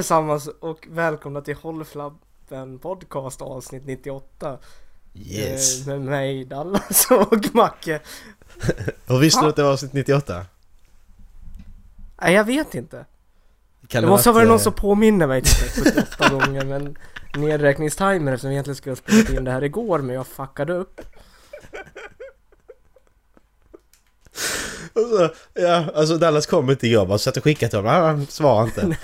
Allesammans 0.00 0.48
och 0.60 0.86
välkomna 0.90 1.40
till 1.40 1.54
Håll 1.54 1.84
Flabben 1.84 2.78
Podcast 2.78 3.42
avsnitt 3.42 3.86
98. 3.86 4.58
Yes! 5.14 5.80
Eh, 5.80 5.86
med 5.86 6.00
mig 6.00 6.44
Dallas 6.44 7.06
och 7.10 7.54
Macke. 7.54 8.00
Hur 9.06 9.18
visste 9.18 9.40
du 9.40 9.48
att 9.48 9.56
det 9.56 9.62
var 9.62 9.72
avsnitt 9.72 9.92
98? 9.92 10.46
Nej 12.22 12.34
jag 12.34 12.44
vet 12.44 12.74
inte. 12.74 13.06
Kan 13.88 14.02
Det 14.02 14.08
måste 14.08 14.28
ha 14.28 14.34
varit 14.34 14.48
någon 14.48 14.60
som 14.60 14.72
påminner 14.72 15.26
mig 15.26 15.42
typ 15.42 15.84
78 15.84 16.28
gånger 16.30 16.64
men 16.64 16.96
nedräkningstimer 17.36 18.32
eftersom 18.32 18.48
vi 18.48 18.54
egentligen 18.54 18.76
skulle 18.76 18.92
ha 18.92 18.96
spelat 18.96 19.30
in 19.30 19.44
det 19.44 19.50
här 19.50 19.64
igår 19.64 19.98
men 19.98 20.14
jag 20.14 20.26
fuckade 20.26 20.72
upp. 20.72 21.00
Och 24.92 25.00
så, 25.00 25.28
Ja, 25.54 25.84
alltså 25.94 26.16
Dallas 26.16 26.46
kom 26.46 26.70
inte 26.70 26.86
igår 26.86 27.06
bara 27.06 27.18
så 27.18 27.30
jag 27.34 27.44
skickade 27.44 27.70
till 27.70 27.78
honom, 27.78 27.92
han- 27.92 28.02
han 28.04 28.26
svarade 28.26 28.66
inte. 28.66 28.96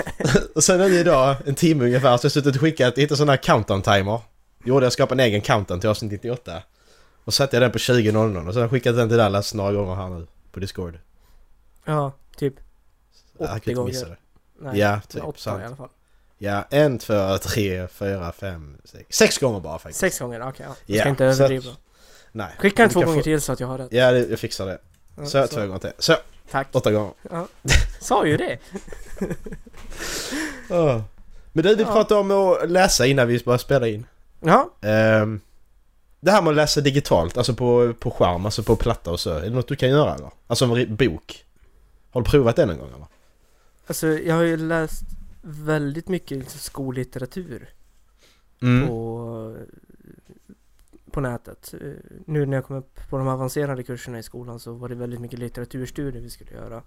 och 0.55 0.65
sen 0.65 0.81
är 0.81 0.89
det 0.89 1.01
idag, 1.01 1.37
en 1.47 1.55
timme 1.55 1.85
ungefär, 1.85 2.17
så 2.17 2.25
jag 2.25 2.33
suttit 2.33 2.55
och 2.55 2.61
skickat, 2.61 2.99
hittat 2.99 3.19
sån 3.19 3.29
här 3.29 3.37
countdown-timer. 3.37 4.21
Gjorde 4.65 4.87
jag 4.87 4.93
skapade 4.93 5.23
en 5.23 5.29
egen 5.29 5.41
countdown 5.41 5.81
till 5.81 5.89
avsnitt 5.91 6.13
98. 6.13 6.63
Och 7.25 7.35
satte 7.35 7.57
jag 7.57 7.63
den 7.63 7.71
på 7.73 7.79
20.00 7.79 8.49
och 8.49 8.55
sen 8.55 8.69
skickat 8.69 8.97
den 8.97 9.09
till 9.09 9.19
Dallas 9.19 9.55
några 9.55 9.73
gånger 9.73 9.95
här 9.95 10.09
nu 10.09 10.27
på 10.53 10.61
Discord. 10.61 10.99
Ja, 11.85 12.13
typ. 12.37 12.55
Jag 13.39 13.49
kan 13.49 13.57
80 13.57 13.71
inte 13.71 13.83
missa 13.83 14.07
det. 14.09 14.17
Nej, 14.61 14.79
Ja, 14.79 15.01
typ, 15.09 15.25
åtta 15.25 15.39
sant. 15.39 15.63
i 15.63 15.65
alla 15.65 15.77
fall. 15.77 15.89
Ja, 16.39 16.65
en, 16.71 16.99
två, 16.99 17.39
tre, 17.39 17.89
fyra, 17.89 18.33
fem, 18.33 18.77
sex. 18.85 19.17
Sex 19.17 19.39
gånger 19.39 19.61
bara 19.61 19.79
faktiskt. 19.79 20.01
Sex 20.01 20.19
gånger, 20.19 20.49
okej. 20.49 20.67
ja. 20.69 20.75
Jag 20.87 20.97
Ja, 20.97 21.01
ska 21.03 21.09
inte 21.09 21.25
överdriva. 21.25 21.71
Nej. 22.33 22.49
Skicka 22.59 22.83
den 22.83 22.91
två 22.91 23.01
gånger 23.01 23.17
få- 23.19 23.23
till 23.23 23.41
så 23.41 23.53
att 23.53 23.61
jag 23.61 23.67
har 23.69 23.79
rätt. 23.79 23.89
Ja, 23.93 24.11
det- 24.13 24.27
jag 24.31 24.39
fixar 24.39 24.67
det. 24.67 24.79
Så, 25.25 25.47
två 25.47 25.61
gånger 25.61 25.79
till. 25.79 25.91
Så, 25.99 26.17
Tack. 26.51 26.69
åtta 26.73 26.93
gånger. 26.93 27.13
Ja. 27.31 27.49
Sa 28.01 28.27
ju 28.27 28.37
det. 28.37 28.59
Men 31.53 31.65
du, 31.65 31.75
vi 31.75 31.83
Ja. 31.83 31.93
pratade 31.93 32.21
om 32.21 32.31
att 32.31 32.71
läsa 32.71 33.07
innan 33.07 33.29
vi 33.29 33.43
började 33.45 33.63
spela 33.63 33.89
in. 33.89 34.07
Ja, 34.41 34.71
Ehm, 34.83 35.41
det 36.21 36.31
här 36.31 36.43
med 36.43 36.51
att 36.51 36.57
läsa 36.57 36.81
digitalt, 36.81 37.37
alltså 37.37 37.55
på, 37.55 37.95
på 38.01 38.11
skärm, 38.11 38.45
alltså 38.45 38.63
på 38.63 38.77
platta 38.77 39.11
och 39.11 39.21
så. 39.21 39.31
Är 39.31 39.41
det 39.43 39.51
något 39.51 39.69
du 39.69 39.77
kan 39.77 39.89
göra 39.89 40.15
eller? 40.15 40.31
Alltså 40.47 40.65
en 40.65 40.97
bok? 40.97 41.45
Har 42.11 42.21
du 42.23 42.31
provat 42.31 42.57
det 42.57 42.67
någon 42.67 42.79
gång 42.79 42.89
eller? 42.89 43.07
alltså 43.87 44.07
jag 44.07 44.35
har 44.35 44.43
ju 44.43 44.57
läst 44.57 45.03
väldigt 45.43 46.09
mycket 46.09 46.39
liksom 46.39 46.61
skollitteratur 46.61 47.69
Mm. 48.63 48.89
på, 48.89 49.57
på 51.17 51.21
nätet. 51.21 51.75
Eh, 51.81 51.91
Nu 52.27 52.47
när 52.47 52.57
jag 52.57 52.65
kom 52.65 52.77
upp 52.77 53.01
på 53.11 53.19
de 53.19 53.29
avancerade 53.29 53.83
kurserna 53.83 54.19
i 54.19 54.23
skolan 54.23 54.61
så 54.61 54.73
var 54.73 54.89
det 54.89 54.95
väldigt 54.95 55.21
mycket 55.21 55.39
litteraturstudier 55.39 56.23
vi 56.23 56.31
skulle 56.31 56.51
göra. 56.53 56.83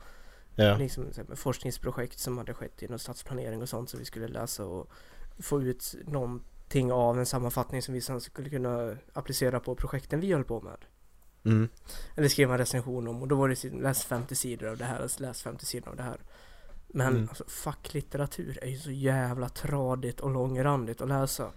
Ja. 0.56 0.78
Liksom 0.78 1.06
forskningsprojekt 1.36 2.20
som 2.20 2.38
hade 2.38 2.54
skett 2.54 2.82
inom 2.82 3.00
stadsplanering 3.00 3.62
och 3.62 3.70
sånt 3.70 3.90
som 3.90 4.00
vi 4.00 4.06
skulle 4.06 4.28
läsa 4.28 4.66
och 4.66 4.90
få 5.40 5.62
ut 5.62 5.96
någonting 6.08 6.92
av 6.92 7.20
en 7.20 7.26
sammanfattning 7.26 7.82
som 7.82 7.94
vi 7.94 8.02
sen 8.02 8.22
skulle 8.22 8.50
kunna 8.50 8.98
applicera 9.14 9.60
på 9.60 9.76
projekten 9.76 10.20
vi 10.20 10.34
höll 10.34 10.44
på 10.44 10.62
med. 10.62 10.86
Mm. 11.46 11.70
Eller 12.16 12.28
skriva 12.28 12.52
en 12.54 12.58
recension 12.58 13.08
om 13.08 13.22
och 13.22 13.28
då 13.28 13.36
var 13.36 13.50
det 13.50 13.64
läs 13.82 14.04
50 14.06 14.36
sidor 14.36 14.68
av 14.70 14.78
det 14.78 14.86
här, 14.86 15.08
läs 15.22 15.42
50 15.42 15.66
sidor 15.66 15.90
av 15.90 15.96
det 15.96 16.04
här. 16.04 16.20
Men 16.88 17.08
Mm. 17.16 17.28
alltså, 17.30 17.44
facklitteratur 17.48 18.60
är 18.62 18.68
ju 18.68 18.78
så 18.78 18.92
jävla 18.92 19.50
tradigt 19.50 20.20
och 20.20 20.30
långrandigt 20.30 21.02
att 21.02 21.08
läsa. 21.08 21.52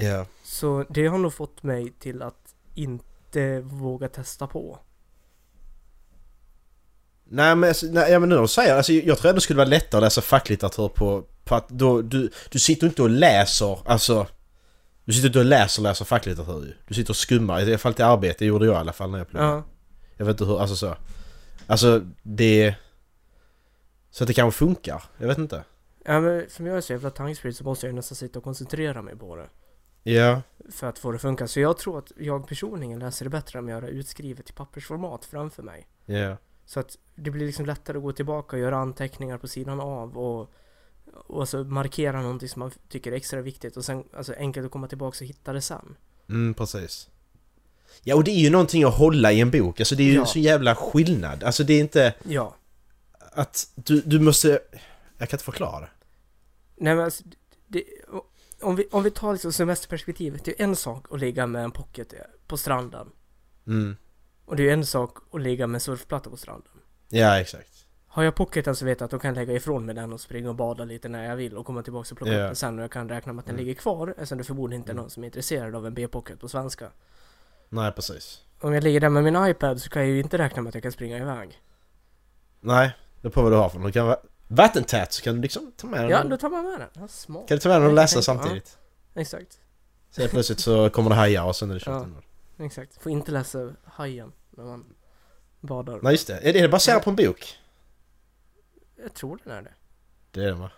Ja. 0.00 0.26
Så 0.42 0.84
det 0.88 1.06
har 1.06 1.18
nog 1.18 1.34
fått 1.34 1.62
mig 1.62 1.92
till 1.98 2.22
att 2.22 2.54
inte 2.74 3.60
våga 3.60 4.08
testa 4.08 4.46
på. 4.46 4.78
Nej 7.30 7.54
men, 7.56 7.68
alltså, 7.68 7.86
nej, 7.86 8.12
ja, 8.12 8.18
men 8.18 8.28
nu 8.28 8.34
när 8.34 8.42
du 8.42 8.48
säger 8.48 8.76
alltså, 8.76 8.92
jag 8.92 9.18
tror 9.18 9.28
ändå 9.28 9.36
det 9.36 9.40
skulle 9.40 9.56
vara 9.56 9.68
lättare 9.68 9.98
att 9.98 10.02
läsa 10.02 10.20
facklitteratur 10.20 10.88
på, 10.88 11.24
på 11.44 11.54
att 11.54 11.68
då, 11.68 12.02
du, 12.02 12.30
du 12.50 12.58
sitter 12.58 12.86
inte 12.86 13.02
och 13.02 13.10
läser, 13.10 13.78
alltså 13.84 14.26
Du 15.04 15.12
sitter 15.12 15.26
inte 15.26 15.38
och 15.38 15.44
läser 15.44 15.82
läser 15.82 16.04
facklitteratur 16.04 16.64
ju. 16.66 16.72
Du 16.88 16.94
sitter 16.94 17.10
och 17.10 17.16
skummar, 17.16 17.60
i 17.60 17.62
alla 17.62 17.78
fall 17.78 17.94
till 17.94 18.04
arbete, 18.04 18.36
det 18.38 18.44
gjorde 18.44 18.66
jag 18.66 18.74
i 18.74 18.78
alla 18.78 18.92
fall 18.92 19.10
när 19.10 19.18
jag 19.18 19.28
pluggade. 19.28 19.50
Ja, 19.52 19.62
Jag 20.16 20.26
vet 20.26 20.32
inte 20.34 20.44
hur, 20.44 20.60
alltså 20.60 20.76
så. 20.76 20.96
Alltså 21.66 22.02
det... 22.22 22.74
Så 24.10 24.24
att 24.24 24.28
det 24.28 24.34
kanske 24.34 24.58
funkar, 24.58 25.02
jag 25.18 25.28
vet 25.28 25.38
inte. 25.38 25.64
ja 26.04 26.20
men 26.20 26.50
som 26.50 26.66
jag 26.66 26.76
är 26.76 26.80
så 26.80 26.92
jävla 26.92 27.10
tankspridd 27.10 27.56
så 27.56 27.64
måste 27.64 27.86
jag 27.86 27.94
nästan 27.94 28.16
sitta 28.16 28.38
och 28.38 28.44
koncentrera 28.44 29.02
mig 29.02 29.16
på 29.16 29.36
det. 29.36 29.46
Ja. 30.14 30.42
För 30.70 30.86
att 30.86 30.98
få 30.98 31.10
det 31.10 31.14
att 31.16 31.22
funka. 31.22 31.48
Så 31.48 31.60
jag 31.60 31.78
tror 31.78 31.98
att 31.98 32.12
jag 32.16 32.48
personligen 32.48 32.98
läser 32.98 33.24
det 33.24 33.30
bättre 33.30 33.58
om 33.58 33.68
jag 33.68 33.76
har 33.76 33.82
det 33.82 33.88
utskrivet 33.88 34.50
i 34.50 34.52
pappersformat 34.52 35.24
framför 35.24 35.62
mig. 35.62 35.86
Ja. 36.06 36.36
Så 36.66 36.80
att 36.80 36.98
det 37.14 37.30
blir 37.30 37.46
liksom 37.46 37.66
lättare 37.66 37.96
att 37.96 38.02
gå 38.02 38.12
tillbaka 38.12 38.56
och 38.56 38.62
göra 38.62 38.76
anteckningar 38.78 39.38
på 39.38 39.48
sidan 39.48 39.80
av 39.80 40.18
och, 40.18 40.50
och 41.26 41.48
så 41.48 41.64
markera 41.64 42.22
någonting 42.22 42.48
som 42.48 42.60
man 42.60 42.70
tycker 42.88 43.12
är 43.12 43.16
extra 43.16 43.40
viktigt 43.42 43.76
och 43.76 43.84
sen 43.84 44.04
alltså 44.16 44.34
enkelt 44.34 44.66
att 44.66 44.72
komma 44.72 44.88
tillbaka 44.88 45.24
och 45.24 45.28
hitta 45.28 45.52
det 45.52 45.60
sen. 45.62 45.96
Mm, 46.28 46.54
precis. 46.54 47.08
Ja, 48.02 48.14
och 48.16 48.24
det 48.24 48.30
är 48.30 48.40
ju 48.40 48.50
någonting 48.50 48.84
att 48.84 48.94
hålla 48.98 49.32
i 49.32 49.40
en 49.40 49.50
bok. 49.50 49.80
Alltså 49.80 49.94
det 49.94 50.02
är 50.02 50.06
ju 50.06 50.14
Ja. 50.14 50.26
så 50.26 50.38
jävla 50.38 50.74
skillnad. 50.74 51.44
Alltså 51.44 51.64
det 51.64 51.72
är 51.72 51.80
inte 51.80 52.14
Ja. 52.28 52.54
att 53.18 53.70
du, 53.74 54.00
du 54.00 54.20
måste... 54.20 54.48
Jag 55.18 55.28
kan 55.28 55.36
inte 55.36 55.44
förklara. 55.44 55.88
Nej 56.76 56.94
men 56.94 57.04
alltså, 57.04 57.24
det, 57.66 57.84
om, 58.62 58.76
vi, 58.76 58.88
om 58.90 59.02
vi 59.02 59.10
tar 59.10 59.32
liksom 59.32 59.52
semesterperspektivet, 59.52 60.44
det 60.44 60.60
är 60.60 60.64
en 60.64 60.76
sak 60.76 61.06
att 61.10 61.20
ligga 61.20 61.46
med 61.46 61.64
en 61.64 61.70
pocket 61.70 62.14
på 62.46 62.56
stranden. 62.56 63.10
Mm. 63.66 63.96
Och 64.44 64.56
det 64.56 64.68
är 64.68 64.72
en 64.72 64.86
sak 64.86 65.16
att 65.32 65.40
ligga 65.40 65.66
med 65.66 65.74
en 65.74 65.80
surfplatta 65.80 66.30
på 66.30 66.36
stranden. 66.36 66.72
Ja, 67.08 67.40
exakt. 67.40 67.86
Har 68.06 68.22
jag 68.22 68.34
pocketen 68.34 68.76
så 68.76 68.84
vet 68.84 69.00
jag 69.00 69.04
att 69.04 69.10
då 69.10 69.18
kan 69.18 69.28
jag 69.28 69.34
lägga 69.34 69.52
ifrån 69.52 69.86
mig 69.86 69.94
den 69.94 70.12
och 70.12 70.20
springa 70.20 70.48
och 70.48 70.54
bada 70.54 70.84
lite 70.84 71.08
när 71.08 71.24
jag 71.24 71.36
vill 71.36 71.56
och 71.56 71.66
komma 71.66 71.82
tillbaka 71.82 72.08
och 72.12 72.16
plocka 72.18 72.32
Ja. 72.32 72.38
upp 72.44 72.48
den 72.48 72.56
sen 72.56 72.78
och 72.78 72.82
jag 72.84 72.90
kan 72.92 73.08
räkna 73.08 73.32
med 73.32 73.40
att 73.40 73.46
den 73.46 73.54
Mm. 73.54 73.66
ligger 73.66 73.80
kvar 73.80 74.08
eftersom 74.08 74.38
det 74.38 74.44
förmodligen 74.44 74.80
inte 74.82 74.92
är 74.92 74.96
någon 74.96 75.10
som 75.10 75.22
är 75.22 75.26
intresserad 75.26 75.74
av 75.74 75.86
en 75.86 75.94
B-pocket 75.94 76.40
på 76.40 76.48
svenska. 76.48 76.90
Nej, 77.68 77.92
precis. 77.92 78.44
Om 78.60 78.72
jag 78.74 78.84
ligger 78.84 79.00
där 79.00 79.08
med 79.08 79.24
min 79.24 79.36
iPad 79.46 79.80
så 79.80 79.88
kan 79.90 80.02
jag 80.02 80.10
ju 80.10 80.20
inte 80.20 80.38
räkna 80.38 80.62
med 80.62 80.68
att 80.68 80.74
jag 80.74 80.82
kan 80.82 80.92
springa 80.92 81.18
iväg. 81.18 81.62
Nej, 82.60 82.96
det 83.20 83.30
på 83.30 83.42
vad 83.42 83.52
du 83.52 83.56
har 83.56 83.68
för 83.68 83.78
något. 83.78 83.86
Det 83.86 83.92
kan 83.92 84.16
vattentät 84.48 85.12
så 85.12 85.22
kan 85.22 85.34
du 85.34 85.40
liksom 85.42 85.72
ta 85.76 85.86
med 85.86 86.00
den. 86.00 86.10
Ja, 86.10 86.24
då 86.24 86.36
tar 86.36 86.50
man 86.50 86.64
med 86.64 86.80
den. 86.80 86.88
Ja, 87.02 87.08
smart. 87.08 87.48
Kan 87.48 87.56
du 87.56 87.60
ta 87.60 87.68
med 87.68 87.80
den 87.80 87.88
och 87.88 87.94
läsa 87.94 88.18
Ja. 88.18 88.22
samtidigt? 88.22 88.78
Exakt. 89.14 89.60
Sen 90.10 90.28
plötsligt 90.28 90.60
så 90.60 90.90
kommer 90.90 91.10
det 91.10 91.16
hajar 91.16 91.44
och 91.44 91.56
sen 91.56 91.70
är 91.70 91.74
det 91.74 91.80
kört 91.80 92.06
Ja. 92.58 92.64
Exakt. 92.64 93.02
Får 93.02 93.12
inte 93.12 93.30
läsa 93.32 93.72
Hajen 93.84 94.32
när 94.50 94.64
man 94.64 94.84
badar. 95.60 95.98
Nej, 96.02 96.12
just 96.12 96.26
det. 96.26 96.38
Är 96.48 96.52
det 96.52 96.68
baserat 96.68 97.04
på 97.04 97.10
en 97.10 97.16
bok? 97.16 97.56
Jag 99.02 99.14
tror 99.14 99.40
den 99.44 99.52
är 99.52 99.62
det. 99.62 99.72
Det 100.30 100.40
är 100.40 100.46
det 100.46 100.52
va? 100.52 100.70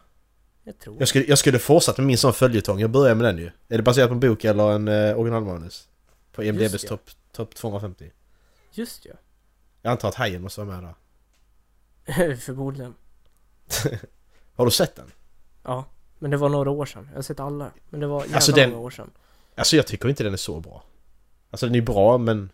Jag 0.64 0.78
tror 0.78 0.96
Jag 0.98 1.08
skulle, 1.08 1.24
jag 1.24 1.38
skulle 1.38 1.58
fortsatt 1.58 1.98
med 1.98 2.06
min 2.06 2.18
sån 2.18 2.32
följetong. 2.32 2.80
Jag 2.80 2.90
börjar 2.90 3.14
med 3.14 3.24
den 3.26 3.38
ju. 3.38 3.50
Är 3.68 3.76
det 3.76 3.82
baserat 3.82 4.08
på 4.08 4.14
en 4.14 4.20
bok 4.20 4.44
eller 4.44 4.72
en 4.72 4.88
eh, 4.88 5.18
originalmanus? 5.18 5.88
På 6.32 6.42
IMDB's 6.42 6.88
topp 6.88 7.10
top 7.32 7.54
250. 7.54 8.10
Just 8.72 9.04
ja. 9.06 9.12
Jag 9.82 9.90
antar 9.90 10.08
att 10.08 10.14
Hajen 10.14 10.42
måste 10.42 10.60
vara 10.64 10.80
med 10.80 10.94
där. 12.06 12.34
Förmodligen. 12.36 12.94
Har 14.56 14.64
du 14.64 14.70
sett 14.70 14.96
den? 14.96 15.10
Ja. 15.62 15.84
Men 16.18 16.30
det 16.30 16.36
var 16.36 16.48
några 16.48 16.70
år 16.70 16.86
sedan. 16.86 17.06
Jag 17.10 17.18
har 17.18 17.22
sett 17.22 17.40
alla. 17.40 17.70
Men 17.90 18.00
det 18.00 18.06
var 18.06 18.20
jävla 18.20 18.36
Alltså, 18.36 18.52
den- 18.52 18.70
många 18.70 18.82
år 18.82 18.90
sedan. 18.90 19.10
Alltså 19.54 19.76
jag 19.76 19.86
tycker 19.86 20.08
inte 20.08 20.24
den 20.24 20.32
är 20.32 20.36
så 20.36 20.60
bra. 20.60 20.82
Alltså 21.50 21.66
den 21.66 21.74
är 21.74 21.80
bra 21.80 22.18
men... 22.18 22.50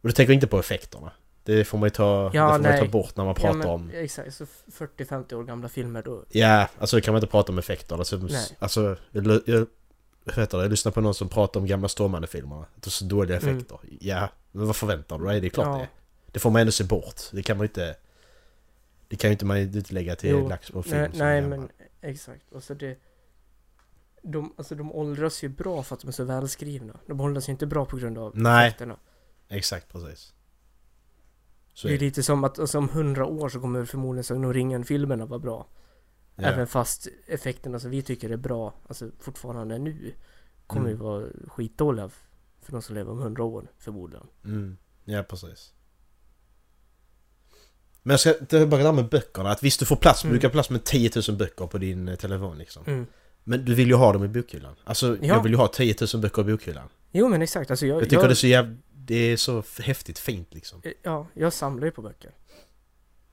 Och 0.00 0.08
du 0.08 0.12
tänker 0.12 0.32
inte 0.32 0.46
på 0.46 0.58
effekterna. 0.58 1.12
Det 1.44 1.64
får 1.64 1.78
man 1.78 1.86
ju 1.86 1.90
ta, 1.90 2.30
Ja, 2.34 2.46
det 2.46 2.54
får 2.56 2.62
man 2.62 2.72
ju 2.76 2.80
ta 2.80 2.88
bort 2.90 3.16
när 3.16 3.24
man 3.24 3.34
Ja, 3.38 3.40
pratar 3.42 3.58
men, 3.58 3.68
om... 3.68 3.90
Exakt. 3.94 4.34
Så 4.34 4.44
40-50 4.72 5.34
år 5.34 5.44
gamla 5.44 5.68
filmer 5.68 6.02
då. 6.02 6.24
Ja, 6.28 6.68
alltså 6.78 7.00
kan 7.00 7.14
man 7.14 7.18
inte 7.22 7.30
prata 7.30 7.52
om 7.52 7.58
effekter. 7.58 7.96
Alltså, 7.98 8.16
Nej. 8.16 8.56
alltså 8.58 8.96
jag, 9.10 9.40
jag, 9.46 9.66
heter 10.34 10.58
det? 10.58 10.64
jag 10.64 10.70
lyssnar 10.70 10.92
på 10.92 11.00
någon 11.00 11.14
som 11.14 11.28
pratar 11.28 11.60
om 11.60 11.66
gamla 11.66 11.88
Stålmannen-filmerna. 11.88 12.62
Att 12.76 12.82
det 12.82 12.88
är 12.88 12.90
så 12.90 13.04
dåliga 13.04 13.36
Mm. 13.38 13.56
effekter. 13.56 13.78
Ja, 14.00 14.28
men 14.52 14.66
vad 14.66 14.76
förväntar 14.76 15.18
du 15.18 15.26
dig? 15.26 15.40
Det 15.40 15.46
är 15.46 15.50
klart 15.50 15.66
Ja. 15.66 15.78
det. 15.78 15.88
Det 16.32 16.38
får 16.38 16.50
man 16.50 16.60
ändå 16.60 16.72
se 16.72 16.84
bort. 16.84 17.20
Det 17.32 17.42
kan 17.42 17.56
man 17.56 17.64
ju 17.64 17.68
inte... 17.68 17.94
Det 19.08 19.16
kan 19.16 19.30
ju 19.30 19.32
inte 19.32 19.44
man 19.44 19.56
inte 19.58 19.94
lägga 19.94 20.16
till 20.16 20.30
Jo, 20.30 20.48
lax 20.48 20.70
på 20.70 20.82
film 20.82 20.96
Nej, 20.96 21.10
nej 21.14 21.42
men 21.42 21.68
exakt. 22.00 22.52
Och 22.52 22.62
så 22.62 22.74
det... 22.74 22.98
De, 24.22 24.54
alltså 24.56 24.74
de 24.74 24.92
åldras 24.92 25.44
ju 25.44 25.48
bra 25.48 25.82
för 25.82 25.94
att 25.94 26.00
de 26.00 26.08
är 26.08 26.12
så 26.12 26.24
välskrivna. 26.24 27.00
De 27.06 27.20
åldras 27.20 27.48
ju 27.48 27.52
inte 27.52 27.66
bra 27.66 27.86
på 27.86 27.96
grund 27.96 28.18
av 28.18 28.32
Nej. 28.36 28.66
effekterna. 28.68 28.96
Exakt, 29.48 29.92
precis. 29.92 30.34
Så 31.72 31.88
Det 31.88 31.92
är 31.92 31.94
är 31.94 31.98
det. 31.98 32.04
lite 32.04 32.22
som 32.22 32.44
att 32.44 32.58
alltså, 32.58 32.78
om 32.78 32.88
hundra 32.88 33.26
år 33.26 33.48
så 33.48 33.60
kommer 33.60 33.84
förmodligen 33.84 34.24
Sagan 34.24 34.44
om 34.44 34.52
ringen-filmerna 34.54 35.26
vara 35.26 35.38
bra. 35.40 35.66
Ja. 36.36 36.42
Även 36.44 36.66
fast 36.66 37.08
effekterna 37.26 37.78
som 37.78 37.90
vi 37.90 38.02
tycker 38.02 38.30
är 38.30 38.36
bra, 38.36 38.74
alltså 38.88 39.10
fortfarande 39.18 39.78
nu, 39.78 40.12
kommer 40.66 40.86
Mm. 40.90 40.92
ju 40.98 41.04
vara 41.04 41.26
skitdåliga 41.48 42.08
för 42.60 42.72
de 42.72 42.82
som 42.82 42.94
lever 42.94 43.12
om 43.12 43.18
hundra 43.18 43.44
år 43.44 43.66
förmodligen. 43.78 44.26
Mm. 44.44 44.76
Ja, 45.04 45.22
precis. 45.22 45.72
Men 48.06 48.10
jag 48.10 48.20
ska 48.20 48.32
tillbaka 48.32 48.82
där 48.84 48.92
med 48.92 49.08
böckerna. 49.08 49.50
Att 49.50 49.62
visst, 49.62 49.80
du 49.80 49.86
får 49.86 49.96
plats, 49.96 50.24
Mm. 50.24 50.34
du 50.34 50.40
kan 50.40 50.50
plats 50.50 50.70
med 50.70 50.84
10 50.84 51.10
000 51.28 51.36
böcker 51.36 51.66
på 51.66 51.78
din 51.78 52.08
eh, 52.08 52.14
telefon 52.16 52.58
liksom. 52.58 52.82
Mm. 52.86 53.06
Men 53.44 53.64
du 53.64 53.74
vill 53.74 53.88
ju 53.88 53.94
ha 53.94 54.12
dem 54.12 54.24
i 54.24 54.28
bokhyllan. 54.28 54.74
Alltså, 54.84 55.06
Ja. 55.20 55.26
jag 55.26 55.42
vill 55.42 55.52
ju 55.52 55.58
ha 55.58 55.68
10 55.68 55.94
000 56.14 56.22
böcker 56.22 56.42
i 56.42 56.44
bokhyllan. 56.52 56.88
Jo 57.12 57.28
men 57.28 57.42
exakt, 57.42 57.70
alltså 57.70 57.86
jag, 57.86 58.02
Jag 58.02 58.10
tycker 58.10 58.22
det 58.22 58.32
är 58.32 58.34
så 58.34 58.46
jäv... 58.46 58.76
Det 58.94 59.14
är 59.32 59.36
så 59.36 59.62
häftigt 59.80 60.18
fint 60.18 60.54
liksom. 60.54 60.82
Ja, 61.02 61.26
jag 61.34 61.52
samlar 61.52 61.84
ju 61.84 61.90
på 61.90 62.02
böcker. 62.02 62.30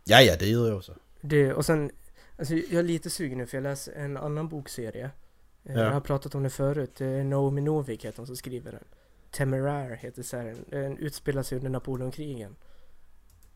Ja, 0.04 0.22
ja, 0.22 0.36
det 0.40 0.46
gör 0.46 0.68
jag 0.68 0.78
också. 0.78 0.96
Det, 1.22 1.54
och 1.54 1.66
sen, 1.66 1.92
alltså 2.38 2.54
jag 2.54 2.74
är 2.80 2.84
lite 2.84 3.10
sugen 3.10 3.38
nu 3.38 3.46
för 3.46 3.58
jag 3.58 3.64
läser 3.64 3.94
en 3.94 4.18
annan 4.18 4.48
bokserie. 4.50 5.06
Eh, 5.06 5.74
Ja. 5.76 5.80
Jag 5.80 5.92
har 5.92 6.02
pratat 6.02 6.36
om 6.36 6.44
det 6.44 6.50
förut. 6.50 6.92
Det 6.98 7.06
är 7.06 7.24
Naomi 7.24 7.62
Novik 7.62 8.06
heter 8.06 8.18
hon 8.18 8.28
som 8.28 8.36
skriver 8.36 8.72
den. 8.72 8.84
Temeraire 9.32 9.96
heter 10.02 10.24
serien. 10.24 10.66
Den 10.70 10.98
utspelar 10.98 11.44
sig 11.44 11.58
under 11.58 11.70
Napoleonkrigen. 11.70 12.56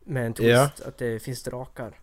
Med 0.08 0.26
en 0.26 0.34
twist 0.34 0.50
Ja. 0.50 0.88
att 0.88 0.98
det 0.98 1.20
finns 1.20 1.44
drakar. 1.44 2.00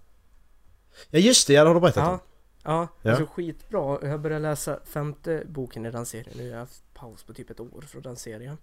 Ja, 1.10 1.18
just 1.18 1.46
det, 1.46 1.52
ja, 1.52 1.62
det 1.64 1.68
har 1.70 1.74
du 1.74 1.80
berättat 1.80 2.04
Ja, 2.04 2.10
om. 2.12 2.18
ja, 2.62 2.88
Ja. 3.02 3.10
alltså 3.10 3.26
skitbra. 3.26 3.98
Jag 4.02 4.08
har 4.10 4.18
börjat 4.18 4.42
läsa 4.42 4.80
femte 4.84 5.42
boken 5.46 5.86
i 5.86 5.90
den 5.90 6.06
serien 6.06 6.34
nu. 6.38 6.44
Jag 6.46 6.52
har 6.54 6.60
haft 6.60 6.94
paus 6.94 7.22
på 7.22 7.34
typ 7.34 7.50
ett 7.50 7.60
år 7.60 7.80
från 7.88 8.02
den 8.02 8.16
serien. 8.16 8.58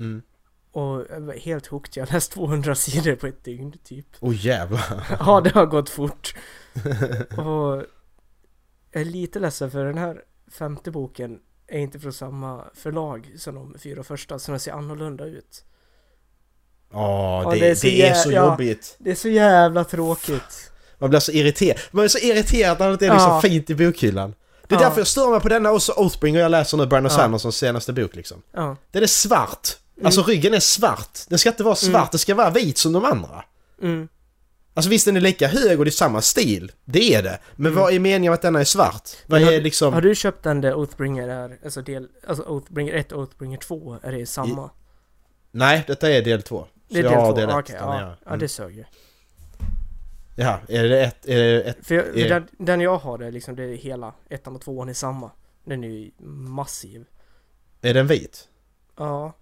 Mm. 0.00 0.22
Och 0.72 1.06
jag 1.10 1.20
var 1.20 1.34
helt 1.34 1.66
hooked. 1.66 1.96
Jag 1.96 2.06
har 2.06 2.12
läst 2.14 2.32
200 2.32 2.74
sidor 2.74 3.14
på 3.16 3.26
ett 3.26 3.44
dygn 3.44 3.72
typ. 3.84 4.06
Åh 4.20 4.30
oh, 4.30 4.46
jävlar. 4.46 5.16
Ja, 5.20 5.40
det 5.40 5.50
har 5.54 5.66
gått 5.66 5.90
fort. 5.90 6.34
Och 7.38 7.84
jag 8.90 9.00
är 9.00 9.04
lite 9.04 9.38
ledsen 9.38 9.70
för 9.70 9.84
den 9.84 9.98
här 9.98 10.24
femte 10.48 10.90
boken 10.90 11.40
är 11.66 11.78
inte 11.78 12.00
från 12.00 12.12
samma 12.12 12.64
förlag 12.74 13.32
som 13.38 13.54
de 13.54 13.78
fyra 13.78 14.02
första, 14.02 14.38
så 14.38 14.52
den 14.52 14.60
ser 14.60 14.72
annorlunda 14.72 15.24
ut. 15.24 15.64
Ja, 16.96 17.50
det, 17.52 17.60
det, 17.60 17.70
är 17.70 17.74
så, 17.74 17.86
det 17.86 18.02
är 18.02 18.14
så 18.14 18.32
ja, 18.32 18.46
jobbigt. 18.46 18.96
Det 18.98 19.10
är 19.10 19.14
så 19.14 19.28
jävla 19.28 19.84
tråkigt. 19.84 20.70
Man 20.98 21.10
blir 21.10 21.20
så 21.20 21.32
irriterad. 21.32 21.78
Man 21.90 22.04
är 22.04 22.08
så 22.08 22.18
irriterad 22.18 22.78
när 22.78 22.86
det 22.86 22.92
inte 22.92 23.06
är 23.06 23.10
liksom 23.10 23.30
ja. 23.30 23.40
fint 23.40 23.70
i 23.70 23.74
bokhyllan. 23.74 24.34
Det 24.68 24.74
är 24.74 24.80
ja. 24.80 24.84
därför 24.84 25.00
jag 25.00 25.06
stör 25.06 25.30
mig 25.30 25.40
på 25.40 25.48
denna 25.48 25.70
och 25.70 25.82
så 25.82 25.94
Oathbringer 25.94 26.40
jag 26.40 26.50
läser 26.50 26.76
nu, 26.76 26.86
Brandon 26.86 27.12
ja. 27.12 27.18
Sandersons 27.18 27.56
senaste 27.56 27.92
bok 27.92 28.16
liksom. 28.16 28.42
Ja. 28.52 28.76
Den 28.90 29.02
är 29.02 29.06
svart. 29.06 29.68
Mm. 29.96 30.06
Alltså 30.06 30.22
ryggen 30.22 30.54
är 30.54 30.60
svart. 30.60 31.18
Den 31.28 31.38
ska 31.38 31.48
inte 31.48 31.62
vara 31.62 31.76
mm. 31.82 31.92
svart, 31.92 32.02
mm. 32.02 32.08
den 32.10 32.18
ska 32.18 32.34
vara 32.34 32.50
vit 32.50 32.78
som 32.78 32.92
de 32.92 33.04
andra. 33.04 33.44
Mm. 33.82 34.08
Alltså 34.74 34.90
visst 34.90 35.06
den 35.06 35.16
är 35.16 35.20
lika 35.20 35.48
hög 35.48 35.78
och 35.78 35.84
det 35.84 35.88
är 35.88 35.92
samma 35.92 36.22
stil. 36.22 36.72
Det 36.84 37.14
är 37.14 37.22
det. 37.22 37.38
Men 37.56 37.72
mm. 37.72 37.82
vad 37.82 37.94
är 37.94 38.00
meningen 38.00 38.30
med 38.30 38.34
att 38.34 38.42
denna 38.42 38.60
är 38.60 38.64
svart? 38.64 39.10
Vad 39.26 39.42
har, 39.42 39.52
är 39.52 39.60
liksom... 39.60 39.94
Har 39.94 40.00
du 40.00 40.14
köpt 40.14 40.42
den 40.42 40.60
där 40.60 40.74
Oathbringer 40.74 41.28
är, 41.28 41.58
alltså 41.64 41.82
del, 41.82 42.08
alltså 42.26 42.44
Oathbringer 42.44 42.94
1 42.94 43.12
och 43.12 43.20
Oathbringer 43.20 43.58
2, 43.58 43.98
är 44.02 44.12
det 44.12 44.26
samma? 44.26 44.64
I... 44.64 44.68
Nej, 45.50 45.84
detta 45.86 46.10
är 46.10 46.22
del 46.22 46.42
2. 46.42 46.66
Det 46.88 46.98
är 46.98 47.02
jag 47.02 47.12
del 47.12 47.20
har 47.20 47.32
2? 47.32 47.36
del 47.36 47.48
ett 47.48 47.54
Okej, 47.56 47.76
där 47.78 47.82
ja. 47.86 47.92
nere. 47.98 48.16
ja 48.24 48.26
Mm. 48.28 48.38
det 48.38 48.48
sög 48.48 48.76
ju. 48.76 48.84
Jaha, 50.38 50.58
är 50.68 50.82
det 50.84 51.04
ett... 51.04 51.26
Är 51.26 51.36
det 51.38 51.62
ett... 51.62 51.76
För, 51.86 51.94
jag, 51.94 52.18
Är- 52.18 52.28
den, 52.28 52.48
den 52.58 52.80
jag 52.80 52.96
har 52.98 53.18
är 53.18 53.32
liksom, 53.32 53.56
det 53.56 53.62
är 53.64 53.76
hela, 53.76 54.12
ettan 54.30 54.54
och 54.54 54.60
tvåan 54.60 54.88
är 54.88 54.94
samma. 54.94 55.30
Den 55.64 55.84
är 55.84 55.88
ju 55.88 56.10
massiv. 56.48 57.04
Är 57.82 57.94
den 57.94 58.06
vit? 58.06 58.48
Ja, 58.96 59.32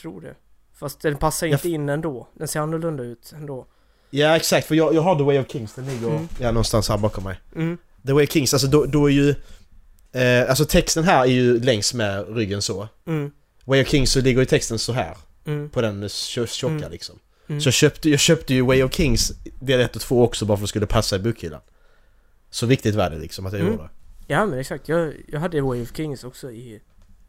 tror 0.00 0.20
det. 0.20 0.34
Fast 0.74 1.00
den 1.00 1.16
passar 1.16 1.46
Jag 1.46 1.54
inte 1.54 1.68
in 1.68 1.88
ändå. 1.88 2.28
Den 2.34 2.48
ser 2.48 2.60
annorlunda 2.60 3.02
ut 3.02 3.32
ändå. 3.36 3.66
Ja 4.10 4.36
exakt, 4.36 4.66
för 4.66 4.74
jag, 4.74 4.94
jag 4.94 5.02
har 5.02 5.16
The 5.16 5.22
Way 5.22 5.38
of 5.38 5.48
Kings, 5.50 5.74
den 5.74 5.86
ligger 5.86 6.08
Mm. 6.10 6.28
ja, 6.40 6.46
någonstans 6.52 6.88
här 6.88 6.98
bakom 6.98 7.24
mig. 7.24 7.40
Mm. 7.54 7.78
The 8.06 8.12
Way 8.12 8.24
of 8.24 8.30
Kings, 8.30 8.54
alltså 8.54 8.68
då, 8.68 8.84
då 8.84 9.06
är 9.10 9.12
ju... 9.12 9.30
Eh, 10.12 10.48
alltså 10.48 10.64
texten 10.64 11.04
här 11.04 11.20
är 11.20 11.26
ju 11.26 11.60
längs 11.60 11.94
med 11.94 12.36
ryggen 12.36 12.62
så. 12.62 12.88
Mm. 13.06 13.30
Way 13.64 13.82
of 13.82 13.88
Kings 13.88 14.10
så 14.12 14.20
ligger 14.20 14.40
ju 14.40 14.46
texten 14.46 14.78
så 14.78 14.92
här 14.92 15.16
Mm. 15.46 15.70
på 15.70 15.80
den 15.80 16.08
tjo- 16.08 16.46
tjocka 16.46 16.74
Mm. 16.74 16.90
liksom. 16.90 17.18
Mm. 17.48 17.60
Så 17.60 17.66
jag 17.66 17.74
köpte, 17.74 18.10
jag 18.10 18.20
köpte 18.20 18.54
ju 18.54 18.62
Way 18.62 18.82
of 18.82 18.92
Kings 18.94 19.32
del 19.60 19.80
1 19.80 19.96
och 19.96 20.02
2 20.02 20.22
också 20.24 20.44
bara 20.44 20.56
för 20.56 20.62
att 20.62 20.64
det 20.64 20.68
skulle 20.68 20.86
passa 20.86 21.16
i 21.16 21.18
bokhyllan. 21.18 21.60
Så 22.50 22.66
viktigt 22.66 22.94
var 22.94 23.10
det 23.10 23.18
liksom 23.18 23.46
att 23.46 23.52
jag 23.52 23.60
Mm. 23.60 23.72
gjorde. 23.72 23.90
Ja 24.26 24.46
men 24.46 24.58
exakt, 24.58 24.88
jag, 24.88 25.14
jag 25.28 25.40
hade 25.40 25.60
Way 25.60 25.82
of 25.82 25.96
Kings 25.96 26.24
också 26.24 26.50
i 26.50 26.80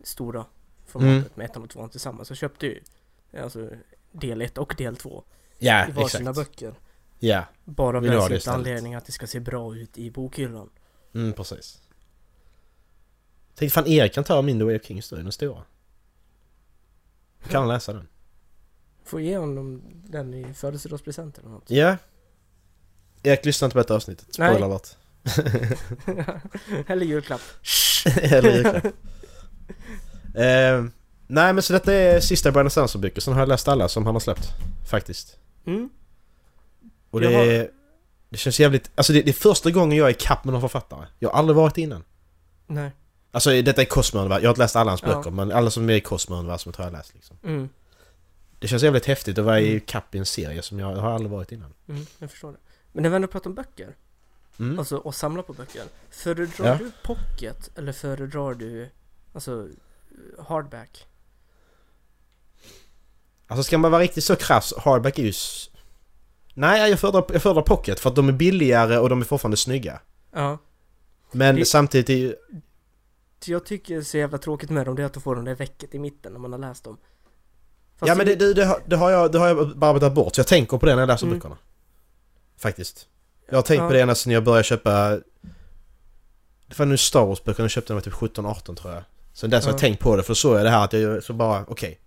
stora 0.04 0.46
formatet 0.88 1.12
Mm. 1.18 1.30
med 1.36 1.46
ettan 1.46 1.64
och 1.64 1.70
tvåan 1.70 1.90
tillsammans. 1.90 2.30
Jag 2.30 2.38
köpte 2.38 2.66
ju 2.66 2.80
alltså 3.42 3.70
del 4.12 4.42
1 4.42 4.58
och 4.58 4.74
del 4.78 4.96
2 4.96 5.24
Ja, 5.60 5.88
i 5.88 5.92
varsina 5.92 6.30
exakt. 6.32 6.50
böcker. 6.52 6.74
Ja, 7.20 7.44
Bara 7.66 7.98
av 7.98 8.04
den 8.04 8.30
simpla 8.30 8.52
anledningen 8.54 8.98
att 8.98 9.06
det 9.06 9.12
ska 9.12 9.28
se 9.28 9.40
bra 9.40 9.76
ut 9.76 9.98
i 9.98 10.12
bokhyllan. 10.12 10.70
mm, 11.16 11.34
precis. 11.34 11.82
Tänkte 13.56 13.74
fan 13.74 13.88
Erik 13.88 14.14
kan 14.14 14.24
ta 14.24 14.42
min 14.42 14.60
The 14.60 14.64
Way 14.66 14.76
of 14.76 14.84
Kings 14.86 15.10
då, 15.10 15.16
den 15.16 15.32
stora. 15.32 15.64
Kan 17.48 17.60
han 17.62 17.68
läsa 17.68 17.94
den? 17.94 18.08
Får 19.06 19.22
ge 19.22 19.38
honom 19.38 19.82
den 20.08 20.34
i 20.34 20.54
födelsedagspresent 20.54 21.38
eller 21.38 21.50
något. 21.50 21.64
Ja. 21.72 21.98
Erik 23.24 23.46
lyssnar 23.46 23.66
inte 23.66 23.74
på 23.74 23.80
detta 23.80 23.96
avsnittet. 23.96 24.34
Spoiler 24.34 24.62
alert. 24.66 24.88
eller 26.88 27.06
julklapp. 27.06 27.42
Eller 28.22 28.56
julklapp. 28.56 28.86
eh, 30.36 30.86
nej 31.28 31.54
men 31.54 31.62
så 31.62 31.74
detta 31.74 31.94
är 31.94 32.20
sista 32.20 32.52
Brandon 32.52 32.72
Sanderson-böcker, 32.72 33.22
sen 33.22 33.34
har 33.34 33.42
jag 33.42 33.50
läst 33.50 33.68
alla 33.68 33.88
som 33.90 34.06
han 34.06 34.16
har 34.16 34.20
släppt. 34.20 34.48
Faktiskt. 34.90 35.38
Mm. 35.66 35.90
Och 37.10 37.22
det, 37.22 37.36
har- 37.36 37.70
det 38.30 38.38
känns 38.38 38.60
jävligt... 38.60 38.92
Alltså 38.96 39.14
det, 39.14 39.22
det 39.22 39.32
är 39.32 39.34
första 39.34 39.72
gången 39.72 39.98
jag 39.98 40.10
är 40.10 40.14
kapp 40.14 40.44
med 40.46 40.52
någon 40.52 40.62
författare. 40.62 41.06
Jag 41.20 41.30
har 41.30 41.40
aldrig 41.40 41.56
varit 41.56 41.78
innan. 41.78 42.04
Nej. 42.68 42.92
Alltså 43.32 43.62
detta 43.62 43.82
är 43.82 43.86
Cosmo-universum. 43.86 44.42
Jag 44.42 44.50
har 44.50 44.54
inte 44.54 44.62
läst 44.62 44.76
alla 44.76 44.92
hans 44.92 45.02
Ja. 45.04 45.08
böcker 45.16 45.32
men 45.32 45.52
alla 45.52 45.70
som 45.70 45.90
är 45.90 45.94
i 45.94 46.00
Cosmo-universumet 46.02 46.76
har 46.76 46.84
jag 46.84 46.94
läst 46.94 47.14
liksom. 47.14 47.38
Mm. 47.44 47.70
Det 48.60 48.68
känns 48.68 48.84
jävligt 48.84 49.06
häftigt 49.06 49.38
att 49.38 49.46
vara 49.46 49.60
i 49.60 49.68
Mm. 49.70 49.80
kapp 49.80 50.16
i 50.16 50.18
en 50.18 50.26
serie 50.26 50.62
som 50.62 50.80
jag, 50.80 50.92
jag 50.98 51.02
har 51.02 51.12
aldrig 51.12 51.32
varit 51.32 51.52
innan. 51.52 51.74
Mm, 51.90 52.06
jag 52.20 52.32
förstår 52.32 52.52
det. 52.52 52.58
Men 52.92 53.04
när 53.04 53.10
vi 53.10 53.16
ändå 53.16 53.28
pratar 53.28 53.50
om 53.50 53.56
böcker, 53.56 53.96
Mm. 54.60 54.80
alltså 54.80 54.98
och 54.98 55.16
samla 55.16 55.44
på 55.44 55.54
böcker. 55.54 55.84
Föredrar 56.12 56.68
Ja. 56.68 56.76
du 56.80 56.92
pocket 57.04 57.70
eller 57.78 57.92
föredrar 57.92 58.54
du 58.54 58.90
alltså 59.34 59.68
hardback? 60.48 61.06
Alltså 63.48 63.64
ska 63.64 63.78
man 63.78 63.92
vara 63.92 64.02
riktigt 64.02 64.24
så 64.24 64.36
krass, 64.36 64.74
hardback 64.78 65.20
är 65.20 65.24
ju... 65.24 65.34
Nej, 66.54 66.90
jag 66.90 67.00
föredrar, 67.00 67.26
jag 67.34 67.42
föredrar 67.42 67.62
pocket 67.62 68.00
för 68.00 68.10
att 68.10 68.16
de 68.16 68.30
är 68.30 68.34
billigare 68.34 68.98
och 68.98 69.10
de 69.10 69.22
är 69.22 69.26
fortfarande 69.26 69.58
snygga. 69.58 70.00
Ja. 70.34 70.58
Men 71.32 71.56
Det- 71.56 71.66
samtidigt 71.66 72.10
är 72.10 72.14
ju... 72.14 72.36
Jag 73.46 73.66
tycker 73.66 73.98
är 73.98 74.02
så 74.02 74.18
jävla 74.18 74.38
tråkigt 74.38 74.70
med 74.70 74.86
dem 74.86 74.96
det 74.96 75.02
är 75.02 75.06
att 75.06 75.14
du 75.14 75.20
får 75.20 75.36
de 75.36 75.46
där 75.46 75.56
vecket 75.56 75.96
i 75.96 76.00
mitten 76.00 76.32
när 76.34 76.40
man 76.40 76.52
har 76.52 76.60
läst 76.60 76.84
dem. 76.84 76.98
Fast 77.98 78.08
ja 78.08 78.16
men 78.16 78.26
det, 78.26 78.36
det, 78.36 78.54
det, 78.54 78.66
har, 78.66 78.82
det, 78.86 78.96
har 78.96 79.12
jag, 79.12 79.32
det 79.32 79.40
har 79.40 79.48
jag 79.48 79.78
bara 79.78 79.92
arbetat 79.92 80.14
bort, 80.14 80.36
så 80.36 80.40
jag 80.40 80.48
tänker 80.48 80.78
på 80.78 80.86
det 80.86 80.96
när 80.96 81.02
jag 81.02 81.08
läser 81.08 81.26
Mm. 81.26 81.38
böckerna. 81.40 81.58
Faktiskt. 82.58 83.08
Jag 83.50 83.56
har 83.58 83.62
tänkt 83.62 83.82
Ja. 83.82 83.88
på 83.88 83.94
det 83.94 84.02
ända 84.02 84.16
sedan 84.16 84.34
jag 84.34 84.44
började 84.44 84.64
köpa... 84.64 85.10
Det 86.68 86.80
var 86.80 86.86
nu 86.86 86.98
Star 86.98 87.26
Wars-böckerna 87.26 87.64
jag 87.64 87.72
köpte 87.72 87.94
när 87.94 88.02
jag 88.06 88.12
var 88.12 88.28
typ 88.28 88.38
17-18 88.38 88.76
tror 88.76 88.94
jag. 88.94 89.04
Sen 89.34 89.50
dess 89.50 89.64
har 89.66 89.72
Ja. 89.72 89.74
jag 89.74 89.80
tänkt 89.80 90.00
på 90.00 90.16
det, 90.16 90.24
för 90.24 90.34
så 90.34 90.54
är 90.54 90.64
det 90.64 90.70
här 90.70 90.84
att 90.84 90.94
jag 90.94 91.24
så 91.24 91.34
bara, 91.34 91.66
okej. 91.68 92.00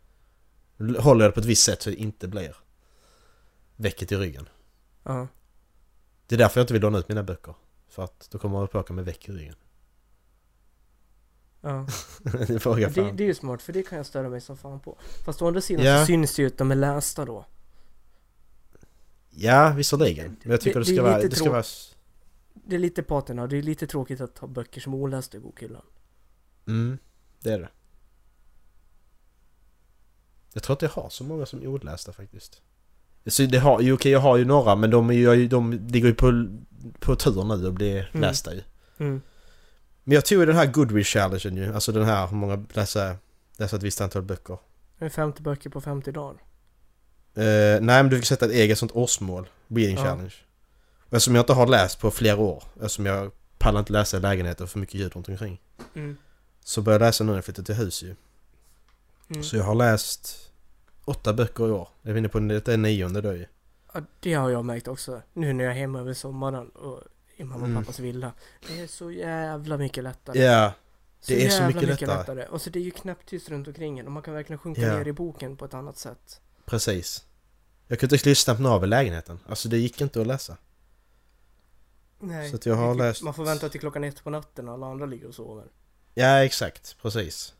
Håller 0.99 1.25
jag 1.25 1.31
det 1.31 1.35
på 1.35 1.41
ett 1.41 1.47
visst 1.47 1.63
sätt 1.65 1.83
så 1.83 1.91
det 1.91 1.97
inte 1.97 2.29
blir 2.29 2.57
väcket 3.77 4.13
i 4.13 4.17
ryggen. 4.17 4.49
Ja. 5.03 5.29
Det 6.27 6.35
är 6.35 6.39
därför 6.39 6.61
jag 6.61 6.63
inte 6.65 6.73
vill 6.73 6.83
låna 6.83 6.99
ut 6.99 7.09
mina 7.09 7.23
böcker. 7.23 7.55
För 7.89 8.05
att 8.05 8.29
då 8.31 8.39
kommer 8.39 8.59
jag 8.59 8.71
tillbaka 8.71 8.93
med 8.93 9.05
väck 9.05 9.29
i 9.29 9.33
ryggen. 9.33 9.55
Ja. 11.61 11.87
det 12.47 12.61
frågar 12.61 12.89
Det, 12.89 12.95
fan. 12.95 13.17
det 13.17 13.23
är 13.25 13.27
ju 13.27 13.35
smart 13.35 13.63
för 13.63 13.73
det 13.73 13.83
kan 13.83 13.97
jag 13.99 14.07
störa 14.07 14.29
mig 14.29 14.41
som 14.41 14.57
fan 14.57 14.81
på. 14.81 14.99
Fast 15.25 15.43
å 15.43 15.47
andra 15.47 15.61
sidan 15.61 15.85
Ja. 15.85 16.01
så 16.01 16.07
syns 16.07 16.35
det 16.37 16.43
ju 16.43 16.49
att 16.49 16.59
de 16.59 16.71
är 16.71 16.75
lästa 16.75 17.25
då. 17.25 17.45
Ja, 19.31 19.73
visserligen. 19.77 20.37
Men 20.43 20.51
jag 20.51 20.61
tycker 20.61 20.81
Det- 20.81 20.85
det, 20.87 20.91
det 20.91 20.95
ska 20.97 21.03
vara... 21.03 21.19
Det 21.23 21.37
ska 21.37 21.51
vara... 21.51 21.63
Det 22.55 22.75
är 22.75 22.79
lite 22.79 23.03
patina, 23.03 23.47
det 23.47 23.57
är 23.59 23.63
lite 23.63 23.87
tråkigt 23.87 24.21
att 24.21 24.39
ha 24.39 24.49
böcker 24.49 24.81
som 24.81 24.95
olästa 24.95 25.37
i 25.37 25.41
bokhyllan. 25.41 25.83
Mm, 26.67 26.99
det 27.41 27.51
är 27.53 27.59
det. 27.59 27.69
Jag 30.53 30.63
tror 30.63 30.75
inte 30.75 30.85
jag 30.85 31.03
har 31.03 31.09
så 31.09 31.25
många 31.25 31.47
som 31.47 31.63
är 31.63 31.67
olästa 31.67 32.13
faktiskt. 32.13 32.63
Så 33.27 33.43
det 33.43 33.59
har, 33.59 33.93
okej 33.93 34.13
jag 34.13 34.21
har 34.21 34.37
ju 34.37 34.45
några 34.45 34.77
men 34.77 34.91
de, 34.91 35.11
är 35.11 35.15
ju, 35.15 35.49
de 35.49 35.73
ligger 35.73 36.09
ju 36.09 36.15
på, 36.15 36.47
på 36.99 37.17
tur 37.17 37.45
nu 37.45 37.67
och 37.67 37.73
blir 37.75 38.11
Mm. 38.13 38.21
lästa 38.21 38.55
ju. 38.55 38.61
Mm. 38.99 39.23
Men 40.05 40.15
jag 40.15 40.25
tog 40.25 40.39
ju 40.39 40.47
den 40.47 40.57
här 40.57 40.67
Goodreads 40.67 41.09
challengen 41.09 41.57
ju, 41.57 41.75
alltså 41.75 41.93
den 41.93 42.05
här 42.05 42.27
hur 42.27 42.37
många 42.37 42.65
läsa, 42.73 43.17
läsa 43.57 43.77
ett 43.77 43.83
visst 43.83 44.01
antal 44.01 44.23
böcker. 44.23 44.59
Det 44.99 45.05
är 45.05 45.09
50 45.09 45.43
böcker 45.43 45.71
på 45.71 45.81
50 45.81 46.13
dagar. 46.13 46.43
Eh, 47.35 47.81
nej 47.81 47.81
men 47.81 48.09
du 48.09 48.17
fick 48.17 48.27
sätta 48.27 48.47
ett 48.47 48.53
eget 48.53 48.79
sånt 48.79 48.93
årsmål, 48.93 49.49
reading 49.69 49.97
Ja. 49.97 50.05
challenge. 50.05 50.35
Och 50.99 51.15
eftersom 51.15 51.35
jag 51.35 51.43
inte 51.43 51.53
har 51.53 51.67
läst 51.67 52.01
på 52.01 52.11
flera 52.11 52.37
år, 52.37 52.63
eftersom 52.77 53.07
jag 53.07 53.33
pallar 53.59 53.81
inte 53.81 53.93
läsa 53.93 54.17
i 54.17 54.21
lägenheten 54.21 54.69
för 54.69 54.79
mycket 54.79 54.95
ljud 54.95 55.15
runt 55.17 55.29
omkring. 55.29 55.61
Mm. 55.95 56.17
Så 56.65 56.83
började 56.83 57.05
jag 57.05 57.09
läsa 57.09 57.25
nu 57.25 57.31
när 57.31 57.37
jag 57.39 57.45
flyttade 57.45 57.67
till 57.67 57.75
hus 57.75 58.03
ju. 58.03 58.15
Mm. 59.29 59.43
Så 59.43 59.57
jag 59.57 59.65
har 59.65 59.75
läst 59.75 60.51
åtta 61.05 61.33
böcker 61.33 61.69
i 61.69 61.71
år. 61.71 61.89
Jag 62.03 62.13
är 62.13 62.19
inne 62.19 62.29
på 62.29 62.39
det 62.39 62.69
är 62.69 62.77
nionde 62.77 63.21
då 63.21 63.33
ju. 63.33 63.47
Ja, 63.95 64.01
det 64.21 64.35
har 64.35 64.51
jag 64.51 64.65
märkt 64.65 64.89
också. 64.89 65.23
Nu 65.33 65.53
när 65.53 65.65
jag 65.65 65.73
är 65.73 65.79
hemma 65.79 66.01
över 66.01 66.15
sommaren 66.15 66.69
och 66.69 67.01
i 67.41 67.45
mamma 67.45 67.61
och 67.63 67.69
Mm. 67.71 67.83
pappas 67.83 67.99
villa. 67.99 68.33
Det 68.69 68.81
är 68.81 68.87
så 68.87 69.11
jävla 69.11 69.77
mycket 69.77 70.05
lättare. 70.05 70.39
Ja, 70.43 70.73
så 71.21 71.33
det 71.33 71.47
är 71.47 71.51
så 71.51 71.63
jävla 71.63 71.81
mycket 71.81 72.09
lättare. 72.09 72.47
Och 72.47 72.63
så 72.63 72.71
det 72.71 72.79
är 72.79 72.83
ju 72.83 72.91
knäpptyst 72.91 73.51
runt 73.51 73.69
omkring 73.69 73.99
en 73.99 74.07
och 74.07 74.13
man 74.13 74.23
kan 74.23 74.35
verkligen 74.35 74.59
sjunka 74.59 74.81
Ja. 74.81 74.97
ner 74.99 75.09
i 75.09 75.13
boken 75.13 75.57
på 75.57 75.65
ett 75.65 75.75
annat 75.75 75.99
sätt. 75.99 76.41
precis. 76.67 77.25
Jag 77.87 77.99
kunde 78.01 78.15
inte 78.17 78.29
lyssna 78.29 78.55
på 78.55 78.63
i 78.85 78.87
lägenheten. 78.89 79.39
Alltså 79.49 79.69
det 79.69 79.79
gick 79.79 80.01
inte 80.01 80.21
att 80.21 80.27
läsa. 80.27 80.57
Nej. 82.21 82.51
Så 82.51 82.59
jag 82.69 82.75
har 82.77 82.95
det- 82.95 82.99
läst- 83.03 83.23
Man 83.23 83.35
får 83.35 83.45
vänta 83.45 83.69
till 83.69 83.81
klockan 83.81 84.05
ett 84.05 84.25
på 84.25 84.31
natten 84.31 84.65
när 84.65 84.73
alla 84.73 84.87
andra 84.87 85.07
ligger 85.07 85.29
och 85.29 85.35
sover. 85.35 85.65
Ja, 86.15 86.45
exakt. 86.45 86.97
Precis. 87.03 87.55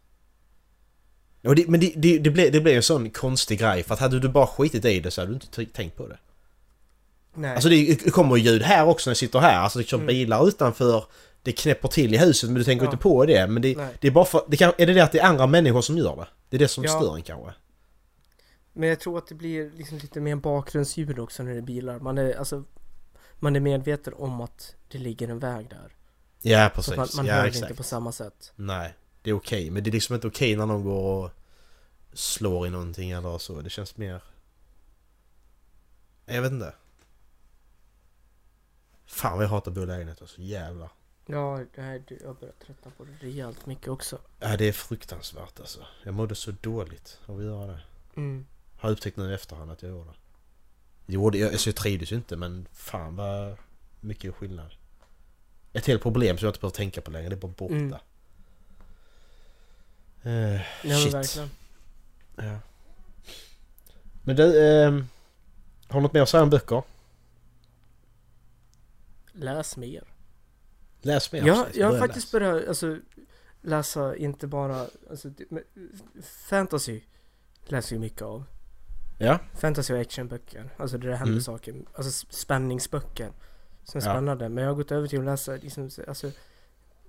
Det, 1.43 1.69
men 1.69 1.81
det, 1.81 1.93
det, 1.97 2.19
det, 2.19 2.31
blev, 2.31 2.53
det 2.53 2.61
blev 2.61 2.77
en 2.77 2.83
sån 2.83 3.11
konstig 3.11 3.59
grej 3.59 3.83
för 3.83 3.95
att 3.95 4.01
hade 4.01 4.21
du 4.21 4.29
bara 4.29 4.47
skitit 4.47 4.85
i 4.85 5.01
det 5.01 5.11
så 5.11 5.21
hade 5.21 5.31
du 5.31 5.35
inte 5.35 5.67
tänkt 5.73 5.97
på 5.97 6.07
det. 6.09 6.19
Nej. 7.35 7.55
Alltså 7.55 7.69
det 7.69 8.11
kommer 8.13 8.37
ljud 8.37 8.63
här 8.63 8.87
också 8.89 9.11
när 9.11 9.13
jag 9.13 9.17
sitter 9.17 9.39
här. 9.39 9.59
Alltså 9.59 9.79
det 9.79 9.85
kör 9.85 9.97
Mm. 9.97 10.07
bilar 10.07 10.49
utanför. 10.49 11.05
Det 11.43 11.53
knäpper 11.53 11.89
till 11.89 12.15
i 12.15 12.19
huset 12.19 12.51
men 12.51 12.55
du 12.59 12.65
tänker 12.65 12.85
Ja. 12.85 12.91
inte 12.91 13.03
på 13.03 13.27
det. 13.27 13.47
Men 13.47 13.63
det, 13.63 13.79
det 14.01 14.07
är 14.09 14.11
bara 14.13 14.25
för... 14.25 14.45
Det 14.49 14.57
kan, 14.57 14.73
är 14.79 14.87
det 14.87 14.93
det 14.93 15.01
att 15.01 15.13
det 15.13 15.19
är 15.19 15.27
andra 15.27 15.47
människor 15.47 15.83
som 15.83 15.99
gör 15.99 16.17
det? 16.17 16.27
Det 16.49 16.57
är 16.57 16.59
det 16.59 16.69
som 16.69 16.85
Ja. 16.85 16.91
stör 16.91 17.15
en 17.17 17.23
kanske? 17.23 17.53
Men 18.73 18.89
jag 18.89 19.01
tror 19.01 19.19
att 19.19 19.27
det 19.27 19.35
blir 19.35 19.71
liksom 19.77 19.99
lite 19.99 20.21
mer 20.21 20.37
bakgrundsljud 20.37 21.19
också 21.19 21.43
när 21.43 21.51
det 21.53 21.57
är 21.59 21.63
bilar. 21.63 21.99
Man 21.99 22.19
är 22.19 22.39
alltså 22.39 22.65
Man 23.39 23.57
är 23.57 23.61
medveten 23.61 24.15
om 24.17 24.41
att 24.41 24.75
det 24.89 24.99
ligger 24.99 25.29
en 25.29 25.39
väg 25.39 25.69
där. 25.71 25.93
Ja 26.43 26.69
Så 26.69 26.75
precis. 26.75 26.91
att 26.93 26.97
man, 26.99 27.09
man 27.17 27.27
ja 27.27 27.35
hör 27.35 27.43
det 27.43 27.49
exakt. 27.49 27.65
inte 27.65 27.75
på 27.77 27.83
samma 27.83 28.13
sätt. 28.13 28.53
Nej, 28.57 28.95
det 29.23 29.31
är 29.31 29.35
okej. 29.35 29.71
Men 29.71 29.83
det 29.85 29.91
är 29.91 29.93
liksom 29.93 30.15
inte 30.15 30.27
okej 30.27 30.57
när 30.57 30.67
någon 30.67 30.85
går 30.85 31.25
och 31.25 31.31
slår 32.13 32.67
i 32.67 32.71
någonting 32.71 33.11
eller 33.11 33.39
så. 33.39 33.61
Det 33.61 33.71
känns 33.71 33.97
mer... 33.97 34.23
Jag 36.27 36.43
vet 36.43 36.53
inte. 36.53 36.75
Fan 39.11 39.33
vad 39.37 39.45
jag 39.45 39.49
hatar 39.49 39.71
att 39.71 39.75
bo 39.75 39.83
i 39.83 39.87
lägenhet 39.87 40.21
alltså. 40.23 40.41
Jävlar. 40.41 40.89
Ja, 41.27 41.65
det 41.75 41.83
här, 41.83 42.03
jag 42.25 42.37
börjar 42.37 42.55
tröttna 42.67 42.91
på 42.97 43.05
det 43.05 43.27
rejält 43.27 43.67
mycket 43.67 43.89
också. 43.89 44.19
Ja, 44.41 44.57
det 44.57 44.65
är 44.69 44.73
fruktansvärt 44.73 45.61
alltså. 45.61 45.81
Jag 46.05 46.15
mådde 46.15 46.35
så 46.35 46.51
dåligt 46.61 47.19
av 47.27 47.39
att 47.39 47.45
göra 47.45 47.67
det. 47.67 47.81
Mm. 48.17 48.47
Har 48.79 48.91
upptäckt 48.91 49.17
nu 49.17 49.31
i 49.31 49.35
efterhand 49.35 49.71
att 49.71 49.83
jag 49.83 49.91
gjorde. 49.91 50.11
Jo, 51.07 51.31
det, 51.31 51.45
alltså 51.45 51.69
jag 51.69 51.77
trivdes 51.77 52.13
ju 52.13 52.17
inte 52.17 52.37
men 52.37 52.67
fan 52.73 53.17
vad 53.17 53.57
mycket 54.01 54.35
skillnad. 54.35 54.71
Ett 55.73 55.87
helt 55.87 56.03
problem 56.03 56.39
som 56.39 56.47
jag 56.47 56.51
inte 56.51 56.61
behöver 56.61 56.77
tänka 56.77 57.01
på 57.01 57.11
längre. 57.11 57.29
Det 57.29 57.35
är 57.35 57.37
bara 57.37 57.53
borta. 57.57 57.75
Mm. 57.75 57.93
Eh, 60.23 60.61
Ja, 60.61 60.63
men 60.83 60.99
shit. 60.99 61.15
verkligen. 61.15 61.51
Ja. 62.37 62.59
Men 64.23 64.37
du, 64.37 64.63
ehm, 64.85 65.09
har 65.89 66.01
du 66.01 66.03
något 66.03 66.13
mer 66.13 66.23
att 66.23 66.29
säga 66.29 66.43
om 66.43 66.51
böcker? 66.51 66.83
Läs 69.33 69.77
mer. 69.77 70.13
Läs 71.01 71.33
mer. 71.33 71.47
Ja, 71.47 71.67
jag 71.75 71.87
har 71.93 71.99
faktiskt 71.99 72.33
läsa. 72.33 72.39
börjat 72.51 72.69
alltså, 72.69 72.99
läsa 73.61 74.17
inte 74.17 74.47
bara 74.47 74.87
alltså, 75.11 75.29
det- 75.29 75.65
fantasy 76.23 77.01
läser 77.65 77.97
ju 77.97 78.01
mycket 78.01 78.23
av. 78.23 78.45
Ja. 79.19 79.39
Fantasy 79.55 79.95
och 79.95 80.01
actionböcker. 80.01 80.71
Alltså 80.77 80.99
det 80.99 81.07
där 81.09 81.15
händer 81.15 81.33
Mm. 81.33 81.43
saker. 81.43 81.75
Alltså 81.95 82.27
spänningsböcker. 82.31 83.33
Som 83.85 84.01
är 84.01 84.05
Ja. 84.05 84.13
spännande. 84.13 84.49
Men 84.49 84.65
jag 84.65 84.71
har 84.71 84.77
gått 84.77 84.93
över 84.93 85.09
till 85.09 85.19
att 85.19 85.25
läsa 85.25 85.53
liksom, 85.53 85.91
alltså, 86.09 86.31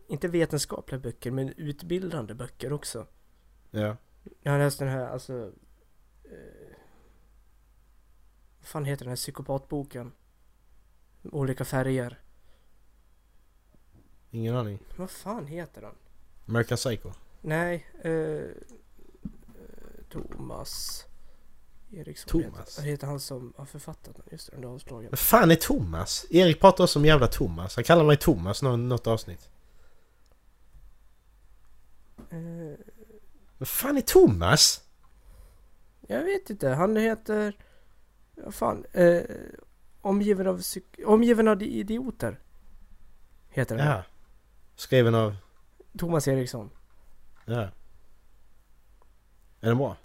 inte 0.08 0.28
vetenskapliga 0.28 1.00
böcker 1.00 1.32
men 1.32 1.50
utbildande 1.50 2.34
böcker 2.34 2.74
också. 2.74 3.08
Ja. 3.72 3.98
Jag 4.42 4.52
har 4.52 4.60
läst 4.60 4.80
den 4.80 4.88
här 4.88 5.08
alltså 5.10 5.34
eh, 6.24 6.76
Vad 8.60 8.68
fan 8.68 8.86
heter 8.86 9.06
den 9.06 9.10
här 9.12 9.16
psykopatboken? 9.16 10.12
Olika 11.24 11.66
färger. 11.66 12.20
Ingen 14.32 14.56
aning. 14.56 14.80
Vad 14.96 15.10
fan 15.10 15.48
heter 15.48 15.82
den? 15.82 15.96
American 16.48 16.78
Psycho. 16.78 17.12
Nej, 17.42 17.86
eh, 18.04 18.46
Thomas 20.10 21.06
Eriksson 21.92 22.42
Thomas? 22.42 22.78
Heter, 22.80 22.90
heter 22.90 23.08
han 23.08 23.20
som 23.20 23.54
har 23.58 23.66
författat 23.66 24.16
den. 24.16 24.26
Just 24.32 24.52
det, 24.52 24.56
den 24.58 24.66
avslagen. 24.66 25.10
Men 25.10 25.18
fan 25.18 25.52
är 25.52 25.56
Thomas? 25.56 26.26
Erik 26.30 26.60
pratar 26.60 26.84
också 26.84 27.00
om 27.00 27.06
jävla 27.06 27.28
Thomas. 27.28 27.76
Han 27.76 27.84
kallar 27.84 28.04
mig 28.04 28.18
Thomas 28.18 28.62
nå- 28.62 28.76
något 28.78 29.08
avsnitt. 29.08 29.50
Eh, 32.30 32.78
Men 33.58 33.66
fan 33.66 33.98
är 33.98 34.02
Thomas? 34.02 34.84
jag 36.08 36.24
vet 36.24 36.50
inte, 36.50 36.70
han 36.70 36.98
heter... 36.98 37.58
Vad 38.36 38.54
fan? 38.56 38.86
Eh, 38.92 39.22
omgiven 40.02 40.48
av 40.48 40.62
Omgiven 41.06 41.48
av 41.48 41.64
idioter. 41.64 42.40
Heter 43.50 43.78
den. 43.78 43.88
Ja. 43.88 44.04
Skriven 44.76 45.16
av... 45.16 45.36
Thomas 45.98 46.28
Eriksson. 46.28 46.70
Ja. 47.46 47.62
Är 49.62 49.68
den 49.68 49.78
bra? 49.78 49.98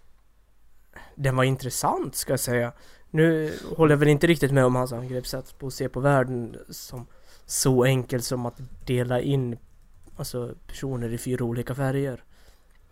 Den 1.15 1.37
var 1.37 1.45
intressant 1.45 2.15
ska 2.15 2.33
jag 2.33 2.41
säga. 2.41 2.73
Nu 3.11 3.55
håller 3.77 3.93
jag 3.93 3.99
väl 3.99 4.09
inte 4.09 4.27
riktigt 4.27 4.53
med 4.53 4.65
om 4.65 4.75
hans 4.75 4.93
angreppssätt 4.93 5.59
på 5.59 5.67
att 5.67 5.75
se 5.75 5.89
på 5.89 6.01
världen 6.01 6.57
som 6.71 7.07
så 7.45 7.85
enkelt 7.85 8.25
som 8.25 8.47
att 8.47 8.61
dela 8.87 9.21
in 9.21 9.59
alltså, 10.17 10.55
personer 10.67 11.13
i 11.13 11.19
fyra 11.19 11.45
olika 11.45 11.75
färger. 11.75 12.25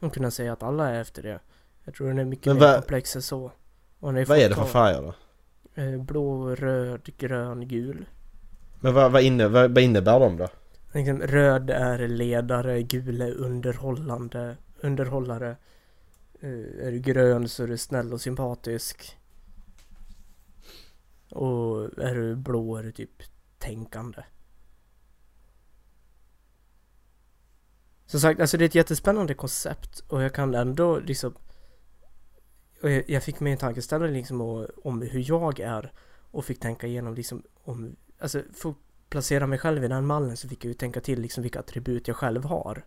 Och 0.00 0.14
kunna 0.14 0.30
säga 0.30 0.52
att 0.52 0.62
alla 0.62 0.90
är 0.90 1.00
efter 1.00 1.22
det. 1.22 1.40
Jag 1.84 1.94
tror 1.94 2.08
den 2.08 2.18
är 2.18 2.24
mycket 2.24 2.46
Men 2.46 2.56
mer 2.56 2.74
komplex 2.74 3.16
än 3.16 3.22
så. 3.22 3.52
Vad 3.98 4.16
är 4.16 4.48
det 4.48 4.54
för 4.54 4.64
färger 4.64 5.02
då? 5.02 5.14
Eh, 5.74 6.02
Blå, 6.02 6.54
röd, 6.54 7.10
grön, 7.18 7.68
gul. 7.68 8.06
Men 8.80 8.94
vad, 8.94 9.12
vad, 9.12 9.22
inne, 9.22 9.48
vad, 9.48 9.70
vad 9.74 9.82
innebär 9.82 10.20
de 10.20 10.36
då? 10.36 10.48
Liksom, 10.92 11.20
röd 11.20 11.70
är 11.70 12.08
ledare, 12.08 12.82
gul 12.82 13.20
är 13.20 13.32
underhållande, 13.34 14.56
underhållare. 14.80 15.56
Eh, 16.40 16.86
är 16.86 16.90
du 16.90 16.98
grön 16.98 17.48
så 17.48 17.62
är 17.62 17.66
du 17.66 17.78
snäll 17.78 18.12
och 18.12 18.20
sympatisk. 18.20 19.18
Och 21.30 21.98
är 21.98 22.14
du 22.14 22.36
blå 22.36 22.76
är 22.76 22.82
du 22.82 22.92
typ 22.92 23.22
tänkande. 23.58 24.22
Som 28.06 28.20
sagt, 28.20 28.40
alltså 28.40 28.56
det 28.56 28.64
är 28.64 28.66
ett 28.66 28.74
jättespännande 28.74 29.34
koncept 29.34 30.00
och 30.08 30.22
jag 30.22 30.34
kan 30.34 30.54
ändå 30.54 30.98
liksom 30.98 31.34
och 32.84 32.90
jag, 32.90 33.10
jag 33.10 33.22
fick 33.22 33.40
mig 33.40 33.52
en 33.52 33.58
tankeställare 33.58 34.10
liksom 34.10 34.40
om, 34.40 34.66
om 34.84 35.02
hur 35.02 35.24
jag 35.28 35.60
är 35.60 35.92
och 36.30 36.44
fick 36.44 36.60
tänka 36.60 36.86
igenom 36.86 37.14
liksom 37.14 37.42
om, 37.64 37.96
alltså 38.18 38.42
för 38.54 38.70
att 38.70 38.76
placera 39.08 39.46
mig 39.46 39.58
själv 39.58 39.84
i 39.84 39.88
den 39.88 40.06
mallen 40.06 40.36
så 40.36 40.48
fick 40.48 40.64
jag 40.64 40.68
ju 40.68 40.74
tänka 40.74 41.00
till 41.00 41.20
liksom 41.20 41.42
vilka 41.42 41.60
attribut 41.60 42.08
jag 42.08 42.16
själv 42.16 42.44
har. 42.44 42.84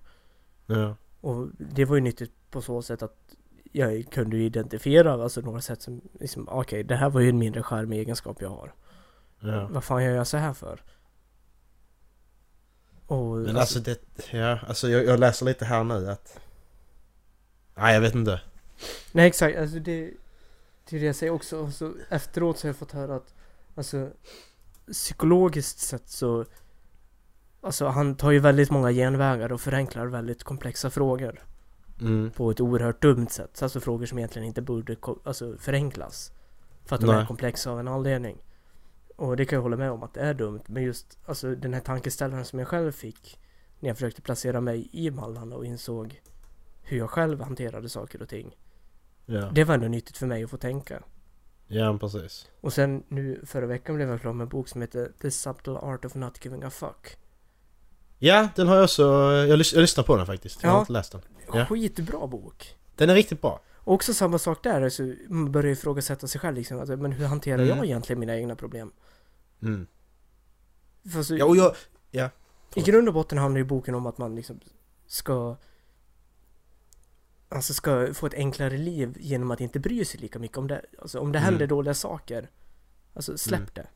Ja. 0.65 0.95
Och 1.21 1.47
det 1.57 1.85
var 1.85 1.95
ju 1.95 2.01
nyttigt 2.01 2.31
på 2.51 2.61
så 2.61 2.81
sätt 2.81 3.01
att 3.01 3.35
jag 3.71 4.11
kunde 4.11 4.37
ju 4.37 4.43
identifiera 4.45 5.23
alltså 5.23 5.41
några 5.41 5.61
sätt 5.61 5.81
som 5.81 6.01
liksom, 6.19 6.47
okej 6.49 6.83
det 6.83 6.95
här 6.95 7.09
var 7.09 7.21
ju 7.21 7.29
en 7.29 7.37
mindre 7.37 7.63
charmig 7.63 7.99
egenskap 7.99 8.41
jag 8.41 8.49
har. 8.49 8.73
ja. 9.39 9.67
Vad 9.71 9.83
fan 9.83 10.03
gör 10.03 10.15
jag 10.15 10.27
så 10.27 10.37
här 10.37 10.53
för? 10.53 10.83
Och 13.07 13.37
Men 13.37 13.57
alltså 13.57 13.79
det... 13.79 14.01
Ja, 14.31 14.59
alltså 14.67 14.89
jag, 14.89 15.05
jag 15.05 15.19
läser 15.19 15.45
lite 15.45 15.65
här 15.65 15.83
nu 15.83 16.09
att... 16.09 16.39
Nej, 17.75 17.93
jag 17.93 18.01
vet 18.01 18.15
inte. 18.15 18.41
Nej 19.11 19.27
exakt, 19.27 19.57
alltså 19.57 19.79
det 19.79 20.11
Det 20.89 20.95
är 20.95 20.99
det 20.99 21.05
jag 21.05 21.15
säger 21.15 21.33
också, 21.33 21.71
så 21.71 21.93
efteråt 22.09 22.57
så 22.57 22.67
har 22.67 22.69
jag 22.69 22.75
fått 22.75 22.91
höra 22.91 23.15
att 23.15 23.33
Alltså 23.75 24.09
Psykologiskt 24.91 25.79
sett 25.79 26.09
så 26.09 26.45
Alltså 27.61 27.85
han 27.87 28.15
tar 28.15 28.31
ju 28.31 28.39
väldigt 28.39 28.71
många 28.71 28.91
genvägar 28.91 29.51
och 29.51 29.61
förenklar 29.61 30.05
väldigt 30.05 30.43
komplexa 30.43 30.89
frågor. 30.89 31.43
Mm. 32.01 32.31
På 32.31 32.51
ett 32.51 32.59
oerhört 32.59 33.01
dumt 33.01 33.27
sätt, 33.27 33.61
alltså 33.61 33.79
frågor 33.79 34.05
som 34.05 34.17
egentligen 34.17 34.47
inte 34.47 34.61
borde 34.61 34.95
alltså, 35.23 35.57
förenklas. 35.57 36.31
För 36.85 36.95
att 36.95 37.01
de 37.01 37.09
är 37.09 37.17
Nej. 37.17 37.27
komplexa 37.27 37.71
av 37.71 37.79
en 37.79 37.87
anledning. 37.87 38.37
Och 39.15 39.37
det 39.37 39.45
kan 39.45 39.57
jag 39.57 39.63
hålla 39.63 39.77
med 39.77 39.91
om 39.91 40.03
att 40.03 40.13
det 40.13 40.21
är 40.21 40.33
dumt. 40.33 40.61
Men 40.65 40.83
just 40.83 41.19
alltså 41.25 41.55
den 41.55 41.73
här 41.73 41.81
tankeställaren 41.81 42.45
som 42.45 42.59
jag 42.59 42.67
själv 42.67 42.91
fick 42.91 43.39
När 43.79 43.89
jag 43.89 43.97
försökte 43.97 44.21
placera 44.21 44.61
mig 44.61 44.89
i 44.91 45.11
mallarna 45.11 45.55
och 45.55 45.65
insåg 45.65 46.21
Hur 46.81 46.97
jag 46.97 47.09
själv 47.09 47.41
hanterade 47.41 47.89
saker 47.89 48.21
och 48.21 48.29
ting 48.29 48.55
Ja. 49.29 49.49
Det 49.53 49.63
var 49.63 49.73
ändå 49.73 49.87
nyttigt 49.87 50.17
för 50.17 50.25
mig 50.27 50.43
att 50.43 50.49
få 50.49 50.57
tänka. 50.57 51.03
ja, 51.67 51.97
precis. 51.97 52.47
Och 52.61 52.73
sen 52.73 53.03
nu 53.07 53.41
förra 53.45 53.65
veckan 53.65 53.95
blev 53.95 54.09
jag 54.09 54.21
klar 54.21 54.33
med 54.33 54.43
en 54.45 54.49
bok 54.49 54.67
som 54.67 54.81
heter 54.81 55.11
The 55.21 55.31
Subtle 55.31 55.73
Art 55.77 56.05
of 56.05 56.15
Not 56.15 56.45
Giving 56.45 56.63
a 56.63 56.69
Fuck. 56.69 57.17
Ja, 58.19 58.49
den 58.55 58.67
har 58.67 58.75
jag 58.75 58.83
också... 58.83 59.03
Jag, 59.47 59.59
lys- 59.59 59.73
jag 59.75 59.81
lyssnar 59.81 60.03
på 60.03 60.17
den 60.17 60.25
faktiskt. 60.25 60.63
Jag 60.63 60.69
har 60.69 60.77
Ja. 60.77 60.79
inte 60.81 60.93
läst 60.93 61.11
den. 61.11 61.21
Ja. 61.53 61.65
Skitbra 61.65 62.27
bok. 62.27 62.75
Den 62.95 63.09
är 63.09 63.15
riktigt 63.15 63.41
bra. 63.41 63.61
Och 63.75 63.93
också 63.93 64.13
samma 64.13 64.37
sak 64.37 64.63
där, 64.63 64.81
alltså, 64.81 65.03
man 65.29 65.51
börjar 65.51 65.71
ifrågasätta 65.71 66.27
sig 66.27 66.41
själv 66.41 66.55
liksom. 66.57 66.79
Alltså, 66.79 66.97
men 66.97 67.11
hur 67.11 67.25
hanterar 67.25 67.57
Mm. 67.63 67.77
jag 67.77 67.85
egentligen 67.85 68.19
mina 68.19 68.35
egna 68.37 68.55
problem? 68.55 68.91
Mm. 69.61 69.87
Alltså, 71.15 71.35
Ja, 71.35 71.45
och 71.45 71.57
jag... 71.57 71.75
I 72.75 72.81
grund 72.81 73.07
och 73.07 73.13
botten 73.13 73.37
handlar 73.37 73.57
ju 73.59 73.65
boken 73.65 73.95
om 73.95 74.05
att 74.05 74.17
man 74.17 74.35
liksom 74.35 74.59
ska 75.07 75.55
Alltså 77.49 77.73
ska 77.73 78.13
få 78.13 78.25
ett 78.25 78.33
enklare 78.33 78.77
liv 78.77 79.17
genom 79.19 79.51
att 79.51 79.61
inte 79.61 79.79
bry 79.79 80.05
sig 80.05 80.19
lika 80.19 80.39
mycket 80.39 80.57
om 80.57 80.67
det. 80.67 80.81
Alltså 80.99 81.19
om 81.19 81.31
det 81.31 81.39
Mm. 81.39 81.45
händer 81.49 81.67
dåliga 81.67 81.93
saker. 81.93 82.49
Alltså 83.13 83.37
släpp 83.37 83.59
Mm. 83.59 83.69
det. 83.73 83.87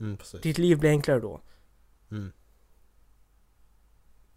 Mm, 0.00 0.16
precis. 0.16 0.40
Ditt 0.40 0.58
liv 0.58 0.78
blir 0.78 0.90
enklare 0.90 1.20
då. 1.20 1.40
Mm. 2.10 2.32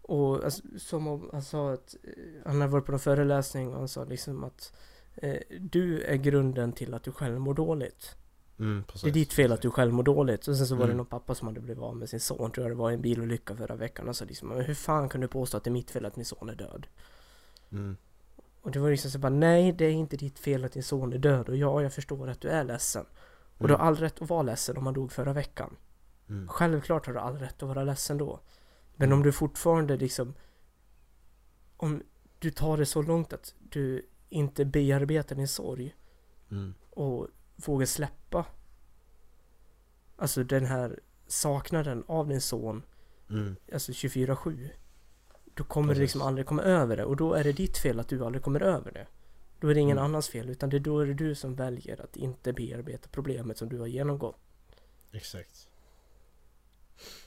Och 0.02 0.44
alltså, 0.44 0.62
som 0.78 1.06
om 1.06 1.28
han 1.32 1.42
sa 1.42 1.72
att 1.72 1.94
eh, 2.02 2.10
han 2.46 2.60
hade 2.60 2.72
varit 2.72 2.84
på 2.86 2.92
någon 2.92 2.98
föreläsning 3.00 3.68
och 3.72 3.78
han 3.78 3.88
sa 3.88 4.04
liksom 4.04 4.44
att 4.44 4.72
eh, 5.14 5.36
du 5.60 6.02
är 6.02 6.16
grunden 6.16 6.72
till 6.72 6.94
att 6.94 7.02
du 7.02 7.12
själv 7.12 7.40
mår 7.40 7.54
dåligt. 7.54 8.16
Mm, 8.58 8.84
precis. 8.84 9.02
Det 9.02 9.08
är 9.08 9.12
ditt 9.12 9.32
fel 9.32 9.52
att 9.52 9.62
du 9.62 9.70
själv 9.70 9.92
mår 9.92 10.02
dåligt. 10.02 10.48
Och 10.48 10.56
sen 10.56 10.66
så 10.66 10.74
var 10.74 10.80
det 10.80 10.92
Mm. 10.92 10.96
någon 10.96 11.06
pappa 11.06 11.34
som 11.34 11.48
hade 11.48 11.60
blivit 11.60 11.82
av 11.82 11.96
med 11.96 12.08
sin 12.08 12.20
son, 12.20 12.50
tror 12.50 12.64
jag 12.66 12.70
det 12.76 12.78
var 12.80 12.90
i 12.90 12.94
en 12.94 13.00
bilolycka 13.02 13.56
förra 13.56 13.76
veckan. 13.76 14.08
Och 14.08 14.16
sa 14.16 14.24
liksom, 14.24 14.48
men 14.48 14.60
hur 14.60 14.74
fan 14.74 15.08
kan 15.08 15.20
du 15.20 15.28
påstå 15.28 15.56
att 15.56 15.64
det 15.64 15.70
är 15.70 15.72
mitt 15.72 15.90
fel 15.90 16.04
att 16.04 16.16
min 16.16 16.24
son 16.24 16.48
är 16.50 16.54
död? 16.54 16.86
Mm. 18.64 18.68
Och 18.68 18.70
det 18.70 18.78
var 18.78 18.90
liksom 18.90 19.10
så 19.10 19.18
bara, 19.18 19.32
nej 19.32 19.72
det 19.72 19.84
är 19.84 19.90
inte 19.90 20.16
ditt 20.16 20.38
fel 20.38 20.64
att 20.64 20.72
din 20.72 20.82
son 20.82 21.12
är 21.12 21.18
död. 21.18 21.48
Och 21.48 21.56
ja, 21.56 21.82
jag 21.82 21.92
förstår 21.92 22.28
att 22.28 22.40
du 22.40 22.48
är 22.48 22.64
ledsen. 22.64 23.06
Och 23.58 23.68
du 23.68 23.74
har 23.74 23.80
all 23.80 23.96
rätt 23.96 24.22
att 24.22 24.28
vara 24.28 24.42
ledsen 24.42 24.76
om 24.76 24.84
man 24.84 24.94
dog 24.94 25.12
förra 25.12 25.32
veckan. 25.32 25.76
Mm. 26.28 26.48
Självklart 26.48 27.06
har 27.06 27.12
du 27.14 27.20
all 27.20 27.38
rätt 27.38 27.62
att 27.62 27.68
vara 27.68 27.84
ledsen 27.84 28.18
då. 28.18 28.40
Men 28.96 29.12
om 29.12 29.22
du 29.22 29.32
fortfarande 29.32 29.96
liksom... 29.96 30.34
Om 31.76 32.02
du 32.38 32.50
tar 32.50 32.76
det 32.76 32.86
så 32.86 33.02
långt 33.02 33.32
att 33.32 33.54
du 33.58 34.08
inte 34.28 34.64
bearbetar 34.64 35.36
din 35.36 35.48
sorg 35.48 35.94
Mm. 36.50 36.74
och 36.90 37.28
vågar 37.56 37.86
släppa 37.86 38.46
Alltså 40.16 40.44
den 40.44 40.66
här 40.66 41.00
saknaden 41.26 42.04
av 42.06 42.28
din 42.28 42.40
son 42.40 42.82
Mm. 43.30 43.56
Alltså 43.72 43.92
24-7 43.92 44.70
Då 45.54 45.64
kommer 45.64 45.88
Precis. 45.88 45.98
du 45.98 46.02
liksom 46.02 46.22
aldrig 46.22 46.46
komma 46.46 46.62
över 46.62 46.96
det 46.96 47.04
och 47.04 47.16
då 47.16 47.34
är 47.34 47.44
det 47.44 47.52
ditt 47.52 47.78
fel 47.78 48.00
att 48.00 48.08
du 48.08 48.24
aldrig 48.24 48.42
kommer 48.42 48.60
över 48.60 48.92
det 48.92 49.06
Då 49.60 49.68
är 49.68 49.74
det 49.74 49.80
ingen 49.80 49.98
Mm. 49.98 50.04
annans 50.10 50.28
fel 50.28 50.50
utan 50.50 50.70
det, 50.70 50.78
då 50.78 50.98
är 51.00 51.06
det 51.06 51.14
du 51.14 51.34
som 51.34 51.54
väljer 51.54 52.00
att 52.00 52.16
inte 52.16 52.52
bearbeta 52.52 53.08
problemet 53.12 53.58
som 53.58 53.68
du 53.68 53.78
har 53.78 53.86
genomgått 53.86 54.36
Exakt. 55.12 55.68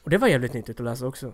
Och 0.03 0.09
det 0.09 0.17
var 0.17 0.27
jävligt 0.27 0.53
nyttigt 0.53 0.79
att 0.79 0.83
läsa 0.85 1.05
också 1.07 1.33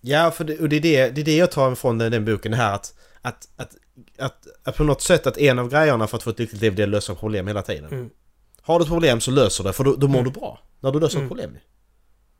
Ja, 0.00 0.30
för 0.30 0.44
det, 0.44 0.58
och 0.60 0.68
det 0.68 0.76
är 0.76 0.80
det, 0.80 1.10
det 1.10 1.20
är 1.20 1.24
det 1.24 1.36
jag 1.36 1.50
tar 1.50 1.72
ifrån 1.72 1.98
den, 1.98 2.12
den 2.12 2.24
boken 2.24 2.52
här 2.52 2.74
att, 2.74 2.94
att, 3.22 3.48
att, 3.56 3.76
att, 4.18 4.46
att 4.64 4.76
på 4.76 4.84
något 4.84 5.02
sätt 5.02 5.26
att 5.26 5.38
en 5.38 5.58
av 5.58 5.70
grejerna 5.70 6.06
för 6.06 6.16
att 6.16 6.22
få 6.22 6.30
ett 6.30 6.38
lyckligt 6.38 6.62
liv 6.62 6.74
det 6.74 6.82
är 6.82 6.86
att 6.86 6.90
lösa 6.90 7.14
problem 7.14 7.46
hela 7.46 7.62
tiden. 7.62 7.92
mm. 7.92 8.10
Har 8.60 8.78
du 8.78 8.82
ett 8.82 8.88
problem 8.88 9.20
så 9.20 9.30
löser 9.30 9.64
det 9.64 9.72
för 9.72 9.84
då, 9.84 9.96
då 9.96 10.08
mår 10.08 10.18
Mm. 10.20 10.32
du 10.32 10.40
bra. 10.40 10.58
När 10.80 10.92
du 10.92 11.00
löser 11.00 11.16
Mm. 11.18 11.24
ett 11.26 11.30
problem. 11.30 11.56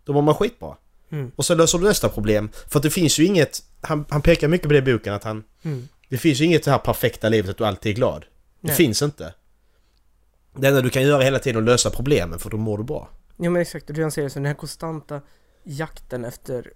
Då 0.05 0.13
mår 0.13 0.23
man 0.23 0.35
skitbra. 0.35 0.77
Mm. 1.13 1.31
Och 1.37 1.45
så 1.45 1.55
löser 1.55 1.79
du 1.79 1.85
nästa 1.85 2.09
problem. 2.09 2.49
För 2.69 2.79
att 2.79 2.83
det 2.83 2.91
finns 2.91 3.19
ju 3.19 3.25
inget, 3.25 3.63
han, 3.81 4.05
han 4.09 4.23
pekar 4.23 4.49
mycket 4.49 4.67
på 4.67 4.73
det 4.73 4.79
i 4.79 4.83
boken 4.93 5.15
att 5.15 5.25
han, 5.25 5.45
Mm. 5.65 5.89
det 6.09 6.19
finns 6.19 6.41
ju 6.41 6.45
inget 6.45 6.65
det 6.65 6.71
här 6.71 6.79
perfekta 6.79 7.29
livet 7.29 7.51
att 7.51 7.57
du 7.59 7.65
alltid 7.67 7.93
är 7.93 7.97
glad. 7.97 8.21
Det 8.61 8.69
Nej. 8.69 8.77
finns 8.77 9.03
inte. 9.03 9.35
Det 10.57 10.69
enda 10.69 10.81
du 10.81 10.91
kan 10.91 11.03
göra 11.03 11.23
hela 11.23 11.39
tiden 11.39 11.57
är 11.57 11.61
att 11.63 11.67
lösa 11.67 11.91
problemen 11.91 12.39
för 12.39 12.51
då 12.51 12.57
mår 12.57 12.79
du 12.79 12.85
bra. 12.85 13.09
Ja 13.37 13.51
men 13.51 13.63
exakt, 13.63 13.91
och 13.91 13.97
det 13.97 14.03
han 14.03 14.11
säger 14.11 14.29
så 14.29 14.35
den 14.35 14.47
här 14.47 14.55
konstanta 14.55 15.21
jakten 15.63 16.25
efter 16.25 16.73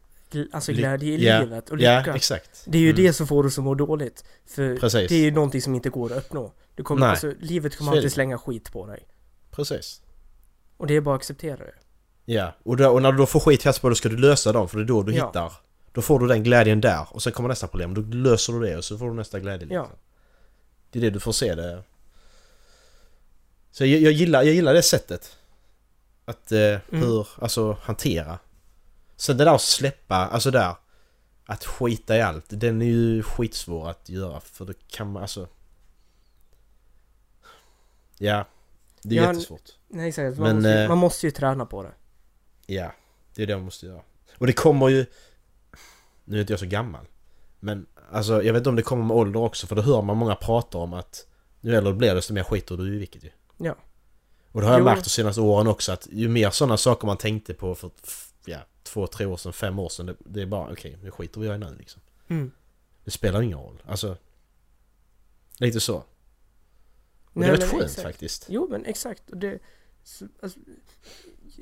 Alltså 0.52 0.72
glädje 0.72 1.14
i 1.14 1.26
ja, 1.26 1.40
livet 1.40 1.70
och 1.70 1.80
Ja, 1.80 1.98
lycka 1.98 2.14
exakt. 2.14 2.64
Det 2.66 2.78
är 2.78 2.82
ju 2.82 2.90
Mm. 2.90 3.02
det 3.04 3.12
som 3.12 3.26
får 3.26 3.46
oss 3.46 3.58
att 3.58 3.64
må 3.64 3.74
dåligt 3.74 4.24
För 4.46 4.76
Precis. 4.76 5.08
det 5.08 5.14
är 5.14 5.20
ju 5.24 5.30
någonting 5.30 5.62
som 5.62 5.74
inte 5.74 5.88
går 5.90 6.12
att 6.12 6.18
uppnå 6.18 6.52
det 6.74 6.82
kommer, 6.82 7.00
Nej. 7.00 7.10
alltså, 7.10 7.32
Livet 7.40 7.76
kommer 7.76 7.90
alltid 7.92 8.04
det. 8.04 8.10
slänga 8.10 8.38
skit 8.38 8.72
på 8.72 8.86
dig 8.86 9.06
Precis. 9.50 10.02
Och 10.76 10.86
det 10.86 10.94
är 10.96 11.00
bara 11.00 11.14
att 11.14 11.20
acceptera 11.20 11.56
det 11.56 11.74
Ja, 12.28 12.52
och, 12.62 12.76
då, 12.76 12.88
och 12.90 13.02
när 13.02 13.12
du 13.12 13.18
då 13.18 13.26
får 13.26 13.40
skit 13.40 13.62
kast 13.62 13.80
på 13.80 13.88
dig 13.88 13.96
ska 13.96 14.08
du 14.08 14.16
lösa 14.16 14.52
dem 14.52 14.68
för 14.68 14.78
det 14.78 14.84
är 14.84 14.86
då 14.86 15.02
du 15.02 15.14
Ja. 15.14 15.26
hittar. 15.26 15.52
Då 15.92 16.02
får 16.02 16.18
du 16.20 16.26
den 16.26 16.42
glädjen 16.42 16.80
där 16.80 17.06
och 17.10 17.22
sen 17.22 17.32
kommer 17.32 17.48
nästa 17.48 17.66
problem. 17.66 17.94
Då 17.94 18.00
löser 18.00 18.52
du 18.52 18.60
det 18.60 18.76
och 18.76 18.84
så 18.84 18.98
får 18.98 19.06
du 19.08 19.14
nästa 19.14 19.40
glädje. 19.40 19.68
Ja. 19.70 19.82
Liksom. 19.82 19.98
Det 20.90 20.98
är 20.98 21.00
det 21.00 21.10
du 21.10 21.20
får 21.20 21.32
se 21.32 21.54
det. 21.54 21.82
Så 23.70 23.84
jag, 23.86 24.00
jag, 24.00 24.12
gillar, 24.12 24.42
jag 24.42 24.54
gillar 24.54 24.74
det 24.74 24.82
sättet. 24.82 25.36
Att 26.24 26.52
eh, 26.52 26.78
hur, 26.90 27.28
alltså 27.40 27.76
hantera. 27.82 28.38
Sen 29.16 29.36
det 29.36 29.44
där 29.44 29.54
att 29.54 29.60
släppa, 29.60 30.16
alltså 30.16 30.50
där. 30.50 30.74
Att 31.46 31.64
skita 31.64 32.16
i 32.16 32.22
allt, 32.22 32.44
den 32.48 32.82
är 32.82 32.86
ju 32.86 33.22
skitsvår 33.22 33.90
att 33.90 34.08
göra 34.08 34.40
för 34.40 34.64
då 34.64 34.72
kan 34.88 35.12
man 35.12 35.22
alltså... 35.22 35.48
Ja. 38.18 38.44
Det 39.02 39.18
är 39.18 39.22
Ja, 39.22 39.28
jättesvårt. 39.32 39.70
Nej 39.88 40.08
exakt, 40.08 40.38
man, 40.38 40.46
Men, 40.48 40.56
måste, 40.56 40.68
ju, 40.70 40.82
eh, 40.82 40.88
man 40.88 40.98
måste 40.98 41.26
ju 41.26 41.30
träna 41.30 41.66
på 41.66 41.82
det 41.82 41.92
Ja, 42.66 42.92
det 43.34 43.42
är 43.42 43.46
det 43.46 43.56
man 43.56 43.64
måste 43.64 43.86
göra. 43.86 44.02
Och 44.38 44.46
det 44.46 44.52
kommer 44.52 44.88
ju... 44.88 45.06
Nu 46.24 46.36
är 46.36 46.40
inte 46.40 46.52
jag 46.52 46.60
så 46.60 46.66
gammal. 46.66 47.06
Men 47.60 47.86
alltså 48.10 48.42
jag 48.42 48.52
vet 48.52 48.60
inte 48.60 48.68
om 48.68 48.76
det 48.76 48.82
kommer 48.82 49.04
med 49.04 49.16
ålder 49.16 49.40
också 49.40 49.66
för 49.66 49.76
då 49.76 49.82
hör 49.82 50.02
man 50.02 50.16
många 50.16 50.34
prata 50.34 50.78
om 50.78 50.92
att 50.92 51.26
ju 51.60 51.74
äldre 51.74 51.92
du 51.92 51.98
blir 51.98 52.14
desto 52.14 52.34
mer 52.34 52.42
skiter 52.42 52.76
du 52.76 52.94
i 52.94 52.98
vilket 52.98 53.24
ju. 53.24 53.30
Ja. 53.56 53.76
Och 54.52 54.60
det 54.60 54.66
har 54.66 54.74
jag 54.74 54.80
Jo. 54.80 54.84
märkt 54.84 55.04
de 55.04 55.10
senaste 55.10 55.40
åren 55.40 55.66
också 55.66 55.92
att 55.92 56.08
ju 56.10 56.28
mer 56.28 56.50
sådana 56.50 56.76
saker 56.76 57.06
man 57.06 57.16
tänkte 57.16 57.54
på 57.54 57.74
för 57.74 57.90
ja, 58.44 58.58
två, 58.82 59.06
tre 59.06 59.26
år 59.26 59.36
sedan, 59.36 59.52
fem 59.52 59.78
år 59.78 59.88
sedan. 59.88 60.06
Det, 60.06 60.16
det 60.18 60.42
är 60.42 60.46
bara 60.46 60.72
okej, 60.72 60.98
nu 61.02 61.10
skiter 61.10 61.40
vi 61.40 61.46
i 61.46 61.58
nu 61.58 61.76
liksom. 61.78 62.02
mm. 62.28 62.50
Det 63.04 63.10
spelar 63.10 63.42
ingen 63.42 63.58
roll. 63.58 63.82
Alltså... 63.86 64.16
Lite 65.58 65.80
så. 65.80 65.96
Och 65.96 66.06
Nej, 67.32 67.48
det 67.48 67.54
är 67.54 67.60
rätt 67.60 67.70
skönt 67.70 67.82
exakt. 67.82 68.02
faktiskt. 68.02 68.46
Jo 68.48 68.68
men 68.70 68.84
exakt, 68.84 69.30
och 69.30 69.36
det... 69.36 69.58
Så, 70.04 70.28
alltså, 70.42 70.58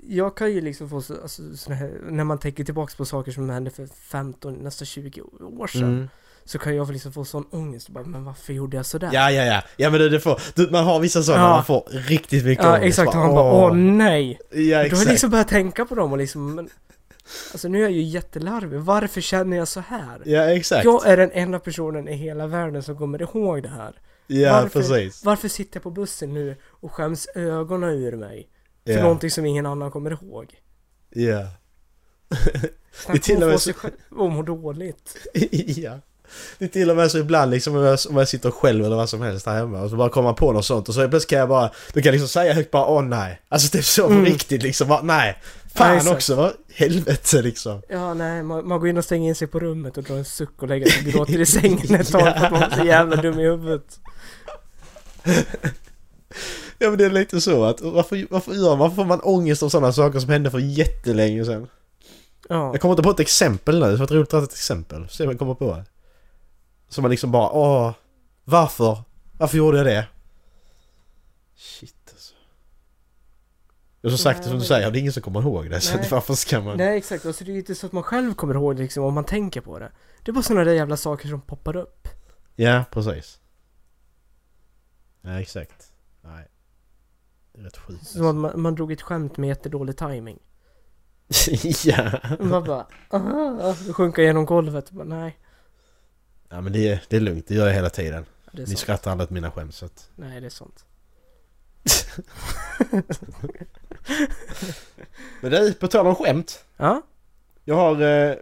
jag 0.03 0.37
kan 0.37 0.53
ju 0.53 0.61
liksom 0.61 0.89
få 0.91 1.01
så, 1.03 1.15
alltså, 1.23 1.43
här, 1.73 2.01
när 2.11 2.25
man 2.25 2.39
tänker 2.39 2.65
tillbaks 2.65 2.95
på 2.95 3.05
saker 3.05 3.33
som 3.33 3.51
hände 3.51 3.71
för 3.71 3.87
15, 3.87 4.55
nästan 4.55 4.87
20 4.87 5.21
år 5.59 5.67
sedan. 5.67 5.83
Mm. 5.83 6.09
Så 6.45 6.59
kan 6.59 6.77
jag 6.77 6.93
liksom 6.93 7.13
få 7.13 7.25
sån 7.25 7.45
ångest, 7.51 7.89
bara, 7.89 8.05
men 8.05 8.25
varför 8.25 8.53
gjorde 8.53 8.77
jag 8.77 8.87
sådär? 8.87 9.11
Ja, 9.13 9.31
ja, 9.31 9.45
ja. 9.45 9.63
Ja 9.77 9.91
men 9.91 10.01
det, 10.01 10.09
det 10.09 10.21
får... 10.21 10.41
Du, 10.55 10.71
man 10.71 10.85
har 10.85 11.01
vissa 11.01 11.23
sådana 11.23 11.43
Ja. 11.43 11.49
man 11.51 11.65
får 11.65 11.83
riktigt 11.91 12.45
mycket 12.45 12.65
Ja 12.65 12.71
ångest. 12.71 12.87
exakt, 12.87 13.09
och 13.09 13.21
han 13.21 13.35
bara 13.35 13.53
åh 13.53 13.75
nej! 13.75 14.39
Ja 14.51 14.57
Du 14.59 14.75
har 14.77 14.85
exakt. 14.85 15.11
liksom 15.11 15.31
börjat 15.31 15.49
tänka 15.49 15.85
på 15.85 15.95
dem 15.95 16.13
och 16.13 16.19
liksom, 16.19 16.55
men, 16.55 16.69
Alltså 17.53 17.69
nu 17.69 17.79
är 17.79 17.83
jag 17.83 17.93
ju 17.93 18.03
jättelarvig, 18.03 18.81
varför 18.81 19.21
känner 19.21 19.57
jag 19.57 19.69
så 19.69 19.81
här? 19.81 20.23
Ja 20.25 20.43
exakt. 20.43 20.85
Jag 20.85 21.07
är 21.07 21.17
den 21.17 21.31
enda 21.33 21.59
personen 21.59 22.09
i 22.09 22.13
hela 22.17 22.47
världen 22.47 22.83
som 22.83 22.97
kommer 22.99 23.23
ihåg 23.23 23.63
det 23.63 23.69
här. 23.69 23.95
Ja 24.27 24.53
varför- 24.53 24.69
precis. 24.81 25.25
Varför 25.25 25.49
sitter 25.49 25.77
jag 25.77 25.83
på 25.83 25.91
bussen 25.91 26.35
nu 26.35 26.57
och 26.65 26.93
skäms 26.93 27.29
ögonen 27.35 27.91
ur 27.91 28.17
mig? 28.17 28.49
För 28.87 29.03
någonting 29.03 29.31
som 29.31 29.45
ingen 29.47 29.67
annan 29.67 29.91
kommer 29.91 30.11
ihåg. 30.11 30.55
Ja. 31.11 31.47
Snacka 32.93 33.19
till 33.21 33.37
om 33.37 33.43
och 33.43 33.55
att 33.55 33.67
med 33.67 33.75
så- 33.77 33.91
och 34.17 34.31
må 34.31 34.43
dåligt. 34.43 35.17
ja. 35.67 35.99
Det 36.59 36.65
är 36.65 36.69
till 36.69 36.91
och 36.91 36.97
med 36.97 37.11
så 37.11 37.19
ibland 37.19 37.51
liksom 37.51 37.77
om 37.77 37.83
jag, 37.83 37.99
om 38.09 38.17
jag 38.17 38.29
sitter 38.29 38.51
själv 38.51 38.85
eller 38.85 38.97
vad 38.97 39.09
som 39.09 39.23
helst 39.23 39.47
här 39.47 39.55
hemma 39.57 39.81
och 39.83 39.91
så 39.91 39.97
bara 39.97 40.09
kommer 40.09 40.29
man 40.29 40.35
på 40.35 40.53
något 40.53 40.65
sånt 40.65 40.89
och 40.89 40.95
så 40.95 41.09
plötsligt 41.09 41.31
kan 41.31 41.39
jag 41.39 41.49
bara 41.49 41.69
Då 41.69 41.93
kan 42.01 42.03
jag 42.05 42.13
liksom 42.13 42.29
säga 42.29 42.53
högt 42.55 42.71
bara 42.71 42.87
åh 42.87 43.03
nej 43.03 43.41
Alltså 43.49 43.69
typ 43.69 43.85
så 43.85 44.07
Mm. 44.07 44.25
riktigt 44.25 44.63
liksom 44.63 44.89
bara 44.89 45.03
nej 45.03 45.39
Fan 45.75 45.97
exakt. 45.97 46.15
också 46.15 46.35
vad 46.35 46.53
helvete 46.75 47.43
liksom 47.43 47.83
Ja, 47.89 48.15
nej, 48.15 48.43
man, 48.43 48.69
man 48.69 48.81
går 48.81 48.89
in 48.89 48.99
och 48.99 49.05
stänger 49.05 49.29
in 49.29 49.35
sig 49.35 49.49
på 49.49 49.61
rummet 49.61 49.97
och 49.97 50.05
drar 50.05 50.17
en 50.17 50.25
suck 50.25 50.63
och 50.63 50.69
lägger 50.69 50.87
sig 50.87 51.07
och 51.07 51.13
gråter 51.13 51.41
i 51.41 51.47
sängen 51.47 51.95
ett 52.01 52.13
tag 52.13 52.21
för 52.23 52.45
att 52.47 52.53
man 52.53 52.63
är 52.63 52.71
så 52.77 52.85
jävla 52.85 53.17
dum 53.17 53.41
i 53.41 53.43
huvudet. 53.43 53.99
Ja 56.79 56.89
men 56.89 56.99
det 56.99 57.05
är 57.05 57.11
lite 57.11 57.41
så 57.41 57.65
att 57.65 57.81
varför, 57.81 58.27
varför 58.31 58.53
gör 58.53 58.69
man, 58.69 58.79
varför 58.79 58.97
får 58.97 59.05
man 59.05 59.21
ångest 59.21 59.63
av 59.63 59.69
sådana 59.69 59.93
saker 59.93 60.19
som 60.19 60.31
hände 60.31 60.51
för 60.51 60.59
jättelänge 60.59 61.45
sedan? 61.45 61.69
Ja, 62.49 62.73
Jag 62.73 62.81
kommer 62.81 62.93
inte 62.93 63.03
på 63.03 63.11
ett 63.11 63.21
exempel 63.21 63.81
nu, 63.81 63.91
det 63.91 63.97
var 63.97 64.05
ett 64.05 64.11
roligt 64.11 64.35
att 64.35 64.45
ett 64.45 64.53
exempel. 64.53 65.09
Se 65.09 65.25
om 65.25 65.31
jag 65.31 65.39
kommer 65.39 65.55
på. 65.55 65.83
Så 66.89 67.03
man 67.03 67.11
liksom 67.11 67.31
bara 67.33 67.51
åh 67.51 67.93
Varför? 68.45 69.03
Varför 69.39 69.59
gjorde 69.59 69.77
jag 69.77 69.87
det? 69.87 70.07
Shit 71.57 71.95
alltså. 72.13 72.35
Har 74.03 74.11
som 74.11 74.19
sagt, 74.19 74.39
Nej, 74.41 74.49
som 74.49 74.59
du 74.59 74.65
säger, 74.65 74.91
det 74.91 74.99
är 74.99 75.01
ingen 75.01 75.13
som 75.13 75.23
kommer 75.23 75.41
ihåg 75.43 75.71
det. 75.71 75.81
Så 75.81 75.97
Nej. 75.97 76.09
varför 76.11 76.35
ska 76.35 76.61
man... 76.61 76.77
nej 76.77 76.99
exakt. 76.99 77.25
Och 77.25 77.35
så 77.35 77.45
det 77.45 77.51
är 77.51 77.53
ju 77.53 77.59
inte 77.59 77.75
så 77.75 77.87
att 77.87 77.93
man 77.93 78.03
själv 78.03 78.35
kommer 78.35 78.55
ihåg 78.55 78.77
det 78.77 78.83
liksom 78.83 79.05
om 79.05 79.15
man 79.15 79.25
tänker 79.25 79.61
på 79.61 79.79
det. 79.79 79.91
Det 80.23 80.31
är 80.31 80.33
bara 80.33 80.43
sådana 80.43 80.65
där 80.65 80.73
jävla 80.73 80.97
saker 80.97 81.29
som 81.29 81.41
poppar 81.41 81.77
upp. 81.77 82.09
Ja, 82.57 82.85
precis. 82.91 83.39
Ja, 85.23 85.41
exakt. 85.41 85.84
Rätt 87.59 87.77
sjukt 87.77 88.07
Som 88.07 88.27
att 88.27 88.35
man, 88.35 88.63
man 88.63 88.75
drog 88.75 88.93
ett 88.93 89.03
skämt 89.03 89.37
med 89.37 89.49
jättedålig 89.49 89.97
timing. 89.97 90.39
ja. 91.85 92.11
Man 92.41 92.65
bara, 92.65 92.87
aha, 93.11 93.75
sjunka 93.93 94.23
genom 94.23 94.47
golvet. 94.47 94.91
Bara, 94.91 95.05
nej, 95.05 95.39
ja, 96.49 96.61
men 96.61 96.73
det 96.73 96.89
är, 96.89 97.03
det 97.09 97.17
är 97.17 97.21
lugnt. 97.21 97.49
Det 97.49 97.55
gör 97.55 97.67
jag 97.67 97.75
hela 97.75 97.91
tiden. 97.91 98.27
är 98.53 98.59
Ni 98.59 98.67
sant. 98.67 98.79
skrattar 98.79 99.11
aldrig 99.11 99.27
åt 99.27 99.31
mina 99.31 99.51
skämt 99.51 99.75
så 99.75 99.85
att... 99.87 100.11
Nej, 100.17 100.41
det 100.41 100.47
är 100.47 100.51
sånt. 100.51 100.85
Men 105.41 105.51
du, 105.51 105.73
på 105.75 105.89
tal 105.89 106.07
om 106.07 106.15
skämt. 106.15 106.65
Ja, 106.77 107.03
Jag 107.65 107.75
har... 107.75 108.01
Eh, 108.03 108.35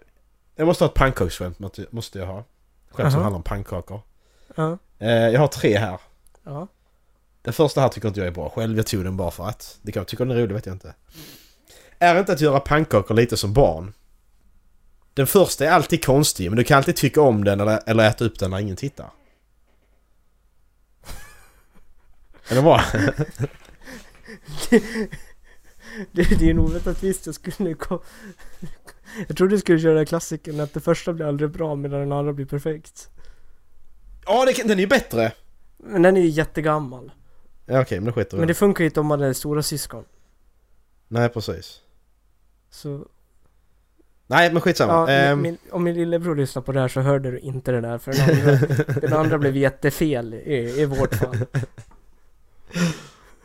jag 0.57 0.66
måste 0.66 0.85
ha 0.85 0.88
ett 0.88 0.94
pannkaksskämt, 0.94 1.59
måste- 1.59 1.87
jag 2.18 2.27
ha. 2.27 2.44
Skämt 2.90 3.12
som 3.12 3.20
Aha. 3.20 3.22
handlar 3.22 3.37
om 3.37 3.42
pannkakor. 3.42 4.01
ja, 4.57 4.79
Eh, 4.98 5.09
jag 5.29 5.40
har 5.40 5.48
tre 5.48 5.79
här. 5.79 6.01
ja. 6.42 6.68
Den 7.42 7.55
första 7.55 7.81
här 7.81 7.88
tycker 7.88 8.09
inte 8.09 8.20
jag 8.20 8.26
är 8.26 8.31
bra 8.33 8.50
själv. 8.50 8.76
Jag 8.76 8.87
tog 8.87 9.05
den 9.05 9.16
bara 9.16 9.31
för 9.31 9.48
att. 9.48 9.78
Det 9.83 9.92
kan 9.92 10.00
jag 10.00 10.09
tycka 10.09 10.24
den 10.24 10.37
är 10.37 10.40
rolig 10.42 10.55
vet 10.55 10.66
jag 10.66 10.74
inte. 10.74 10.94
Är 11.98 12.18
inte 12.18 12.33
att 12.33 12.40
göra 12.40 12.61
pannkakor 12.61 13.14
lite 13.14 13.37
som 13.37 13.52
barn? 13.52 13.92
Den 15.14 15.26
första 15.26 15.64
är 15.64 15.70
alltid 15.70 16.05
konstig, 16.05 16.50
men 16.50 16.57
du 16.57 16.64
kan 16.64 16.76
alltid 16.76 16.96
tycka 16.96 17.20
om 17.20 17.44
den 17.44 17.61
eller, 17.61 17.81
eller 17.87 18.09
äta 18.09 18.24
upp 18.24 18.38
den 18.38 18.50
när 18.50 18.59
ingen 18.61 18.76
tittar. 18.76 19.11
Är 22.48 22.55
det 22.55 22.62
bra? 22.62 22.85
Det, 26.12 26.38
det 26.38 26.50
är 26.50 26.55
nog 26.55 26.76
att 26.76 27.02
visst 27.02 27.26
jag 27.26 27.35
skulle 27.35 27.72
gå... 27.72 28.02
Jag 29.28 29.37
trodde 29.37 29.55
du 29.55 29.59
skulle 29.59 29.81
köra 29.81 30.05
klassiken 30.05 30.61
att 30.61 30.74
det 30.74 30.81
första 30.81 31.12
blir 31.12 31.26
aldrig 31.26 31.50
bra 31.50 31.74
medan 31.74 32.00
den 32.00 32.12
andra 32.12 32.33
blir 32.33 32.46
perfekt. 32.46 33.09
Ja, 34.26 34.44
det 34.44 34.62
den 34.62 34.70
är 34.78 34.83
ju 34.83 34.87
bättre! 34.87 35.33
Men 35.76 36.02
den 36.02 36.16
är 36.16 36.20
ju 36.20 36.28
jättegammal. 36.28 37.12
Ja, 37.66 37.81
okej, 37.81 38.01
men 38.01 38.07
det 38.07 38.12
skiter 38.12 38.37
Men 38.37 38.48
det 38.48 38.55
funkar 38.55 38.85
ju 38.85 38.88
inte 38.88 39.01
om 39.01 39.07
man 39.07 39.22
är 39.22 39.33
stora 39.33 39.62
syskon. 39.62 40.05
Nej, 41.09 41.29
precis. 41.29 41.81
Så, 42.70 43.07
Nej, 44.27 44.53
men 44.53 44.61
skitsamma. 44.62 44.92
ja, 44.92 45.09
Ehm, 45.09 45.42
min, 45.42 45.59
om 45.70 45.85
min 45.85 45.94
lillebror 45.94 46.37
lyssnar 46.37 46.62
på 46.62 46.72
det 46.72 46.81
här 46.81 46.88
så 46.88 47.01
hörde 47.01 47.31
du 47.31 47.38
inte 47.38 47.72
det 47.72 47.81
där 47.81 47.98
för 47.98 48.12
den 48.12 48.31
andra, 48.31 48.66
den 49.01 49.12
andra 49.12 49.38
blev 49.38 49.57
jättefel 49.57 50.35
i, 50.35 50.81
i 50.81 50.85
vårt 50.87 51.14
fall. 51.14 51.37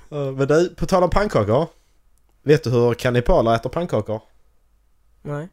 Men 0.35 0.47
du, 0.47 0.75
på 0.75 0.85
tal 0.85 1.03
om 1.03 1.09
pannkakor. 1.09 1.67
Vet 2.43 2.63
du 2.63 2.69
hur 2.69 2.93
kannibaler 2.93 3.55
äter 3.55 3.69
pannkakor? 3.69 4.21
Nej. 5.21 5.47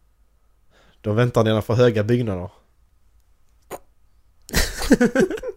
De 1.00 1.16
väntar 1.16 1.44
nedanför 1.44 1.74
höga 1.74 2.04
byggnader. 2.04 2.50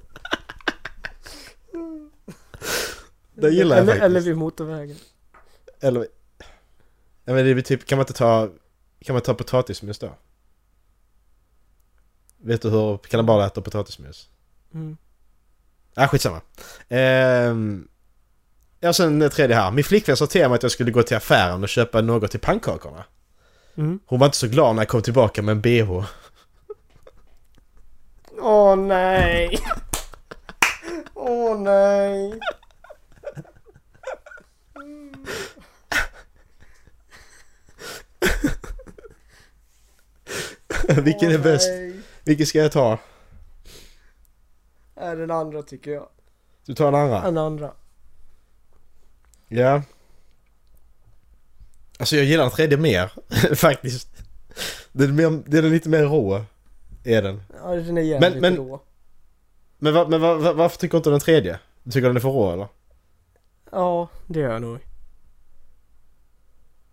Det 3.42 3.50
gillar 3.50 3.76
jag 3.76 3.84
eller, 3.84 3.94
faktiskt. 3.94 4.06
eller 4.06 4.22
vid 4.22 4.38
motorvägen. 4.38 4.98
Eller... 5.80 6.08
Ja 7.26 7.34
men 7.34 7.46
det 7.46 7.52
är 7.52 7.62
typ, 7.62 7.86
kan 7.86 7.98
man 7.98 8.04
inte 8.04 8.14
ta... 8.14 8.50
Kan 9.00 9.14
man 9.14 9.22
ta 9.22 9.34
potatismos 9.34 10.00
då? 10.00 10.10
Vet 12.38 12.62
du 12.62 12.70
hur 12.70 12.98
kannibaler 12.98 13.46
äter 13.46 13.62
potatismos? 13.62 14.30
Mm. 14.74 14.98
Ah, 15.96 16.08
skitsamma. 16.08 16.42
Ehm... 16.90 17.88
Ja, 18.80 18.94
sen 18.94 19.20
det 19.20 19.30
tredje 19.30 19.56
här. 19.56 19.72
Min 19.72 19.84
flickvän 19.84 20.18
sa 20.18 20.28
till 20.28 20.42
mig 20.42 20.56
att 20.56 20.64
jag 20.64 20.72
skulle 20.72 20.92
gå 20.92 21.04
till 21.04 21.18
affären 21.18 21.64
och 21.64 21.70
köpa 21.70 22.02
något 22.02 22.32
till 22.32 22.40
pannkakorna. 22.40 23.06
Mm. 23.76 24.00
Hon 24.06 24.20
var 24.20 24.28
inte 24.28 24.38
så 24.38 24.48
glad 24.48 24.76
när 24.76 24.82
jag 24.82 24.90
kom 24.90 25.02
tillbaka 25.02 25.42
med 25.42 25.52
en 25.52 25.62
bh. 25.62 26.06
Åh 28.40 28.76
nej! 28.76 29.60
Åh 31.14 31.60
nej! 31.60 32.40
Vilken 41.04 41.32
är 41.32 41.38
bäst? 41.38 41.70
Vilken 42.24 42.46
ska 42.46 42.60
jag 42.60 42.72
ta? 42.72 43.00
Är 44.96 45.16
den 45.16 45.32
andra 45.32 45.64
tycker 45.64 45.92
jag. 45.92 46.08
Du 46.66 46.74
tar 46.76 46.92
den 46.92 47.02
andra? 47.02 47.22
Den 47.22 47.38
andra. 47.38 47.72
Ja. 49.48 49.82
Alltså 52.00 52.16
jag 52.16 52.26
gillar 52.26 52.44
den 52.44 52.52
tredje 52.52 52.78
mer, 52.78 53.12
faktiskt. 53.56 54.08
Den 54.92 55.10
är, 55.10 55.14
mer, 55.30 55.44
den 55.46 55.66
är 55.66 55.70
lite 55.70 55.90
mer 55.90 56.04
rå, 56.04 56.44
är 57.04 57.22
den. 57.22 57.42
Ja 57.64 57.70
den 57.76 57.98
är 57.98 58.02
jävligt 58.02 58.32
Men- 58.32 58.42
men- 58.42 58.56
rå. 58.56 58.82
Men, 59.80 59.94
va, 59.94 60.08
men 60.10 60.22
va, 60.22 60.36
va, 60.36 60.54
varför 60.54 60.78
tycker 60.78 60.92
du 60.92 60.98
inte 60.98 61.10
den 61.10 61.20
tredje? 61.20 61.60
Du 61.84 61.92
tycker 61.92 62.08
den 62.08 62.16
är 62.16 62.20
för 62.22 62.30
rå 62.30 62.52
eller? 62.52 62.68
Ja 63.72 64.10
det 64.28 64.40
gör 64.40 64.52
jag 64.54 64.62
nog. 64.62 64.80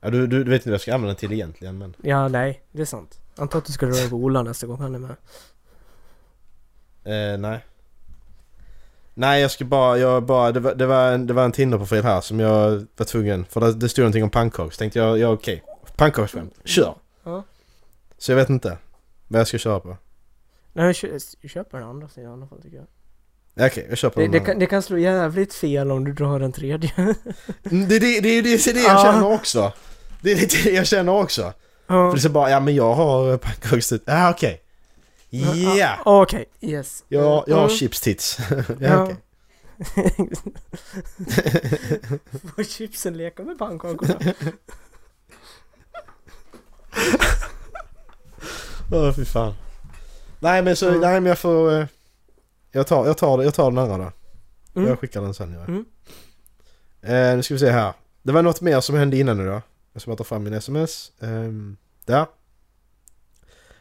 Ja, 0.05 0.11
du, 0.11 0.27
du, 0.27 0.45
du 0.45 0.51
vet 0.51 0.61
inte 0.61 0.69
vad 0.71 0.75
jag 0.75 0.81
ska 0.81 0.95
använda 0.95 1.09
den 1.15 1.17
till 1.17 1.33
egentligen 1.33 1.79
men... 1.79 1.97
Ja 2.03 2.29
nej, 2.29 2.63
det 2.73 2.83
är 2.83 2.87
sant. 2.87 3.21
Antar 3.37 3.59
att 3.59 3.65
du 3.65 3.73
ska 3.73 3.87
röra 3.87 4.09
på 4.09 4.17
Ola 4.17 4.43
nästa 4.43 4.67
gång 4.67 4.79
han 4.81 4.95
är 4.95 4.99
med. 4.99 5.17
Eh, 7.05 7.39
nej. 7.39 7.65
Nej 9.15 9.43
jag 9.43 9.51
ska 9.51 9.65
bara, 9.65 9.99
jag 9.99 10.23
bara, 10.23 10.53
det 10.53 10.61
var, 10.61 10.75
det 10.75 10.87
var 10.87 11.13
en, 11.13 11.27
det 11.27 11.33
var 11.33 11.45
en 11.45 11.53
Tinder-profil 11.53 12.03
här 12.03 12.21
som 12.21 12.41
jag 12.41 12.87
var 12.97 13.05
tvungen, 13.05 13.45
för 13.45 13.61
det, 13.61 13.73
det 13.75 13.89
stod 13.89 14.03
någonting 14.03 14.23
om 14.25 14.31
pannkakor 14.31 14.71
så 14.71 14.79
tänkte 14.79 14.99
jag, 14.99 15.19
ja 15.19 15.29
okej. 15.29 15.63
Pannkaksskämt, 15.97 16.55
kör! 16.65 16.95
Ja. 17.25 17.43
Så 18.19 18.33
jag 18.33 18.37
vet 18.37 18.51
inte 18.51 18.79
vad 19.29 19.41
jag 19.41 19.49
ska 19.49 19.59
köra 19.59 19.81
på. 19.81 19.97
Nej 20.73 20.87
jag 20.87 20.97
kö- 20.97 21.19
köper 21.49 21.79
den 21.79 21.89
andra 21.89 22.09
sidan 22.09 22.31
i 22.31 22.33
alla 22.33 22.47
fall 22.47 22.63
tycker 22.63 22.77
jag. 22.77 22.87
Okej, 23.61 23.87
jag 23.89 23.99
kör 23.99 24.11
på 24.11 24.21
Det, 24.21 24.27
den 24.27 24.33
det, 24.33 24.41
kan, 24.41 24.59
det 24.59 24.67
kan 24.67 24.83
slå 24.83 24.99
jävligt 24.99 25.55
fel 25.55 25.91
om 25.93 26.05
du 26.05 26.13
drar 26.13 26.39
den 26.39 26.53
tredje. 26.53 26.91
Mm, 27.71 27.89
Det 27.89 27.97
är 27.97 28.01
det, 28.01 28.21
det, 28.21 28.21
det, 28.21 28.41
det, 28.43 28.67
är 28.67 28.75
det 28.75 28.81
jag 28.81 28.93
Ja. 28.99 29.03
känner 29.03 29.33
också. 29.33 29.73
Det 30.21 30.33
är 30.33 30.65
det 30.65 30.71
jag 30.71 30.87
känner 30.87 31.13
också. 31.13 31.53
För 31.87 32.11
det 32.13 32.17
är 32.19 32.21
så 32.21 32.29
bara, 32.29 32.51
ja 32.51 32.61
men 32.61 32.75
jag 32.75 32.95
har 32.95 33.37
pannkaksstöt. 33.37 34.03
Ja 34.05 34.31
okej. 34.31 34.61
Ja! 35.31 35.99
Ah, 36.05 36.23
Okej, 36.23 36.45
yes. 36.61 37.05
Jag, 37.09 37.45
jag 37.47 37.57
har 37.57 37.65
Mm. 37.65 37.77
chips 37.77 38.01
tits. 38.01 38.39
ja, 38.81 39.03
okej. 39.03 39.17
Får 42.57 42.63
chipsen 42.65 43.17
leka 43.17 43.43
med 43.43 43.59
pannkakorna? 43.59 44.15
Åh 48.93 49.13
fy 49.13 49.25
fan. 49.25 49.55
Nej 50.39 50.63
men 50.63 50.77
så, 50.77 50.89
Mm. 50.89 51.01
nej 51.01 51.21
men 51.21 51.27
jag 51.29 51.39
får... 51.39 51.89
eh, 52.75 52.79
Jag 52.79 52.87
tar, 52.87 53.07
jag 53.07 53.19
tar, 53.19 53.43
jag 53.43 53.55
tar 53.55 53.71
den 53.71 53.79
andra 53.79 53.97
då. 53.99 54.13
Mm. 54.81 54.89
Jag 54.89 54.99
skickar 54.99 55.23
den 55.23 55.35
sen 55.35 55.53
ja. 55.53 55.65
Mm. 55.65 55.85
Eh, 57.03 57.37
nu 57.37 57.43
ska 57.43 57.55
vi 57.55 57.61
se 57.61 57.71
här. 57.71 57.93
Det 58.23 58.33
var 58.33 58.43
något 58.43 58.61
mer 58.61 58.81
som 58.81 58.97
hände 58.97 59.17
innan 59.17 59.37
nu 59.37 59.47
då. 59.47 59.63
Jag 59.93 60.03
ska 60.03 60.11
bara 60.11 60.17
ta 60.17 60.25
fram 60.25 60.43
min 60.45 60.53
sms. 60.53 61.13
Um, 61.19 61.77
där. 62.05 62.27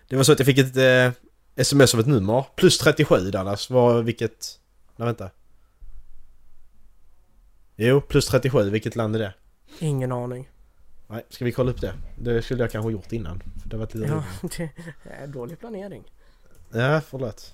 Det 0.09 0.15
var 0.15 0.23
så 0.23 0.31
att 0.31 0.39
jag 0.39 0.45
fick 0.45 0.57
ett 0.57 0.77
eh, 0.77 1.21
sms 1.55 1.93
av 1.93 1.99
ett 1.99 2.07
nummer. 2.07 2.45
Plus 2.55 2.77
37 2.77 3.31
Dallas. 3.31 3.69
Var 3.69 4.01
vilket... 4.01 4.59
Nej 4.95 5.05
vänta. 5.05 5.29
Jo, 7.75 8.01
plus 8.01 8.27
37. 8.27 8.69
Vilket 8.69 8.95
land 8.95 9.15
är 9.15 9.19
det? 9.19 9.33
Ingen 9.79 10.11
aning. 10.11 10.49
Nej, 11.07 11.25
ska 11.29 11.45
vi 11.45 11.51
kolla 11.51 11.71
upp 11.71 11.81
det? 11.81 11.93
Det 12.19 12.41
skulle 12.41 12.63
jag 12.63 12.71
kanske 12.71 12.85
ha 12.85 12.91
gjort 12.91 13.11
innan. 13.11 13.43
För 13.61 13.69
det 13.69 13.77
var 13.77 13.85
lite 13.93 14.07
Ja, 14.07 14.23
det 14.57 14.69
är 15.09 15.27
dålig 15.27 15.59
planering. 15.59 16.03
Ja, 16.71 17.01
förlåt. 17.01 17.53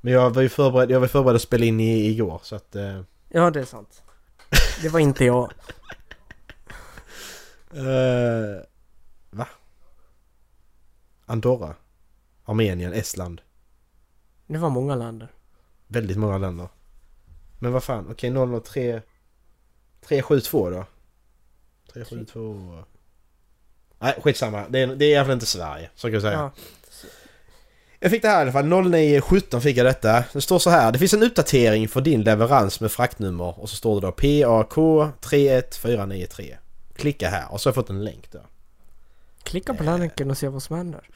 Men 0.00 0.12
jag 0.12 0.30
var 0.30 0.42
ju 0.42 0.48
förberedd, 0.48 0.90
jag 0.90 1.00
var 1.00 1.06
förberedd 1.06 1.36
att 1.36 1.42
spela 1.42 1.64
in 1.64 1.80
i, 1.80 2.06
igår 2.06 2.40
så 2.42 2.56
att... 2.56 2.76
Eh, 2.76 3.00
Ja, 3.28 3.50
det 3.50 3.60
är 3.60 3.64
sant. 3.64 4.02
Det 4.82 4.88
var 4.88 5.00
inte 5.00 5.24
jag. 5.24 5.42
eh, 7.72 8.62
va? 9.30 9.46
Andorra? 11.26 11.74
Armenien? 12.44 12.92
Estland? 12.92 13.40
Det 14.46 14.58
var 14.58 14.70
många 14.70 14.94
länder. 14.94 15.28
Väldigt 15.86 16.16
många 16.16 16.38
länder. 16.38 16.68
Men 17.58 17.72
vad 17.72 17.82
fan, 17.82 18.06
okej 18.10 18.60
003... 18.64 19.02
372 20.00 20.70
då? 20.70 20.86
372... 21.92 22.84
Nej, 23.98 24.14
skitsamma. 24.22 24.68
Det 24.68 24.78
är, 24.78 24.86
det 24.86 25.04
är 25.04 25.08
i 25.10 25.16
alla 25.16 25.24
fall 25.26 25.34
inte 25.34 25.46
Sverige, 25.46 25.90
så 25.94 26.06
kan 26.06 26.12
jag 26.12 26.22
säga. 26.22 26.32
Ja. 26.32 26.50
Jag 28.00 28.10
fick 28.10 28.22
det 28.22 28.28
här 28.28 28.38
i 28.38 28.42
alla 28.42 28.52
fall, 28.52 28.64
09.17 28.64 29.60
fick 29.60 29.76
jag 29.76 29.86
detta. 29.86 30.24
Det 30.32 30.40
står 30.40 30.58
så 30.58 30.70
här, 30.70 30.92
det 30.92 30.98
finns 30.98 31.14
en 31.14 31.22
uppdatering 31.22 31.88
för 31.88 32.00
din 32.00 32.22
leverans 32.22 32.80
med 32.80 32.92
fraktnummer 32.92 33.60
och 33.60 33.70
så 33.70 33.76
står 33.76 34.00
det 34.00 34.06
då 34.06 34.12
PAK 34.12 34.74
31493. 35.20 36.56
Klicka 36.96 37.28
här 37.28 37.52
och 37.52 37.60
så 37.60 37.68
har 37.68 37.70
jag 37.70 37.74
fått 37.74 37.90
en 37.90 38.04
länk 38.04 38.32
då. 38.32 38.38
Klicka 39.42 39.74
på 39.74 39.82
länken 39.82 40.30
och 40.30 40.38
se 40.38 40.48
vad 40.48 40.62
som 40.62 40.76
händer. 40.76 41.08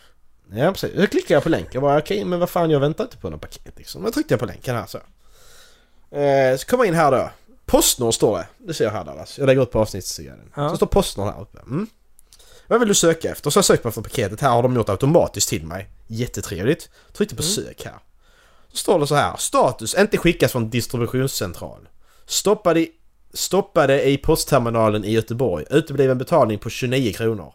Ja 0.53 0.73
precis, 0.73 1.01
så 1.01 1.07
klickade 1.07 1.35
jag 1.35 1.43
på 1.43 1.49
länken. 1.49 1.71
Jag 1.73 1.83
bara 1.83 1.99
okej 1.99 2.25
men 2.25 2.41
vad 2.41 2.51
fan 2.51 2.71
jag 2.71 2.81
väntar 2.81 3.05
inte 3.05 3.17
på 3.17 3.31
något 3.31 3.41
paket 3.41 3.79
liksom. 3.79 4.03
Då 4.03 4.11
tryckte 4.11 4.35
jag 4.35 4.41
på 4.41 4.47
länken 4.47 4.77
här 4.77 4.87
så. 4.87 4.99
Eh, 6.17 6.57
så 6.57 6.67
kommer 6.67 6.85
jag 6.85 6.89
in 6.89 6.95
här 6.95 7.11
då. 7.11 7.31
Postnord 7.67 8.15
står 8.15 8.39
det. 8.39 8.47
Det 8.59 8.75
ser 8.75 8.85
jag 8.85 8.93
här 8.93 9.05
Dallas. 9.05 9.39
Jag 9.39 9.47
lägger 9.47 9.63
ut 9.63 9.71
på 9.71 9.79
avsnittssidan. 9.81 10.53
Ja. 10.57 10.71
Så 10.71 10.77
står 10.77 10.87
Postnord 10.87 11.27
här 11.27 11.41
uppe. 11.41 11.59
Mm. 11.59 11.87
Vad 12.73 12.81
vill 12.81 12.89
du 12.89 12.95
söka 12.95 13.31
efter? 13.31 13.51
Så 13.51 13.59
jag 13.59 13.65
sökt 13.65 13.83
på 13.83 13.91
för 13.91 14.03
paketet. 14.03 14.41
Här 14.41 14.51
har 14.51 14.63
de 14.63 14.75
gjort 14.77 14.89
automatiskt 14.89 15.49
till 15.49 15.67
mig. 15.67 15.91
Jättetrevligt. 16.07 16.91
Tryckte 17.13 17.37
på 17.37 17.43
Mm. 17.43 17.53
sök 17.53 17.85
här. 17.85 17.95
Så 18.71 18.77
står 18.77 19.01
det 19.01 19.07
så 19.07 19.15
här. 19.15 19.37
Status 19.37 19.95
inte 19.95 20.19
skickas 20.19 20.53
från 20.53 20.71
distributionscentral. 20.71 21.89
Stoppade, 22.27 22.87
stoppade 23.33 24.09
i 24.09 24.19
postterminalen 24.19 25.05
i 25.05 25.11
Göteborg. 25.13 25.65
Utebliven 25.71 26.19
betalning 26.19 26.59
på 26.59 26.71
29 26.71 27.13
kronor. 27.13 27.55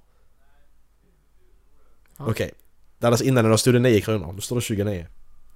Ja. 2.18 2.26
Okej. 2.30 2.52
Dallas 3.00 3.22
innan 3.22 3.52
det 3.52 3.58
stod 3.58 3.74
det 3.74 3.80
9 3.80 4.02
kronor. 4.02 4.34
Då 4.34 4.42
står 4.42 4.56
det 4.56 4.62
29. 4.62 5.08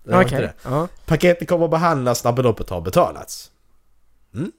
Det 0.04 0.12
var 0.12 0.26
Okej. 0.26 0.42
det. 0.42 0.54
Ja. 0.64 0.88
Paketet 1.06 1.48
kommer 1.48 1.66
att 1.66 1.72
behandlas 1.72 2.24
när 2.24 2.32
beloppet 2.32 2.70
har 2.70 2.82
betalats. 2.82 3.52
Mm. 4.34 4.52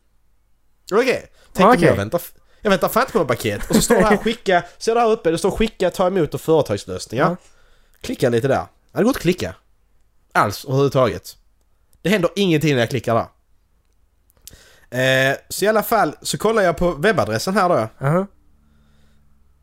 Okej. 0.92 1.30
Tänk 1.52 1.66
om 1.66 1.72
Okej. 1.74 1.88
jag 1.88 1.96
väntar... 1.96 2.20
Jag 2.62 2.70
väntar 2.70 2.88
fan 2.88 3.02
inte 3.02 3.12
på 3.12 3.18
något 3.18 3.28
paket. 3.28 3.70
Och 3.70 3.76
så 3.76 3.82
står 3.82 3.94
det 3.94 4.02
här 4.04 4.16
skicka... 4.16 4.64
Ser 4.78 4.94
du 4.94 5.00
här 5.00 5.10
uppe? 5.10 5.30
Det 5.30 5.38
står 5.38 5.50
skicka, 5.50 5.90
ta 5.90 6.06
emot 6.06 6.34
och 6.34 6.40
företagslösningar. 6.40 7.24
Ja. 7.30 7.36
Klicka 8.00 8.28
lite 8.28 8.48
där. 8.48 8.54
Ja, 8.54 8.68
Det 8.92 8.98
går 8.98 9.08
inte 9.08 9.18
att 9.18 9.22
klicka. 9.22 9.54
Alls 10.32 10.64
överhuvudtaget. 10.64 11.36
Det 12.02 12.08
händer 12.08 12.30
ingenting 12.36 12.74
när 12.74 12.80
jag 12.80 12.90
klickar 12.90 13.14
där. 13.14 13.26
Eh, 15.30 15.36
så 15.48 15.64
i 15.64 15.68
alla 15.68 15.82
fall 15.82 16.16
så 16.22 16.38
kollar 16.38 16.62
jag 16.62 16.76
på 16.76 16.92
webbadressen 16.92 17.54
här 17.54 17.68
då. 17.68 18.06
Aha. 18.06 18.26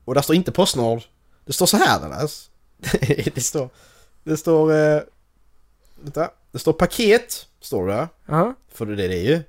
Och 0.06 0.16
där 0.16 0.22
står 0.22 0.36
inte 0.36 0.52
Postnord. 0.52 1.02
Det 1.46 1.54
står 1.54 1.66
så 1.66 1.78
här 1.78 2.00
Dallas. 2.00 2.50
det 3.36 3.44
står... 3.44 3.70
Det 4.24 4.38
står... 4.38 4.74
Eh, 4.74 5.02
vänta. 6.02 6.32
Det 6.52 6.60
står 6.60 6.74
paket. 6.74 7.48
Står 7.62 7.88
det. 7.88 8.08
Ja. 8.26 8.54
För 8.74 8.86
det 8.86 9.04
är 9.04 9.10
det 9.10 9.18
ju. 9.18 9.44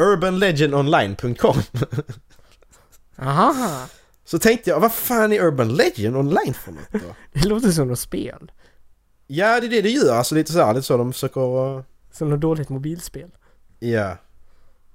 Paket.urbanlegendonline.com 0.00 1.56
Aha. 3.16 3.88
Så 4.24 4.38
tänkte 4.38 4.70
jag, 4.70 4.80
vad 4.80 4.92
fan 4.92 5.32
är 5.32 5.40
Urban 5.40 5.74
Legend 5.74 6.16
Online 6.16 6.54
för 6.54 6.72
något 6.72 6.92
då? 6.92 7.14
Det 7.32 7.48
låter 7.48 7.70
som 7.70 7.88
något 7.88 7.98
spel. 7.98 8.52
Ja, 9.26 9.60
det 9.60 9.66
är 9.66 9.70
det 9.70 9.82
det 9.82 9.90
gör. 9.90 10.16
Alltså 10.16 10.34
lite 10.34 10.52
så 10.52 10.64
här, 10.64 10.74
lite 10.74 10.86
så 10.86 10.96
de 10.96 11.12
försöker... 11.12 11.84
Som 12.12 12.30
något 12.30 12.40
dåligt 12.40 12.68
mobilspel. 12.68 13.30
Ja. 13.78 14.16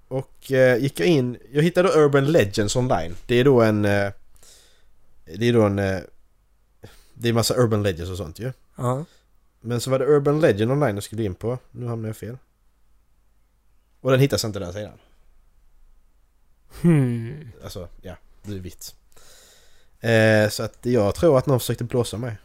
Och 0.08 0.52
eh, 0.52 0.78
gick 0.78 1.00
jag 1.00 1.08
in, 1.08 1.38
jag 1.52 1.64
hittade 1.64 1.90
Urban 1.90 2.26
Legends 2.26 2.76
online. 2.76 3.16
Det 3.26 3.36
är 3.36 3.44
då 3.44 3.62
en... 3.62 3.86
Eh, 3.86 4.12
det 5.38 5.46
är 5.50 5.54
då 5.54 5.62
en... 5.62 5.80
Eh, 5.80 6.00
det 7.14 7.30
är 7.30 7.34
massa 7.34 7.56
Urban 7.58 7.84
Legends 7.84 8.12
och 8.12 8.18
sånt 8.18 8.40
ju. 8.40 8.52
Ja. 8.76 9.06
Men 9.62 9.82
så 9.82 9.92
var 9.92 10.00
det 10.00 10.06
Urban 10.06 10.40
Legend 10.40 10.72
online 10.72 10.96
jag 10.96 11.04
skulle 11.04 11.24
in 11.24 11.36
på. 11.36 11.58
Nu 11.72 11.88
hamnade 11.88 12.10
jag 12.10 12.18
fel. 12.18 12.38
Och 14.06 14.12
den 14.12 14.20
hittas 14.20 14.46
inte 14.46 14.60
den 14.60 14.74
sidan. 14.74 14.92
Hmm. 16.82 17.50
Alltså, 17.64 17.88
ja, 18.02 18.16
det 18.44 18.56
är 18.56 18.60
vitt. 18.60 18.96
Eh, 20.02 20.50
så 20.50 20.64
att 20.64 20.78
jag 20.82 21.16
tror 21.16 21.38
att 21.38 21.46
någon 21.46 21.60
försökte 21.60 21.84
blåsa 21.84 22.18
mig. 22.18 22.38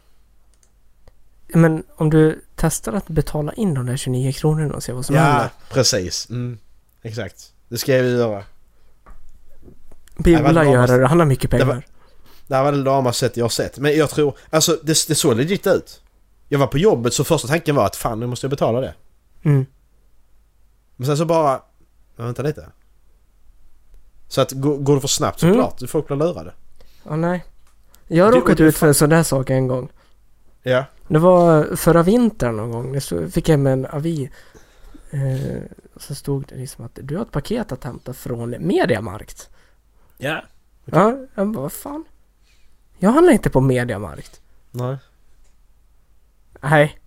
Men 1.47 1.83
om 1.95 2.09
du 2.09 2.41
testar 2.55 2.93
att 2.93 3.07
betala 3.07 3.53
in 3.53 3.73
de 3.73 3.85
där 3.85 3.97
29 3.97 4.31
kronorna 4.31 4.73
och 4.75 4.83
se 4.83 4.91
vad 4.91 5.05
som 5.05 5.15
händer. 5.15 5.49
precis. 5.69 6.29
Mm, 6.29 6.57
exakt. 7.01 7.53
Det 7.67 7.77
ska 7.77 7.95
jag 7.95 8.05
ju 8.05 8.11
göra. 8.11 8.43
Göra 10.25 10.81
måste- 10.81 10.97
det, 10.97 11.07
han 11.07 11.19
har 11.19 11.25
mycket 11.25 11.51
Det 11.51 11.57
var- 11.57 11.65
pengar. 11.65 11.85
Det 12.47 12.55
här 12.55 12.63
var 12.63 12.71
det 12.71 12.77
lamaste 12.77 13.19
sättet 13.19 13.37
jag 13.37 13.45
har 13.45 13.49
sett. 13.49 13.77
Men 13.79 13.97
jag 13.97 14.09
tror, 14.09 14.37
alltså 14.49 14.79
det, 14.83 15.07
det 15.07 15.15
såg 15.15 15.37
legit 15.37 15.67
ut. 15.67 16.01
Jag 16.47 16.59
var 16.59 16.67
på 16.67 16.77
jobbet 16.77 17.13
så 17.13 17.23
första 17.23 17.47
tanken 17.47 17.75
var 17.75 17.85
att 17.85 17.95
fan 17.95 18.19
nu 18.19 18.27
måste 18.27 18.45
jag 18.45 18.49
betala 18.51 18.81
det. 18.81 18.93
Mm. 19.43 19.65
Men 21.01 21.05
sen 21.05 21.17
så 21.17 21.25
bara, 21.25 21.61
vänta 22.15 22.41
lite. 22.41 22.69
Så 24.27 24.41
att 24.41 24.51
går, 24.51 24.95
det 24.95 25.01
för 25.01 25.07
snabbt 25.07 25.39
så 25.39 25.45
Mm. 25.45 25.57
klart, 25.57 25.89
folk 25.89 26.07
blir 26.07 26.17
lurade. 26.17 26.53
Ja, 27.03 27.15
nej. 27.15 27.45
Jag 28.07 28.25
har 28.25 28.31
råkat 28.31 28.59
ut 28.59 28.75
för 28.77 28.87
en 28.87 28.93
sån 28.93 29.09
där 29.09 29.23
sak 29.23 29.49
en 29.49 29.67
gång. 29.67 29.89
Ja. 30.63 30.85
Det 31.07 31.19
var 31.19 31.75
förra 31.75 32.03
vintern 32.03 32.55
någon 32.57 32.71
gång. 32.71 32.93
Jag 33.09 33.33
fick 33.33 33.49
hem 33.49 33.67
en 33.67 33.85
avi. 33.85 34.31
Eh, 35.11 35.61
och 35.93 36.01
så 36.01 36.15
stod 36.15 36.45
det 36.47 36.55
liksom 36.55 36.85
att 36.85 36.99
du 37.01 37.15
har 37.15 37.23
ett 37.23 37.31
paket 37.31 37.71
att 37.71 37.83
hämta 37.83 38.13
från 38.13 38.55
Mediamarkt. 38.59 39.49
Ja. 40.17 40.43
Ja, 40.85 41.17
jag 41.35 41.47
bara 41.51 41.61
vad 41.61 41.71
fan? 41.71 42.03
Jag 42.97 43.11
handlar 43.11 43.33
inte 43.33 43.49
på 43.49 43.61
Mediamarkt. 43.61 44.41
Nej. 44.71 44.97
Nej. 46.61 46.99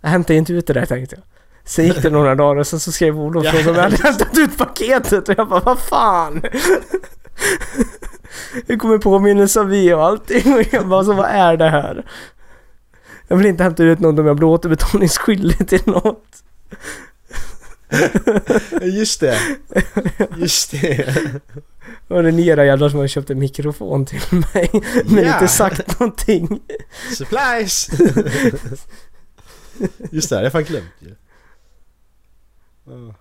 Jag 0.00 0.08
hämtar 0.08 0.34
inte 0.34 0.52
ut 0.52 0.66
det 0.66 0.72
där 0.72 0.86
tänkte 0.86 1.16
jag. 1.16 1.24
Sen 1.66 1.86
gick 1.86 2.02
det 2.02 2.10
några 2.10 2.34
dagar 2.34 2.60
och 2.60 2.66
sen 2.66 2.80
så 2.80 2.92
skrev 2.92 3.18
Olof 3.20 3.46
från 3.46 3.68
om 3.68 3.74
jag 3.74 3.82
hade 3.82 3.96
hämtat 4.02 4.38
ut 4.38 4.58
paketet 4.58 5.28
och 5.28 5.34
jag 5.38 5.48
bara 5.48 5.60
vad 5.60 5.78
fan? 5.78 6.42
Det 8.66 8.76
kommer 8.76 8.98
påminnelse 8.98 9.60
av 9.60 9.66
vi 9.68 9.92
och 9.94 10.04
allting 10.04 10.54
och 10.54 10.62
jag 10.70 10.88
bara 10.88 11.04
så 11.04 11.12
vad 11.12 11.26
är 11.30 11.56
det 11.56 11.70
här? 11.70 12.06
Jag 13.28 13.36
vill 13.36 13.46
inte 13.46 13.62
hämta 13.62 13.82
ut 13.82 13.98
något 14.00 14.18
om 14.18 14.26
jag 14.26 14.36
blir 14.36 14.46
återbetalningsskyldig 14.48 15.68
till 15.68 15.82
något. 15.86 16.24
Just 18.82 19.20
det. 19.20 19.38
Just 20.36 20.70
det. 20.70 21.06
Och 22.08 22.22
det 22.22 22.30
ni 22.32 22.46
era 22.48 22.64
jävlar 22.66 22.88
som 22.88 22.98
har 22.98 23.06
köpt 23.06 23.30
en 23.30 23.38
mikrofon 23.38 24.06
till 24.06 24.20
mig 24.54 24.70
men 25.04 25.24
Ja. 25.24 25.32
inte 25.34 25.48
sagt 25.48 26.00
någonting. 26.00 26.60
Supplies! 27.16 27.88
Just 30.10 30.30
det, 30.30 30.34
det 30.34 30.38
har 30.38 30.42
jag 30.42 30.52
fan 30.52 30.64
glömt 30.64 30.84
ju. 31.00 31.14
Ja. 32.84 33.14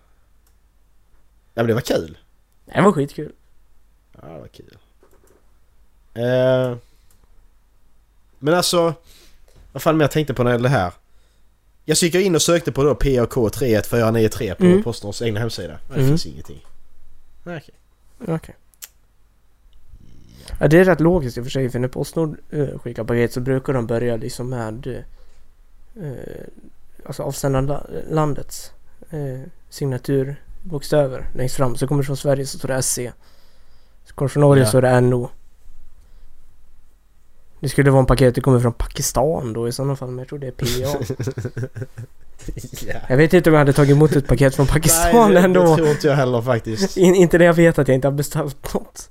Ja 1.53 1.63
men 1.63 1.67
det 1.67 1.73
var 1.73 1.81
kul. 1.81 2.17
Det 2.65 2.81
var 2.81 2.91
skitkul. 2.91 3.31
Ja 4.21 4.27
det 4.27 4.39
var 4.39 4.47
kul. 4.47 4.77
Eh, 6.13 6.77
men 8.39 8.53
alltså, 8.53 8.93
vad 9.71 9.81
fan 9.81 9.97
mer 9.97 10.03
jag 10.03 10.11
tänkte 10.11 10.33
på 10.33 10.43
när 10.43 10.51
det 10.51 10.55
gäller 10.55 10.69
det 10.69 10.75
här. 10.75 10.93
Jag 11.85 11.97
gick 11.97 12.15
in 12.15 12.35
och 12.35 12.41
sökte 12.41 12.71
på 12.71 12.83
då 12.83 12.95
PAK 12.95 13.53
31493 13.53 14.55
på 14.55 14.63
Mm. 14.63 14.83
Postnords 14.83 15.21
egna 15.21 15.39
hemsida. 15.39 15.79
Det 15.87 15.93
Mm. 15.95 16.07
finns 16.07 16.25
ingenting. 16.25 16.65
Nej, 17.43 17.57
okej. 17.57 17.75
Okej. 18.35 18.55
Ja, 20.59 20.67
det 20.67 20.79
är 20.79 20.85
rätt 20.85 20.99
logiskt 20.99 21.37
i 21.37 21.41
och 21.41 21.45
för 21.45 21.51
sig 21.51 21.69
för 21.69 21.79
när 21.79 21.87
Postnord 21.87 22.37
uh, 22.53 22.79
skickar 22.79 23.03
paket 23.03 23.33
så 23.33 23.39
brukar 23.39 23.73
de 23.73 23.87
börja 23.87 24.15
liksom 24.15 24.49
med 24.49 24.87
uh, 25.97 26.13
alltså 27.05 27.23
avsändarlandets 27.23 28.71
uh, 29.13 29.41
signaturbokstäver 29.69 31.29
längst 31.35 31.55
fram. 31.55 31.75
Så 31.75 31.87
kommer 31.87 32.01
det 32.01 32.05
från 32.05 32.17
Sverige 32.17 32.45
så 32.45 32.57
står 32.57 32.67
det 32.67 32.81
SC. 32.81 32.95
Så 34.05 34.13
kommer 34.15 34.29
det 34.29 34.33
från 34.33 34.41
Norge 34.41 34.63
Ja. 34.63 34.69
så 34.69 34.77
är 34.77 34.81
det 34.81 35.01
NO. 35.01 35.29
Det 37.59 37.69
skulle 37.69 37.91
vara 37.91 37.99
en 37.99 38.05
paket, 38.05 38.35
det 38.35 38.41
kommer 38.41 38.59
från 38.59 38.73
Pakistan 38.73 39.53
då 39.53 39.67
i 39.67 39.71
sådana 39.71 39.95
fall, 39.95 40.09
men 40.09 40.17
jag 40.17 40.27
tror 40.27 40.39
det 40.39 40.47
är 40.47 40.51
PA. 40.51 40.65
ja. 42.87 42.99
jag 43.09 43.17
vet 43.17 43.33
inte 43.33 43.49
om 43.49 43.53
jag 43.53 43.59
hade 43.59 43.73
tagit 43.73 43.91
emot 43.91 44.11
ett 44.11 44.27
paket 44.27 44.55
från 44.55 44.67
Pakistan 44.67 45.33
Nej, 45.33 45.33
det, 45.33 45.39
ändå. 45.39 45.63
det 45.63 45.75
tror 45.75 45.87
inte 45.87 46.07
jag 46.07 46.15
heller 46.15 46.41
faktiskt. 46.41 46.97
In, 46.97 47.15
inte 47.15 47.37
det 47.37 47.45
jag 47.45 47.53
vet 47.53 47.79
att 47.79 47.87
jag 47.87 47.95
inte 47.95 48.07
har 48.07 48.13
beställt 48.13 48.73
något. 48.73 49.09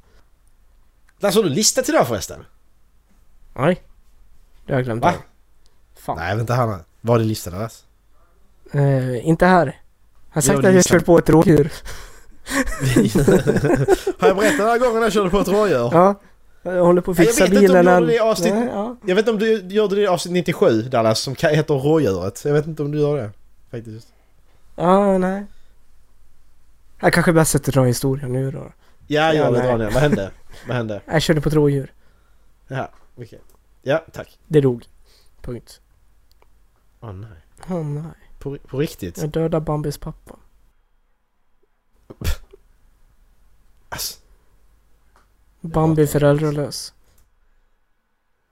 Läser 1.20 1.42
du 1.42 1.48
listat 1.48 1.88
idag 1.88 2.08
förresten? 2.08 2.44
Nej. 3.54 3.82
Det 4.66 4.72
har 4.72 4.78
jag 4.78 4.84
glömt. 4.84 5.02
Va? 5.02 5.14
Fan. 5.94 6.16
Nej, 6.16 6.36
vänta 6.36 6.54
här 6.54 6.66
nu. 6.66 6.78
Var 7.00 7.14
är 7.14 7.18
det 7.18 7.24
listan 7.24 7.52
Andreas? 7.52 7.84
Eh, 8.72 9.26
inte 9.28 9.46
här. 9.46 9.80
Jag 10.32 10.36
har 10.36 10.40
sagt 10.42 10.64
att 10.64 10.74
jag 10.74 10.84
kört 10.84 11.04
på 11.04 11.18
ett 11.18 11.28
rådjur. 11.30 11.72
Har 14.18 14.28
jag 14.28 14.36
berättat 14.36 14.58
den 14.58 14.66
här 14.68 14.78
gången 14.78 15.02
jag 15.02 15.12
körde 15.12 15.30
på 15.30 15.38
ett 15.40 15.48
rådjur? 15.48 15.76
Ja. 15.92 16.14
Jag 16.62 16.84
håller 16.84 17.00
på 17.00 17.10
att 17.10 17.18
jag 17.18 17.26
fixa 17.26 17.44
vet 17.44 17.52
inte 17.52 17.72
om 17.78 17.78
bilen. 17.78 17.84
du 17.84 17.90
gjorde 17.90 17.96
än- 17.96 18.06
det 18.06 18.14
i 18.14 18.18
avsnitt- 18.20 18.54
Nej, 18.54 18.68
ja. 18.72 18.96
Jag 19.06 19.14
vet 19.14 19.18
inte 19.28 19.30
om 19.30 19.38
du 19.38 19.74
gjorde 19.74 19.94
det 19.96 20.00
i 20.02 20.06
avsnitt 20.06 20.32
97 20.32 20.82
Dallas 20.82 21.20
som 21.20 21.34
heter 21.40 21.74
Rådjuret. 21.74 22.42
Jag 22.44 22.52
vet 22.52 22.66
inte 22.66 22.82
om 22.82 22.90
du 22.92 22.98
gör 23.00 23.16
det. 23.16 23.30
Faktiskt. 23.70 24.08
ja, 24.76 25.18
nej. 25.18 25.46
Jag 27.00 27.12
kanske 27.12 27.32
bäst 27.32 27.50
sätter 27.50 27.72
dra 27.72 27.84
historien 27.84 28.32
nu 28.32 28.50
då. 28.50 28.58
Ja, 28.58 28.72
Ja, 29.06 29.34
gör 29.34 29.52
det. 29.52 29.62
Dra 29.62 29.76
ner. 29.76 29.84
Vad 29.90 30.02
hände? 30.02 30.30
Vad 30.66 30.76
hände? 30.76 31.00
Jag 31.06 31.22
körde 31.22 31.40
på 31.40 31.48
ett 31.48 31.54
rådjur. 31.54 31.92
Ja, 32.68 32.88
okej. 33.18 33.40
Ja, 33.82 34.04
tack. 34.12 34.38
Det 34.46 34.60
dog. 34.60 34.84
Punkt. 35.42 35.80
Åh 37.00 37.12
nej. 37.12 37.28
Åh 37.70 37.84
nej. 37.84 38.02
På, 38.42 38.58
på 38.58 38.78
riktigt? 38.78 39.18
Jag 39.18 39.30
dödade 39.30 39.64
Bambis 39.64 39.98
pappa. 39.98 40.36
Alltså. 43.88 44.20
Bambi 45.60 46.06
föräldralös. 46.06 46.94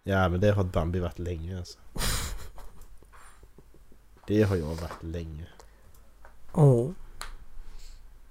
Ja, 0.03 0.29
men 0.29 0.41
det 0.41 0.51
har 0.51 0.65
Bambi 0.65 1.01
varit 1.01 1.19
länge 1.19 1.59
alltså. 1.59 1.79
Det 4.27 4.43
har 4.43 4.57
jag 4.57 4.67
varit 4.67 5.03
länge. 5.03 5.47
Åh. 6.53 6.91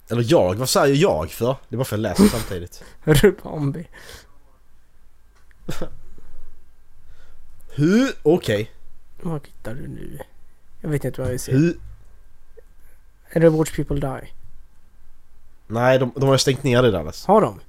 Eller 0.09 0.25
jag, 0.27 0.55
vad 0.55 0.69
säger 0.69 0.95
jag 0.95 1.31
för? 1.31 1.57
Det 1.69 1.75
är 1.75 1.77
bara 1.77 1.85
för 1.85 1.95
att 1.95 2.01
jag 2.01 2.09
läser 2.09 2.27
samtidigt. 2.27 2.83
Hörru 2.99 3.35
Bambi. 3.43 3.87
Hur? 7.69 8.11
Okej. 8.23 8.71
Vad 9.21 9.47
hittar 9.47 9.73
du 9.73 9.87
nu? 9.87 10.19
Jag 10.81 10.89
vet 10.89 11.05
inte 11.05 11.21
vad 11.21 11.33
jag 11.33 11.39
ser. 11.39 11.51
Hur? 11.51 11.79
Är 13.29 13.39
det 13.39 13.49
Watch 13.49 13.75
People 13.75 13.99
Die? 13.99 14.33
Nej, 15.67 15.99
de, 15.99 16.11
de 16.15 16.23
har 16.25 16.33
ju 16.33 16.39
stängt 16.39 16.63
ner 16.63 16.81
det 16.81 16.91
Dallas. 16.91 17.25
Har 17.25 17.41
de? 17.41 17.59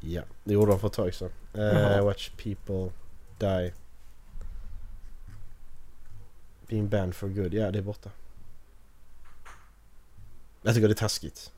Ja, 0.00 0.22
det 0.44 0.54
gjorde 0.54 0.70
de 0.70 0.80
för 0.80 0.86
ett 0.86 0.92
tag 0.92 1.14
sedan. 1.14 1.30
Uh, 1.54 2.04
watch 2.04 2.30
people 2.30 2.90
die. 3.38 3.72
Being 6.68 6.88
banned 6.88 7.14
for 7.14 7.28
good. 7.28 7.54
Ja, 7.54 7.70
det 7.70 7.78
är 7.78 7.82
borta. 7.82 8.10
Jag 10.62 10.74
tycker 10.74 10.88
det 10.88 10.92
är 10.92 10.94
taskigt. 10.94 11.52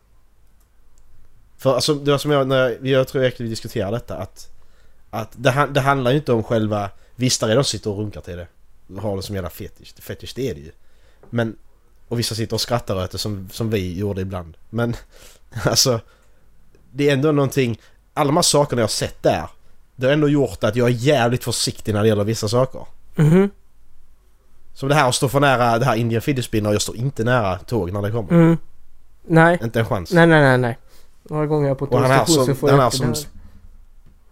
För 1.57 1.75
alltså, 1.75 1.94
det 1.94 2.11
var 2.11 2.18
som 2.18 2.31
jag, 2.31 2.49
när 2.49 2.57
jag, 2.57 2.87
jag 2.87 3.09
tror 3.09 3.25
jag 3.25 3.33
vi 3.38 3.49
diskuterade 3.49 3.97
detta 3.97 4.16
att... 4.16 4.51
Att 5.11 5.33
det, 5.37 5.68
det 5.71 5.81
handlar 5.81 6.11
ju 6.11 6.16
inte 6.16 6.33
om 6.33 6.42
själva... 6.42 6.90
Visst, 7.16 7.40
där 7.40 7.49
är 7.49 7.55
de 7.55 7.64
sitter 7.64 7.90
och 7.90 7.99
runkar 7.99 8.21
till 8.21 8.37
det. 8.37 8.47
Har 8.98 9.16
det 9.16 9.22
som 9.22 9.35
jävla 9.35 9.51
fetisch. 9.51 9.94
Fetisch, 10.01 10.33
det 10.37 10.51
är 10.51 10.55
det 10.55 10.61
ju. 10.61 10.70
Men... 11.31 11.57
Och 12.09 12.18
vissa 12.18 12.35
sitter 12.35 12.55
och 12.55 12.61
skrattar 12.61 13.05
åt 13.05 13.11
det 13.11 13.18
som, 13.18 13.48
som 13.53 13.70
vi 13.70 13.98
gjorde 13.98 14.20
ibland. 14.20 14.57
Men... 14.70 14.96
Alltså... 15.64 16.01
Det 16.92 17.09
är 17.09 17.12
ändå 17.12 17.33
någonting... 17.33 17.81
Alla 18.14 18.27
de 18.29 18.37
här 18.37 18.42
sakerna 18.42 18.81
jag 18.81 18.85
har 18.85 18.88
sett 18.88 19.22
där. 19.22 19.48
Det 19.96 20.07
har 20.07 20.12
ändå 20.12 20.29
gjort 20.29 20.64
att 20.64 20.77
jag 20.77 20.88
är 20.88 20.92
jävligt 20.92 21.44
försiktig 21.44 21.94
när 21.94 22.03
det 22.03 22.09
gäller 22.09 22.24
vissa 22.24 22.48
saker. 22.48 22.87
Mhm. 23.16 23.51
Som 24.74 24.88
det 24.88 24.94
här 24.94 25.09
att 25.09 25.14
stå 25.14 25.29
för 25.29 25.40
nära 25.40 25.79
det 25.79 25.85
här 25.85 25.94
Indian 25.96 26.22
fidget 26.22 26.44
spinner. 26.44 26.72
Jag 26.72 26.83
står 26.83 26.96
inte 26.96 27.24
nära 27.24 27.59
tåg 27.59 27.92
när 27.92 28.03
det 28.03 28.11
kommer. 28.11 28.33
Mm. 28.33 28.57
Nej. 29.27 29.59
Inte 29.62 29.81
en 29.81 29.87
chans. 29.87 30.12
Nej, 30.12 30.27
nej, 30.27 30.40
nej, 30.42 30.59
nej. 30.59 30.79
Några 31.22 31.46
gånger 31.46 31.68
jag 31.68 31.79
på 31.79 31.87
tågstation 31.87 32.46
så 32.46 32.55
får 32.55 32.66
den 32.68 32.77
jag 32.77 32.83
här 32.83 32.88
efter 32.88 33.12
som-. 33.14 33.31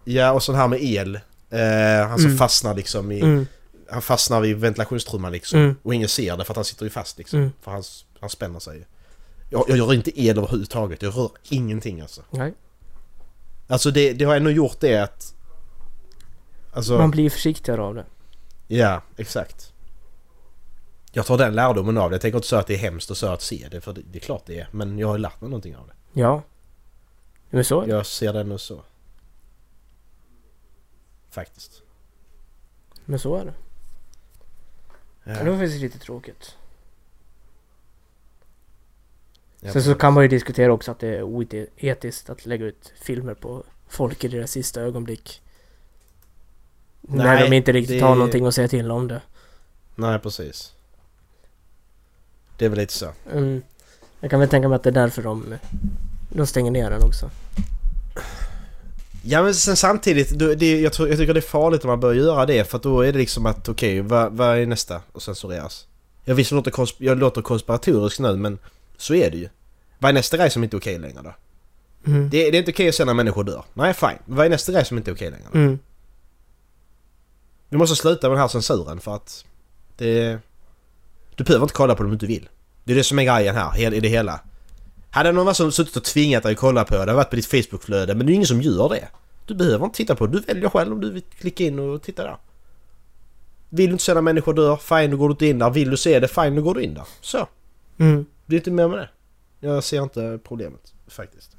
Ja, 0.04 0.32
och 0.32 0.42
sån 0.42 0.54
här 0.54 0.68
med 0.68 0.82
el. 0.82 1.14
Eh, 1.50 2.08
han 2.08 2.18
som 2.18 2.26
Mm. 2.26 2.38
fastnar 2.38 2.74
liksom 2.74 3.12
i... 3.12 3.20
Mm. 3.20 3.46
Han 3.90 4.02
fastnar 4.02 4.40
vid 4.40 4.56
ventilationstrumman 4.56 5.32
liksom. 5.32 5.60
Mm. 5.60 5.76
Och 5.82 5.94
ingen 5.94 6.08
ser 6.08 6.36
det 6.36 6.44
för 6.44 6.52
att 6.52 6.56
han 6.56 6.64
sitter 6.64 6.84
ju 6.84 6.90
fast 6.90 7.18
liksom. 7.18 7.38
Mm. 7.38 7.52
För 7.60 7.70
han, 7.70 7.82
han 8.20 8.30
spänner 8.30 8.58
sig. 8.58 8.86
Jag, 9.50 9.64
jag 9.68 9.78
gör 9.78 9.94
inte 9.94 10.20
el 10.20 10.38
överhuvudtaget. 10.38 11.02
Jag 11.02 11.16
rör 11.16 11.30
ingenting 11.48 12.00
alltså. 12.00 12.22
Nej. 12.30 12.54
Alltså 13.66 13.90
det, 13.90 14.12
det 14.12 14.24
har 14.24 14.36
ändå 14.36 14.50
gjort 14.50 14.80
det 14.80 14.96
att... 14.96 15.34
Alltså... 16.72 16.98
Man 16.98 17.10
blir 17.10 17.30
försiktigare 17.30 17.82
av 17.82 17.94
det. 17.94 18.04
Ja, 18.68 19.02
exakt. 19.16 19.72
Jag 21.12 21.26
tar 21.26 21.38
den 21.38 21.54
lärdomen 21.54 21.98
av 21.98 22.10
det. 22.10 22.14
Jag 22.14 22.20
tänker 22.20 22.38
inte 22.38 22.48
säga 22.48 22.60
att 22.60 22.66
det 22.66 22.74
är 22.74 22.78
hemskt 22.78 23.10
och 23.10 23.16
så 23.16 23.26
att 23.26 23.42
se 23.42 23.68
det. 23.70 23.80
För 23.80 23.92
det, 23.92 24.02
det 24.10 24.18
är 24.18 24.20
klart 24.20 24.42
det 24.46 24.60
är. 24.60 24.68
Men 24.70 24.98
jag 24.98 25.08
har 25.08 25.18
lärt 25.18 25.40
mig 25.40 25.50
någonting 25.50 25.76
av 25.76 25.86
det. 25.86 26.20
Ja. 26.20 26.42
Men 27.50 27.64
så 27.64 27.80
är 27.80 27.86
det. 27.86 27.92
Jag 27.92 28.06
ser 28.06 28.32
det 28.32 28.40
ändå 28.40 28.58
så. 28.58 28.82
Faktiskt. 31.30 31.82
Men 33.04 33.18
så 33.18 33.36
är 33.36 33.44
det. 33.44 33.54
Ja. 35.28 35.44
Det 35.44 35.50
var 35.50 35.58
faktiskt 35.58 35.80
lite 35.80 35.98
tråkigt. 35.98 36.56
Sen 39.72 39.82
så 39.82 39.94
kan 39.94 40.12
man 40.12 40.22
ju 40.24 40.28
diskutera 40.28 40.72
också 40.72 40.90
att 40.90 40.98
det 40.98 41.08
är 41.08 41.22
oetiskt 41.22 42.30
att 42.30 42.46
lägga 42.46 42.66
ut 42.66 42.92
filmer 43.00 43.34
på 43.34 43.64
folk 43.88 44.24
i 44.24 44.28
deras 44.28 44.50
sista 44.50 44.80
ögonblick. 44.80 45.42
när 47.00 47.24
Nej, 47.24 47.50
de 47.50 47.56
inte 47.56 47.72
riktigt 47.72 48.00
det- 48.00 48.06
har 48.06 48.14
någonting 48.14 48.46
att 48.46 48.54
säga 48.54 48.68
till 48.68 48.90
om 48.90 49.08
det. 49.08 49.20
Nej, 49.94 50.18
precis. 50.18 50.72
Det 52.58 52.64
är 52.64 52.68
väl 52.68 52.78
lite 52.78 52.92
så. 52.92 53.12
Mm. 53.32 53.62
Jag 54.20 54.30
kan 54.30 54.40
väl 54.40 54.48
tänka 54.48 54.68
mig 54.68 54.76
att 54.76 54.82
det 54.82 54.90
är 54.90 54.94
därför 54.94 55.22
de, 55.22 55.54
de 56.30 56.46
stänger 56.46 56.70
ner 56.70 56.90
den 56.90 57.02
också. 57.02 57.30
Ja 59.28 59.42
men 59.42 59.54
sen 59.54 59.76
samtidigt, 59.76 60.30
då- 60.30 60.54
det, 60.54 60.80
jag, 60.80 60.92
tror, 60.92 61.08
jag 61.08 61.18
tycker 61.18 61.34
det 61.34 61.40
är 61.40 61.42
farligt 61.42 61.84
om 61.84 61.88
man 61.88 62.00
börjar 62.00 62.22
göra 62.24 62.46
det 62.46 62.70
för 62.70 62.78
då 62.78 63.00
är 63.00 63.12
det 63.12 63.18
liksom 63.18 63.46
att 63.46 63.68
okej, 63.68 64.00
vad, 64.00 64.32
vad 64.32 64.58
är 64.58 64.66
nästa? 64.66 65.00
Och 65.12 65.22
censureras. 65.22 65.86
Jag 66.24 66.34
visst 66.34 66.52
låter, 66.52 66.70
konsp- 66.70 66.96
jag 66.98 67.18
låter 67.18 67.42
konspiratorisk 67.42 68.18
nu 68.18 68.36
men 68.36 68.58
så 68.96 69.14
är 69.14 69.30
det 69.30 69.36
ju. 69.36 69.48
Vad 69.98 70.08
är 70.08 70.12
nästa 70.12 70.36
grej 70.36 70.50
som 70.50 70.64
inte 70.64 70.76
är 70.76 70.78
okej 70.78 70.98
längre 70.98 71.20
då? 71.24 71.34
Mm. 72.10 72.30
Det, 72.30 72.50
det 72.50 72.56
är 72.56 72.58
inte 72.58 72.70
okej 72.70 72.88
att 72.88 72.94
se 72.94 73.04
när 73.04 73.14
människor 73.14 73.44
dör. 73.44 73.64
Nej 73.74 73.94
fine, 73.94 74.18
vad 74.24 74.46
är 74.46 74.50
nästa 74.50 74.72
grej 74.72 74.84
som 74.84 74.96
inte 74.98 75.10
är 75.10 75.14
okej 75.14 75.30
längre? 75.30 75.46
då? 75.52 75.58
Mm. 75.58 75.78
Vi 77.68 77.76
måste 77.76 77.96
sluta 77.96 78.28
med 78.28 78.36
den 78.36 78.40
här 78.40 78.48
censuren 78.48 79.00
för 79.00 79.14
att 79.14 79.44
det... 79.96 80.38
Du 81.34 81.44
behöver 81.44 81.64
inte 81.64 81.74
kolla 81.74 81.94
på 81.94 82.02
det 82.02 82.06
om 82.06 82.10
du 82.10 82.14
inte 82.14 82.26
vill. 82.26 82.48
Det 82.84 82.92
är 82.92 82.96
det 82.96 83.04
som 83.04 83.18
är 83.18 83.24
grejen 83.24 83.54
här, 83.56 83.94
i 83.94 84.00
det 84.00 84.08
hela. 84.08 84.40
Hade 85.16 85.32
någon 85.32 85.54
som 85.54 85.72
suttit 85.72 85.96
och 85.96 86.04
tvingat 86.04 86.42
dig 86.42 86.52
att 86.52 86.58
kolla 86.58 86.84
på 86.84 86.94
det, 86.94 87.04
det 87.04 87.12
varit 87.12 87.30
på 87.30 87.36
ditt 87.36 87.46
Facebookflöde, 87.46 88.14
men 88.14 88.26
det 88.26 88.32
är 88.32 88.34
ingen 88.34 88.46
som 88.46 88.62
gör 88.62 88.88
det. 88.88 89.08
Du 89.46 89.54
behöver 89.54 89.84
inte 89.84 89.96
titta 89.96 90.14
på 90.14 90.26
det, 90.26 90.32
du 90.32 90.40
väljer 90.40 90.68
själv 90.68 90.92
om 90.92 91.00
du 91.00 91.10
vill 91.10 91.22
klicka 91.22 91.64
in 91.64 91.78
och 91.78 92.02
titta 92.02 92.22
där. 92.22 92.36
Vill 93.68 93.86
du 93.86 93.92
inte 93.92 94.04
se 94.04 94.14
när 94.14 94.20
människor 94.20 94.54
dör, 94.54 94.76
fine 94.76 95.10
då 95.10 95.16
går 95.16 95.28
du 95.28 95.32
inte 95.32 95.46
in 95.46 95.58
där. 95.58 95.70
Vill 95.70 95.90
du 95.90 95.96
se 95.96 96.20
det, 96.20 96.28
fine 96.28 96.54
då 96.54 96.62
går 96.62 96.74
du 96.74 96.82
in 96.82 96.94
där. 96.94 97.04
Så. 97.20 97.48
Mm. 97.98 98.26
Det 98.46 98.54
är 98.54 98.58
inte 98.58 98.70
mer 98.70 98.88
med 98.88 98.98
det. 98.98 99.08
Jag 99.60 99.84
ser 99.84 100.02
inte 100.02 100.38
problemet, 100.44 100.94
faktiskt. 101.08 101.56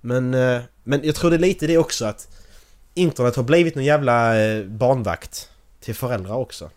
Men, 0.00 0.34
eh, 0.34 0.60
men 0.84 1.00
jag 1.04 1.14
tror 1.14 1.30
det 1.30 1.36
är 1.36 1.40
lite 1.40 1.66
det 1.66 1.78
också 1.78 2.04
att 2.04 2.28
internet 2.94 3.36
har 3.36 3.42
blivit 3.42 3.74
någon 3.74 3.84
jävla 3.84 4.42
eh, 4.42 4.64
barnvakt 4.64 5.50
till 5.80 5.94
föräldrar 5.94 6.34
också. 6.34 6.70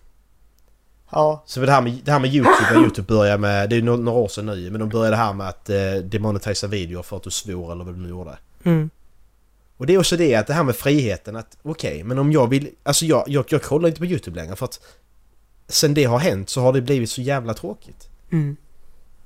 Ja. 1.11 1.43
Så 1.45 1.59
det 1.59 1.71
här 1.71 1.81
med, 1.81 1.99
det 2.03 2.11
här 2.11 2.19
med 2.19 2.35
YouTube, 2.35 2.67
när 2.71 2.79
YouTube 2.81 3.07
började 3.07 3.37
med, 3.37 3.69
det 3.69 3.75
är 3.75 3.81
några, 3.81 4.11
år 4.11 4.27
sedan 4.27 4.45
nu, 4.45 4.71
men 4.71 4.79
de 4.79 4.89
började 4.89 5.15
här 5.15 5.33
med 5.33 5.47
att 5.47 5.69
eh, 5.69 5.93
demonetisa 6.03 6.67
videor 6.67 7.03
för 7.03 7.17
att 7.17 7.23
du 7.23 7.31
svor 7.31 7.71
eller 7.71 7.83
vad 7.83 7.93
du 7.93 7.99
nu 7.99 8.09
gjorde. 8.09 8.37
Mm. 8.63 8.89
Och 9.77 9.85
det 9.85 9.93
är 9.93 9.99
också 9.99 10.17
det 10.17 10.35
att 10.35 10.47
det 10.47 10.53
här 10.53 10.63
med 10.63 10.75
friheten 10.75 11.35
att 11.35 11.57
okej, 11.61 12.03
men 12.03 12.19
om 12.19 12.31
jag 12.31 12.47
vill, 12.47 12.69
alltså 12.83 13.05
jag, 13.05 13.23
jag, 13.27 13.45
jag 13.49 13.63
kollar 13.63 13.87
inte 13.87 13.99
på 13.99 14.05
YouTube 14.05 14.41
längre 14.41 14.55
för 14.55 14.65
att 14.65 14.79
sen 15.67 15.93
det 15.93 16.03
har 16.03 16.19
hänt 16.19 16.49
så 16.49 16.61
har 16.61 16.73
det 16.73 16.81
blivit 16.81 17.09
så 17.09 17.21
jävla 17.21 17.53
tråkigt. 17.53 18.09
Mm. 18.31 18.55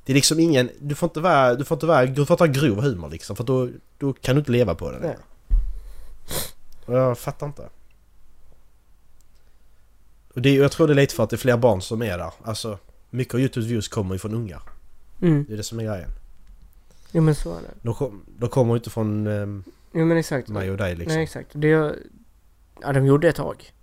Det 0.06 0.14
är 0.14 0.16
liksom 0.16 0.40
ingen, 0.40 0.70
du 0.80 0.96
får 0.96 1.10
inte 1.10 1.20
vara, 1.20 1.56
du 1.56 1.66
får 1.66 1.76
inte 1.76 1.86
vara, 1.86 2.06
du 2.06 2.26
får 2.26 2.34
inte 2.34 2.44
ha 2.44 2.68
grov 2.68 2.82
humor 2.82 3.10
liksom 3.10 3.36
för 3.36 3.44
då, 3.44 3.70
då 3.98 4.14
kan 4.14 4.36
du 4.36 4.40
inte 4.40 4.52
leva 4.52 4.76
på 4.76 4.92
det. 4.92 5.00
Nej. 5.00 5.18
Och 6.86 6.98
jag 6.98 7.18
fattar 7.18 7.48
inte. 7.48 7.70
Och 10.40 10.44
det, 10.44 10.56
jag 10.56 10.72
tror 10.72 10.88
det 10.88 10.94
är 10.94 10.96
lite 10.96 11.16
för 11.16 11.24
att 11.24 11.30
det 11.30 11.36
är 11.36 11.38
fler 11.38 11.58
barn 11.58 11.82
som 11.82 12.02
är 12.02 12.18
där. 12.18 12.32
Alltså, 12.44 12.80
mycket 13.10 13.34
av 13.34 13.40
Youtubes 13.40 13.70
views 13.70 13.88
kommer 13.88 14.16
ju 14.16 14.20
från 14.20 14.34
ungar. 14.34 14.62
Mm. 15.22 15.46
Det 15.48 15.54
är 15.54 15.58
det 15.58 15.64
som 15.64 15.80
är 15.80 15.84
grejen. 15.84 16.10
Jo 17.12 17.22
men 17.22 17.36
så 17.36 17.56
är 17.58 17.62
det. 17.62 17.74
De, 17.82 17.94
kom, 17.94 18.22
de 18.38 18.50
kommer 18.50 18.74
ju 18.74 18.78
inte 18.78 18.90
från 18.90 19.28
um, 19.28 19.64
Jo 19.94 20.06
men 20.06 20.18
exakt. 20.18 20.48
mig 20.48 20.72
och 20.72 20.78
dig 20.78 20.96
liksom. 20.96 21.16
Nej 21.16 21.24
exakt. 21.24 21.50
Det... 21.54 21.96
Ja 22.82 22.94
de 22.94 23.06
gjorde 23.06 23.30
ett 23.30 23.36
tag. 23.36 23.74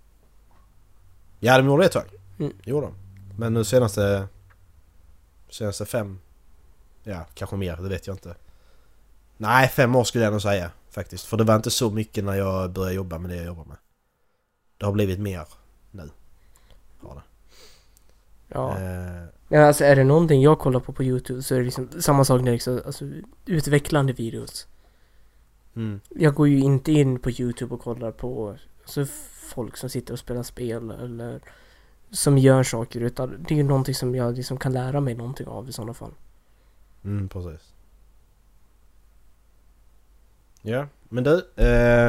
Ja, 1.39 1.57
de 1.57 1.65
gjorde 1.65 1.83
det 1.83 1.85
ett 1.85 1.91
tag. 1.91 2.09
Mm. 2.39 2.53
Det 2.63 2.69
gjorde 2.69 2.87
de. 2.87 2.93
Men 3.37 3.53
nu 3.53 3.63
senaste... 3.63 4.27
Senaste 5.49 5.85
fem... 5.85 6.19
Ja, 7.03 7.25
kanske 7.33 7.55
mer, 7.55 7.75
det 7.75 7.89
vet 7.89 8.07
jag 8.07 8.13
inte. 8.13 8.35
Nej, 9.37 9.69
fem 9.69 9.95
år 9.95 10.03
skulle 10.03 10.23
jag 10.23 10.31
nog 10.31 10.41
säga 10.41 10.71
faktiskt. 10.89 11.25
För 11.25 11.37
det 11.37 11.43
var 11.43 11.55
inte 11.55 11.71
så 11.71 11.89
mycket 11.89 12.23
när 12.23 12.35
jag 12.35 12.71
började 12.71 12.95
jobba 12.95 13.17
med 13.17 13.29
det 13.29 13.35
jag 13.35 13.45
jobbar 13.45 13.65
med. 13.65 13.77
Det 14.77 14.85
har 14.85 14.93
blivit 14.93 15.19
mer 15.19 15.39
det. 15.39 15.66
Ja. 18.47 18.77
Eh. 19.49 19.67
Alltså 19.67 19.83
är 19.83 19.95
det 19.95 20.03
någonting 20.03 20.41
jag 20.41 20.59
kollar 20.59 20.79
på 20.79 20.93
på 20.93 21.03
YouTube 21.03 21.43
så 21.43 21.55
är 21.55 21.59
det 21.59 21.65
liksom 21.65 21.89
samma 22.01 22.25
sak 22.25 22.41
när 22.41 22.51
liksom, 22.51 22.81
alltså 22.85 23.05
utvecklande 23.45 24.13
videos. 24.13 24.67
mm, 25.75 25.99
Jag 26.09 26.33
går 26.33 26.47
ju 26.47 26.59
inte 26.59 26.91
in 26.91 27.19
på 27.19 27.31
YouTube 27.31 27.75
och 27.75 27.81
kollar 27.81 28.11
på 28.11 28.55
alltså, 28.81 29.05
folk 29.51 29.77
som 29.77 29.89
sitter 29.89 30.13
och 30.13 30.19
spelar 30.19 30.43
spel 30.43 30.91
eller 30.91 31.41
som 32.11 32.37
gör 32.37 32.63
saker 32.63 33.01
utan 33.01 33.45
det 33.47 33.53
är 33.53 33.57
ju 33.57 33.63
någonting 33.63 33.95
som 33.95 34.15
jag 34.15 34.35
liksom 34.35 34.57
kan 34.57 34.73
lära 34.73 34.99
mig 35.01 35.15
någonting 35.15 35.47
av 35.47 35.69
i 35.69 35.73
sådana 35.73 35.93
fall. 35.93 36.11
mm, 37.03 37.29
precis. 37.29 37.73
Ja, 40.61 40.87
men 41.09 41.23
du. 41.23 41.47
Eh, 41.55 41.67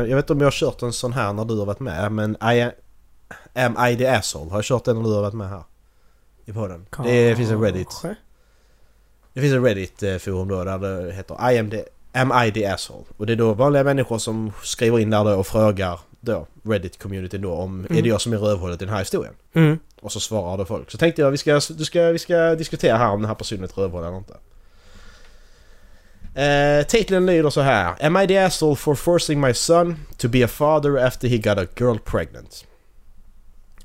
jag 0.08 0.16
vet 0.16 0.24
inte 0.24 0.32
om 0.32 0.38
jag 0.38 0.46
har 0.46 0.50
kört 0.50 0.82
en 0.82 0.92
sån 0.92 1.12
här 1.12 1.32
när 1.32 1.44
du 1.44 1.58
har 1.58 1.66
varit 1.66 1.80
med, 1.80 2.12
men 2.12 2.36
I 2.42 2.60
am, 2.60 2.72
am 3.54 3.86
I 3.86 3.96
the 3.96 4.06
asshole? 4.06 4.50
Har 4.50 4.56
jag 4.56 4.64
kört 4.64 4.84
den 4.84 4.96
när 4.96 5.02
du 5.02 5.14
har 5.14 5.22
varit 5.22 5.34
med 5.34 5.48
här? 5.48 5.62
I 6.48 6.52
podden? 6.52 6.86
Det 7.04 7.36
finns 7.36 7.50
en 7.50 7.60
Reddit. 7.62 7.88
Det 9.32 9.40
finns 9.40 9.54
en 9.54 9.64
Reddit-forum 9.64 10.48
då 10.48 10.64
där 10.64 10.78
det 10.78 11.12
heter 11.12 11.52
I 11.52 11.58
am, 11.58 11.70
the, 11.70 11.84
am 12.12 12.32
I 12.46 12.52
the 12.52 12.66
asshole? 12.66 13.04
Och 13.16 13.26
det 13.26 13.32
är 13.32 13.36
då 13.36 13.54
vanliga 13.54 13.84
människor 13.84 14.18
som 14.18 14.52
skriver 14.62 14.98
in 14.98 15.10
där 15.10 15.24
då 15.24 15.30
och 15.30 15.46
frågar 15.46 16.00
då 16.20 16.46
Reddit-communityn 16.62 17.38
då 17.42 17.52
om 17.52 17.80
Mm. 17.80 17.98
är 17.98 18.02
det 18.02 18.08
jag 18.08 18.20
som 18.20 18.32
är 18.32 18.36
rövhålet 18.36 18.82
i 18.82 18.84
den 18.84 18.94
här 18.94 19.00
historien? 19.00 19.34
Mm. 19.52 19.78
Och 20.00 20.12
så 20.12 20.20
svarar 20.20 20.58
då 20.58 20.64
folk. 20.64 20.90
Så 20.90 20.98
tänkte 20.98 21.22
jag 21.22 21.30
vi 21.30 21.36
ska, 21.38 21.60
du 21.68 21.84
ska, 21.84 22.02
vi 22.10 22.18
ska 22.18 22.54
diskutera 22.54 22.96
här 22.96 23.10
om 23.10 23.20
den 23.20 23.28
här 23.28 23.34
personen 23.34 23.62
är 23.64 23.68
ett 23.68 23.78
rövhål 23.78 24.04
eller 24.04 24.16
inte. 24.18 24.34
Eh, 26.34 26.86
titeln 26.86 27.26
lyder 27.26 27.50
så 27.50 27.60
här. 27.60 28.06
Am 28.06 28.16
I 28.16 28.26
the 28.26 28.38
asshole 28.38 28.76
for 28.76 28.94
forcing 28.94 29.40
my 29.40 29.54
son 29.54 29.96
to 30.16 30.28
be 30.28 30.44
a 30.44 30.48
father 30.48 30.98
after 31.06 31.28
he 31.28 31.36
got 31.36 31.58
a 31.58 31.66
girl 31.76 31.96
pregnant? 32.04 32.64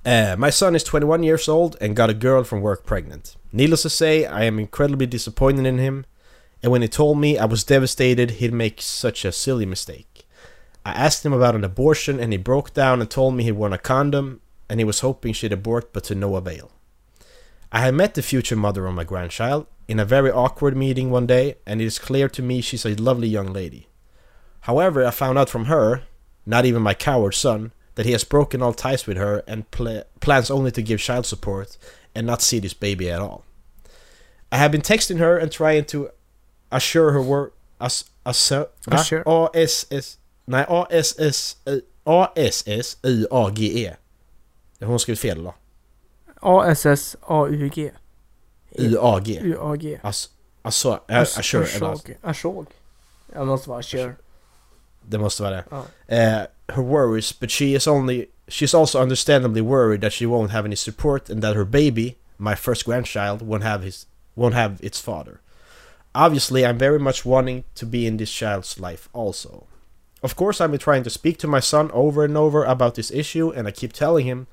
Uh, 0.06 0.36
my 0.38 0.50
son 0.50 0.76
is 0.76 0.84
21 0.84 1.24
years 1.24 1.48
old 1.48 1.78
and 1.80 1.96
got 1.96 2.10
a 2.10 2.14
girl 2.14 2.44
from 2.44 2.62
work 2.62 2.86
pregnant. 2.86 3.38
Needless 3.54 3.84
to 3.84 3.90
say, 3.90 4.26
I 4.26 4.44
am 4.44 4.60
incredibly 4.60 5.06
disappointed 5.06 5.66
in 5.66 5.78
him. 5.78 6.06
And 6.62 6.72
when 6.72 6.82
he 6.82 6.88
told 6.90 7.18
me, 7.20 7.38
I 7.38 7.46
was 7.46 7.64
devastated 7.64 8.32
he'd 8.32 8.54
make 8.54 8.82
such 8.82 9.24
a 9.24 9.32
silly 9.32 9.66
mistake. 9.66 10.28
I 10.86 10.92
asked 10.92 11.26
him 11.26 11.32
about 11.32 11.56
an 11.56 11.64
abortion 11.64 12.20
and 12.20 12.34
he 12.34 12.38
broke 12.38 12.74
down 12.74 13.00
and 13.00 13.10
told 13.10 13.36
me 13.36 13.44
he'd 13.44 13.54
worn 13.54 13.72
a 13.72 13.78
condom 13.78 14.42
and 14.70 14.80
he 14.80 14.84
was 14.84 15.00
hoping 15.00 15.32
she'd 15.32 15.54
abort 15.54 15.94
but 15.94 16.04
to 16.06 16.16
no 16.16 16.36
avail. 16.36 16.72
I 17.72 17.80
had 17.80 17.94
met 17.94 18.14
the 18.14 18.22
future 18.22 18.58
mother 18.58 18.86
of 18.86 18.94
my 18.94 19.06
grandchild 19.06 19.68
in 19.88 20.00
a 20.00 20.06
very 20.06 20.32
awkward 20.32 20.76
meeting 20.76 21.12
one 21.12 21.26
day 21.26 21.56
and 21.66 21.82
it 21.82 21.86
is 21.86 21.98
clear 21.98 22.28
to 22.30 22.42
me 22.42 22.60
she's 22.60 22.86
a 22.86 22.96
lovely 22.96 23.30
young 23.30 23.54
lady. 23.54 23.88
However, 24.62 25.06
I 25.06 25.12
found 25.12 25.38
out 25.38 25.50
from 25.50 25.66
her, 25.66 26.04
not 26.46 26.66
even 26.66 26.82
my 26.82 26.94
coward 26.94 27.34
son, 27.34 27.72
that 27.96 28.06
he 28.06 28.12
has 28.12 28.24
broken 28.24 28.62
all 28.62 28.74
ties 28.74 29.08
with 29.08 29.18
her 29.18 29.44
and 29.48 29.70
pla- 29.72 30.04
plans 30.20 30.50
only 30.52 30.72
to 30.72 30.82
give 30.82 31.00
child 31.00 31.26
support 31.26 31.78
and 32.16 32.28
not 32.28 32.42
see 32.42 32.60
this 32.60 32.74
baby 32.74 33.12
at 33.12 33.20
all. 33.20 33.44
I 34.52 34.58
have 34.58 34.72
been 34.72 34.82
texting 34.82 35.20
her 35.20 35.38
and 35.38 35.52
trying 35.52 35.86
to 35.86 36.10
assure 36.72 37.12
her 37.12 37.22
word 37.22 37.52
as 37.80 38.06
assure 38.26 38.68
Assure. 38.88 39.24
A 39.26 39.50
S 39.54 39.86
S 39.92 40.18
nej 40.48 40.66
A 40.70 40.86
S 40.92 41.20
S 41.20 41.56
A 42.06 42.28
S 42.36 42.64
S 42.68 42.96
U 43.04 43.28
A 43.32 43.52
G 43.52 43.86
E. 43.88 43.92
Hon 44.86 45.00
skrivit 45.00 45.20
fel 45.20 45.38
eller? 45.38 45.54
A-S-S-A-U-G. 46.42 47.92
U 48.80 48.98
A 49.00 49.20
G. 49.22 49.40
U-A-G. 49.44 50.00
Alltså, 50.04 50.30
alltså, 50.62 51.00
assure. 51.40 51.62
alltså, 51.62 52.14
Ashog. 52.22 52.68
Jag 53.34 53.48
måste 53.48 53.70
vara 53.70 53.82
sure. 53.82 54.16
Det 55.08 55.20
måste 55.20 55.44
vara 55.44 55.56
det. 55.56 55.64
Ja. 55.72 55.78
Uh, 56.08 56.46
her 56.76 56.84
worries, 56.84 57.40
but 57.40 57.52
she 57.52 57.76
is 57.76 57.88
only 57.88 58.26
she's 58.48 58.74
also 58.74 59.02
understandably 59.02 59.62
worried 59.62 60.02
that 60.02 60.14
she 60.14 60.26
won't 60.26 60.52
have 60.52 60.66
any 60.66 60.76
support 60.76 61.30
and 61.30 61.42
that 61.42 61.56
her 61.56 61.66
baby, 61.66 62.16
my 62.38 62.56
first 62.56 62.86
grandchild, 62.86 63.42
won't 63.42 63.64
have 63.64 63.84
his 63.84 64.06
won't 64.36 64.56
have 64.56 64.78
its 64.82 65.00
father. 65.00 65.40
Obviously, 66.16 66.66
I'm 66.66 66.78
very 66.78 67.00
much 67.00 67.26
wanting 67.26 67.64
to 67.76 67.86
be 67.86 68.06
in 68.06 68.18
this 68.18 68.32
child's 68.32 68.80
life 68.80 69.10
also. 69.14 69.66
Of 70.22 70.36
course, 70.36 70.62
I've 70.62 70.72
been 70.72 70.80
trying 70.80 71.04
to 71.04 71.10
speak 71.10 71.38
to 71.40 71.48
my 71.48 71.60
son 71.60 71.92
over 71.92 72.24
and 72.24 72.38
over 72.38 72.64
about 72.64 72.96
this 72.96 73.12
issue, 73.12 73.50
and 73.50 73.68
I 73.68 73.72
keep 73.72 73.94
telling 73.94 74.26
him 74.26 74.48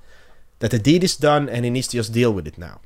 that 0.59 0.71
the 0.71 0.79
deed 0.79 1.05
is 1.05 1.17
done 1.17 1.49
and 1.49 1.65
he 1.65 1.71
needs 1.71 1.89
to 1.89 1.97
just 1.97 2.13
deal 2.13 2.33
with 2.33 2.47
it 2.47 2.59
now. 2.59 2.81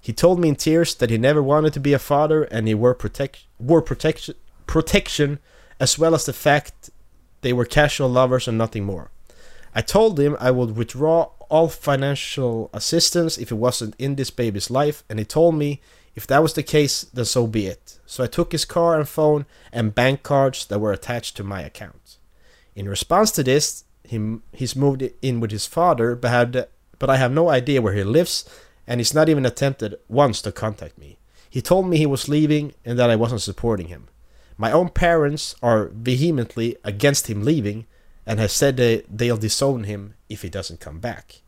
He 0.00 0.12
told 0.12 0.38
me 0.38 0.48
in 0.48 0.56
tears 0.56 0.94
that 0.96 1.10
he 1.10 1.18
never 1.18 1.42
wanted 1.42 1.72
to 1.74 1.80
be 1.80 1.92
a 1.92 1.98
father 1.98 2.44
and 2.44 2.68
he 2.68 2.74
wore 2.74 2.94
protect 2.94 3.44
wore 3.58 3.82
protection 3.82 4.34
protection 4.66 5.38
as 5.80 5.98
well 5.98 6.14
as 6.14 6.24
the 6.26 6.32
fact 6.32 6.90
they 7.40 7.52
were 7.52 7.64
casual 7.64 8.08
lovers 8.08 8.48
and 8.48 8.58
nothing 8.58 8.84
more. 8.84 9.10
I 9.74 9.80
told 9.80 10.18
him 10.18 10.36
I 10.40 10.50
would 10.50 10.76
withdraw 10.76 11.30
all 11.48 11.68
financial 11.68 12.70
assistance 12.72 13.38
if 13.38 13.50
it 13.50 13.56
wasn't 13.56 13.94
in 13.98 14.16
this 14.16 14.30
baby's 14.30 14.70
life, 14.70 15.04
and 15.08 15.18
he 15.18 15.24
told 15.24 15.54
me 15.54 15.80
if 16.14 16.26
that 16.26 16.42
was 16.42 16.54
the 16.54 16.62
case, 16.62 17.02
then 17.02 17.24
so 17.24 17.46
be 17.46 17.66
it. 17.66 17.98
So 18.04 18.24
I 18.24 18.26
took 18.26 18.52
his 18.52 18.64
car 18.64 18.98
and 18.98 19.08
phone 19.08 19.46
and 19.72 19.94
bank 19.94 20.22
cards 20.22 20.66
that 20.66 20.80
were 20.80 20.92
attached 20.92 21.36
to 21.36 21.44
my 21.44 21.62
account. 21.62 22.16
In 22.74 22.88
response 22.88 23.30
to 23.32 23.44
this, 23.44 23.84
he, 24.02 24.38
he's 24.52 24.74
moved 24.74 25.08
in 25.22 25.38
with 25.38 25.52
his 25.52 25.66
father, 25.66 26.16
but, 26.16 26.30
had, 26.30 26.68
but 26.98 27.08
I 27.08 27.16
have 27.16 27.30
no 27.30 27.50
idea 27.50 27.80
where 27.80 27.94
he 27.94 28.02
lives, 28.02 28.48
and 28.86 29.00
he's 29.00 29.14
not 29.14 29.28
even 29.28 29.46
attempted 29.46 29.94
once 30.08 30.42
to 30.42 30.50
contact 30.50 30.98
me. 30.98 31.18
He 31.48 31.62
told 31.62 31.88
me 31.88 31.98
he 31.98 32.06
was 32.06 32.28
leaving 32.28 32.74
and 32.84 32.98
that 32.98 33.10
I 33.10 33.16
wasn't 33.16 33.42
supporting 33.42 33.86
him. 33.86 34.08
My 34.58 34.72
own 34.72 34.88
parents 34.88 35.54
are 35.62 35.90
vehemently 35.94 36.76
against 36.82 37.28
him 37.28 37.44
leaving 37.44 37.86
and 38.26 38.40
have 38.40 38.50
said 38.50 38.76
they, 38.76 39.04
they'll 39.08 39.36
disown 39.36 39.84
him 39.84 40.14
if 40.28 40.42
he 40.42 40.50
doesn't 40.50 40.80
come 40.80 40.98
back. 40.98 41.40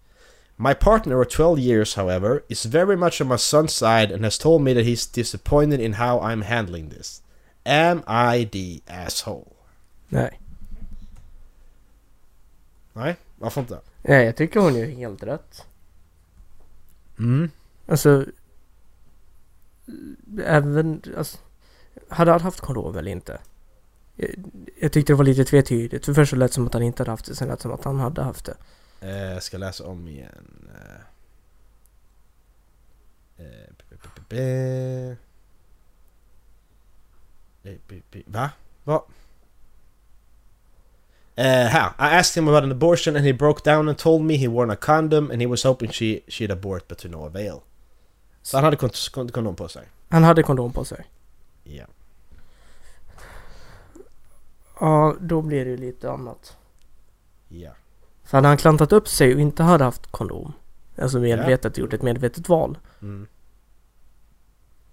My 0.56 0.74
partner 0.74 1.20
of 1.20 1.28
12 1.28 1.58
years, 1.58 1.94
however, 1.94 2.44
is 2.48 2.64
very 2.64 2.96
much 2.96 3.20
on 3.20 3.28
my 3.28 3.36
son's 3.36 3.74
side 3.74 4.12
and 4.12 4.24
has 4.24 4.38
told 4.38 4.62
me 4.62 4.72
that 4.74 4.84
he's 4.84 5.06
disappointed 5.06 5.80
in 5.80 5.94
how 5.94 6.20
I'm 6.20 6.42
handling 6.42 6.90
this. 6.90 7.22
Am 7.66 8.04
I 8.06 8.44
the 8.44 8.82
asshole? 8.86 9.56
Nej. 10.11 10.38
Nej, 12.92 13.16
varför 13.38 13.61
inte? 13.61 13.80
Nej, 14.02 14.24
jag 14.24 14.36
tycker 14.36 14.61
hon 14.61 14.74
gör 14.74 14.86
helt 14.86 15.22
rätt. 15.22 15.66
Mm. 17.18 17.50
Alltså... 17.86 18.26
Även... 20.44 21.02
Alltså, 21.16 21.38
hade 22.11 22.30
han 22.30 22.40
haft 22.40 22.61
kondom 22.61 22.96
eller 22.96 23.11
inte? 23.11 23.38
Jag, 24.16 24.30
jag 24.80 24.92
tyckte 24.92 25.12
det 25.12 25.16
var 25.16 25.24
lite 25.24 25.44
tvetydigt. 25.44 26.04
För 26.04 26.14
först 26.14 26.30
så 26.30 26.36
lät 26.36 26.50
det 26.50 26.54
som 26.54 26.66
att 26.66 26.74
han 26.74 26.82
inte 26.82 27.00
hade 27.02 27.11
haft 27.11 27.24
det, 27.24 27.34
sen 27.34 27.48
lät 27.48 27.58
det 27.58 27.62
som 27.62 27.72
att 27.72 27.84
han 27.84 28.00
hade 28.00 28.22
haft 28.22 28.44
det. 28.44 28.56
Eh, 29.00 29.32
Jag 29.32 29.42
ska 29.42 29.58
läsa 29.58 29.86
om 29.86 30.08
igen. 30.08 30.68
Eh, 30.74 31.00
eh, 33.46 33.54
Eh, 34.32 35.16
Va? 38.26 38.50
Va? 38.84 39.02
Uh, 41.38 41.44
här. 41.44 41.88
I 41.98 42.18
asked 42.18 42.42
him 42.42 42.48
about 42.48 42.64
an 42.64 42.72
abortion 42.72 43.16
and 43.16 43.24
he 43.24 43.32
broke 43.32 43.70
down 43.70 43.88
and 43.88 43.98
told 43.98 44.22
me 44.22 44.36
he 44.36 44.48
worn 44.48 44.70
a 44.70 44.76
condom 44.76 45.30
and 45.30 45.40
he 45.42 45.46
was 45.48 45.64
hoping 45.64 45.90
she, 45.92 46.20
she'd 46.28 46.50
abort 46.50 46.88
but 46.88 46.98
to 46.98 47.08
no 47.08 47.24
avail. 47.26 47.61
Så 48.42 48.56
han 48.56 48.64
hade 48.64 48.76
kon- 48.76 48.90
kon- 49.12 49.28
kondom 49.28 49.56
på 49.56 49.68
sig? 49.68 49.82
Han 50.08 50.24
hade 50.24 50.42
kondom 50.42 50.72
på 50.72 50.84
sig. 50.84 51.04
Ja. 51.64 51.84
Ja, 54.81 55.14
då 55.20 55.43
blir 55.43 55.64
det 55.64 55.70
ju 55.70 55.76
lite 55.76 56.11
annat. 56.11 56.57
Ja. 57.49 57.70
För 58.24 58.37
hade 58.39 58.49
han 58.49 58.57
klantat 58.57 58.93
upp 58.93 59.09
sig 59.09 59.35
och 59.35 59.41
inte 59.41 59.62
hade 59.62 59.85
haft 59.85 60.07
kondom, 60.07 60.53
alltså 60.99 61.18
medvetet 61.20 61.78
gjort 61.78 61.93
ett 61.93 62.03
medvetet 62.03 62.49
val, 62.49 62.78
Mm. 63.03 63.26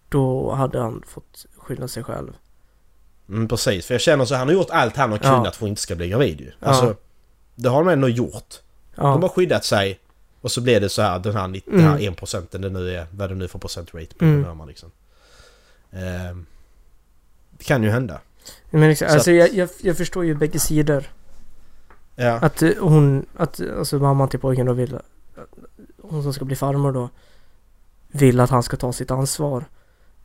då 0.10 0.52
hade 0.54 0.80
han 0.80 1.04
fått 1.08 1.46
skylla 1.58 1.88
sig 1.88 2.04
själv. 2.04 2.34
Mm, 3.30 3.48
precis, 3.48 3.86
för 3.86 3.94
jag 3.94 4.02
känner 4.02 4.26
så 4.26 4.36
han 4.36 4.48
har 4.48 4.54
gjort 4.54 4.70
allt 4.70 4.96
han 4.96 5.12
har 5.12 5.20
Ja. 5.24 5.36
kunnat 5.38 5.56
för 5.56 5.66
att 5.66 5.70
inte 5.70 5.82
ska 5.82 5.96
bli 5.96 6.10
gravid 6.10 6.42
ju. 6.42 6.52
Alltså, 6.60 6.86
Ja. 6.86 6.94
det 7.56 7.70
har 7.70 7.84
de 7.84 7.90
ändå 7.92 8.10
gjort. 8.10 8.62
De 8.96 9.02
har 9.02 9.22
Ja, 9.22 9.30
skyddat 9.30 9.66
sig 9.66 10.00
och 10.42 10.52
så 10.52 10.62
blev 10.62 10.82
det 10.82 10.90
så 10.90 11.02
här 11.02 11.20
den 11.20 11.36
här, 11.36 11.48
90, 11.48 11.70
Mm. 11.74 11.82
den 11.86 11.92
här 11.94 12.00
1 12.08 12.16
procenten 12.18 12.62
det 12.62 12.70
nu 12.70 12.96
är, 12.96 13.08
vad 13.12 13.30
det 13.30 13.36
nu 13.36 13.44
är 13.44 13.48
för 13.48 13.60
procentrate 13.60 14.16
på 14.16 14.26
Mm. 14.26 14.42
bedömar 14.42 14.66
liksom. 14.66 14.92
Ehm, 15.92 16.46
det 17.52 17.64
kan 17.64 17.84
ju 17.84 17.90
hända. 17.90 18.20
Men 18.70 18.90
liksom, 18.90 19.08
Så 19.08 19.14
alltså 19.14 19.32
att- 19.32 19.38
jag, 19.38 19.54
jag, 19.54 19.70
jag 19.82 19.98
förstår 19.98 20.26
ju 20.26 20.36
bägge 20.36 20.60
sidor. 20.60 21.04
Ja. 22.16 22.32
Att 22.42 22.62
eh, 22.62 22.72
hon, 22.80 23.26
att 23.38 23.62
alltså 23.78 24.00
mamman 24.00 24.30
till 24.30 24.40
pojken 24.40 24.66
då 24.66 24.74
vill, 24.74 24.96
att- 24.96 25.06
hon 26.02 26.24
som 26.24 26.34
ska 26.34 26.46
bli 26.46 26.56
farmor 26.56 26.92
då, 26.92 27.10
vill 28.08 28.40
att 28.40 28.50
han 28.50 28.64
ska 28.64 28.78
ta 28.78 28.94
sitt 28.94 29.12
ansvar. 29.12 29.66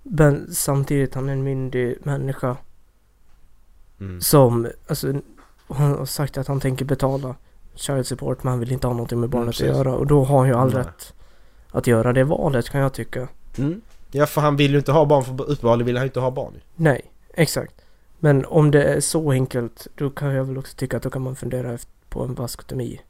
Men 0.03 0.55
samtidigt, 0.55 1.15
han 1.15 1.29
är 1.29 1.33
en 1.33 1.43
myndig 1.45 1.99
människa 2.03 2.57
Mm. 4.01 4.21
som, 4.21 4.69
alltså, 4.87 5.13
han 5.69 5.99
har 5.99 6.05
sagt 6.07 6.39
att 6.39 6.47
han 6.49 6.61
tänker 6.61 6.85
betala 6.85 7.35
child 7.75 8.07
support 8.07 8.43
men 8.43 8.51
han 8.51 8.61
vill 8.61 8.73
inte 8.73 8.87
ha 8.87 8.95
någonting 8.95 9.21
med 9.21 9.29
barnet 9.29 9.49
att 9.49 9.55
precis. 9.55 9.67
göra. 9.67 9.95
Och 9.95 10.07
då 10.07 10.25
har 10.25 10.39
han 10.39 10.49
ju 10.49 10.55
all 10.55 10.69
Nej. 10.75 10.79
rätt 10.83 11.13
att 11.71 11.87
göra 11.87 12.13
det 12.13 12.25
valet 12.25 12.71
kan 12.71 12.81
jag 12.81 12.93
tycka. 12.93 13.29
Mm. 13.59 13.81
Ja, 14.11 14.27
för 14.27 14.41
han 14.41 14.57
vill 14.57 14.71
ju 14.73 14.79
inte 14.79 14.93
ha 14.93 15.05
barn, 15.05 15.25
för 15.25 15.33
uppenbarligen 15.51 15.87
vill 15.87 15.97
han 15.97 16.05
ju 16.05 16.09
inte 16.09 16.21
ha 16.21 16.31
barn. 16.31 16.53
Nej, 16.75 17.11
exakt. 17.35 17.75
Men 18.25 18.45
om 18.45 18.71
det 18.71 18.83
är 18.83 19.01
så 19.01 19.31
enkelt, 19.31 19.87
då 19.95 20.11
kan 20.11 20.35
jag 20.35 20.45
väl 20.45 20.59
också 20.59 20.77
tycka 20.77 20.97
att 20.97 21.03
då 21.03 21.11
kan 21.11 21.23
man 21.23 21.37
fundera 21.37 21.79
på 22.09 22.23
en 22.25 22.35
vaskotomi. 22.35 23.01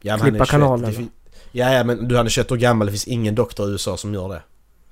Ja, 0.00 0.18
Klippa 0.18 0.24
han 0.24 0.34
är 0.34 0.38
21, 0.38 0.48
kanalen. 0.50 1.10
Ja, 1.52 1.72
ja, 1.72 1.84
men 1.84 2.08
du 2.08 2.16
han 2.16 2.26
är 2.26 2.30
21 2.30 2.52
år 2.52 2.56
gammal, 2.56 2.86
det 2.86 2.92
finns 2.92 3.08
ingen 3.08 3.34
doktor 3.34 3.68
i 3.68 3.72
USA 3.72 3.96
som 3.96 4.14
gör 4.14 4.28
det. 4.28 4.42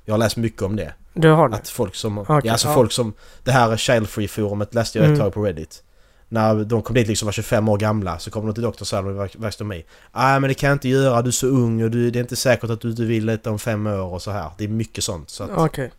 Jag 0.04 0.14
har 0.14 0.18
läst 0.18 0.36
mycket 0.36 0.62
om 0.62 0.76
det. 0.76 0.94
Du 1.14 1.30
har 1.30 1.48
det? 1.48 1.56
Att 1.56 1.68
folk 1.68 1.94
som... 1.94 2.18
Okej, 2.18 2.40
ja, 2.44 2.52
alltså 2.52 2.68
ja. 2.68 2.74
folk 2.74 2.92
som... 2.92 3.14
Det 3.44 3.52
här 3.52 3.76
Child 3.76 4.08
Free 4.08 4.28
forumet 4.28 4.74
läste 4.74 4.98
jag 4.98 5.04
ett 5.04 5.08
Mm. 5.08 5.20
tag 5.20 5.34
på 5.34 5.42
Reddit. 5.42 5.82
När 6.28 6.64
de 6.64 6.82
kom 6.82 6.94
dit 6.94 7.08
liksom 7.08 7.26
var 7.26 7.32
25 7.32 7.68
år 7.68 7.78
gamla 7.78 8.18
så 8.18 8.30
kom 8.30 8.46
de 8.46 8.54
till 8.54 8.62
doktorn 8.62 8.82
och 8.82 8.86
sa 8.86 9.02
de 9.02 9.16
var 9.16 9.30
vastomi. 9.36 9.84
Nej 10.14 10.40
men 10.40 10.48
det 10.48 10.54
kan 10.54 10.68
jag 10.68 10.74
inte 10.74 10.88
göra, 10.88 11.22
du 11.22 11.28
är 11.28 11.32
så 11.32 11.46
ung 11.46 11.82
och 11.82 11.90
du, 11.90 12.10
det 12.10 12.18
är 12.18 12.20
inte 12.20 12.36
säkert 12.36 12.70
att 12.70 12.80
du, 12.80 12.92
du 12.92 13.06
vill 13.06 13.26
det 13.26 13.46
om 13.46 13.58
fem 13.58 13.86
år 13.86 14.12
och 14.14 14.22
så 14.22 14.30
här. 14.30 14.50
Det 14.58 14.64
är 14.64 14.68
mycket 14.68 15.04
sånt. 15.04 15.30
Så 15.30 15.44
att 15.44 15.50
Okej. 15.56 15.92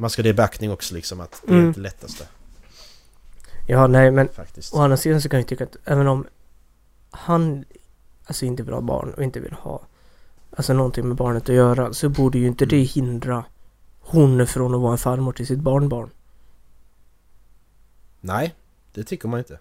Man 0.00 0.10
ska 0.10 0.22
det 0.22 0.28
i 0.28 0.34
beaktning 0.34 0.72
också 0.72 0.94
liksom 0.94 1.20
att 1.20 1.42
det 1.46 1.52
är 1.52 1.56
Mm. 1.56 1.66
inte 1.68 1.80
det 1.80 1.82
lättaste 1.82 2.24
Ja, 3.66 3.86
nej 3.86 4.10
men 4.10 4.28
faktiskt. 4.28 4.74
å 4.74 4.78
andra 4.80 4.96
sidan 4.96 5.20
så 5.20 5.28
kan 5.28 5.40
jag 5.40 5.48
tycka 5.48 5.64
att 5.64 5.76
även 5.84 6.06
om 6.08 6.26
han 7.10 7.64
alltså 8.24 8.44
inte 8.44 8.62
vill 8.62 8.74
ha 8.74 8.80
barn 8.80 9.14
och 9.14 9.22
inte 9.22 9.40
vill 9.40 9.52
ha 9.52 9.80
alltså 10.56 10.72
någonting 10.72 11.08
med 11.08 11.16
barnet 11.16 11.42
att 11.48 11.54
göra 11.54 11.92
så 11.92 12.08
borde 12.08 12.38
ju 12.38 12.46
inte 12.46 12.66
det 12.66 12.76
Mm. 12.76 12.88
hindra 12.88 13.44
hon 14.00 14.46
från 14.46 14.74
att 14.74 14.80
vara 14.80 14.92
en 14.92 14.98
farmor 14.98 15.32
till 15.32 15.46
sitt 15.46 15.58
barnbarn. 15.58 16.10
Nej, 18.20 18.54
det 18.94 19.04
tycker 19.04 19.28
man 19.28 19.38
inte. 19.38 19.58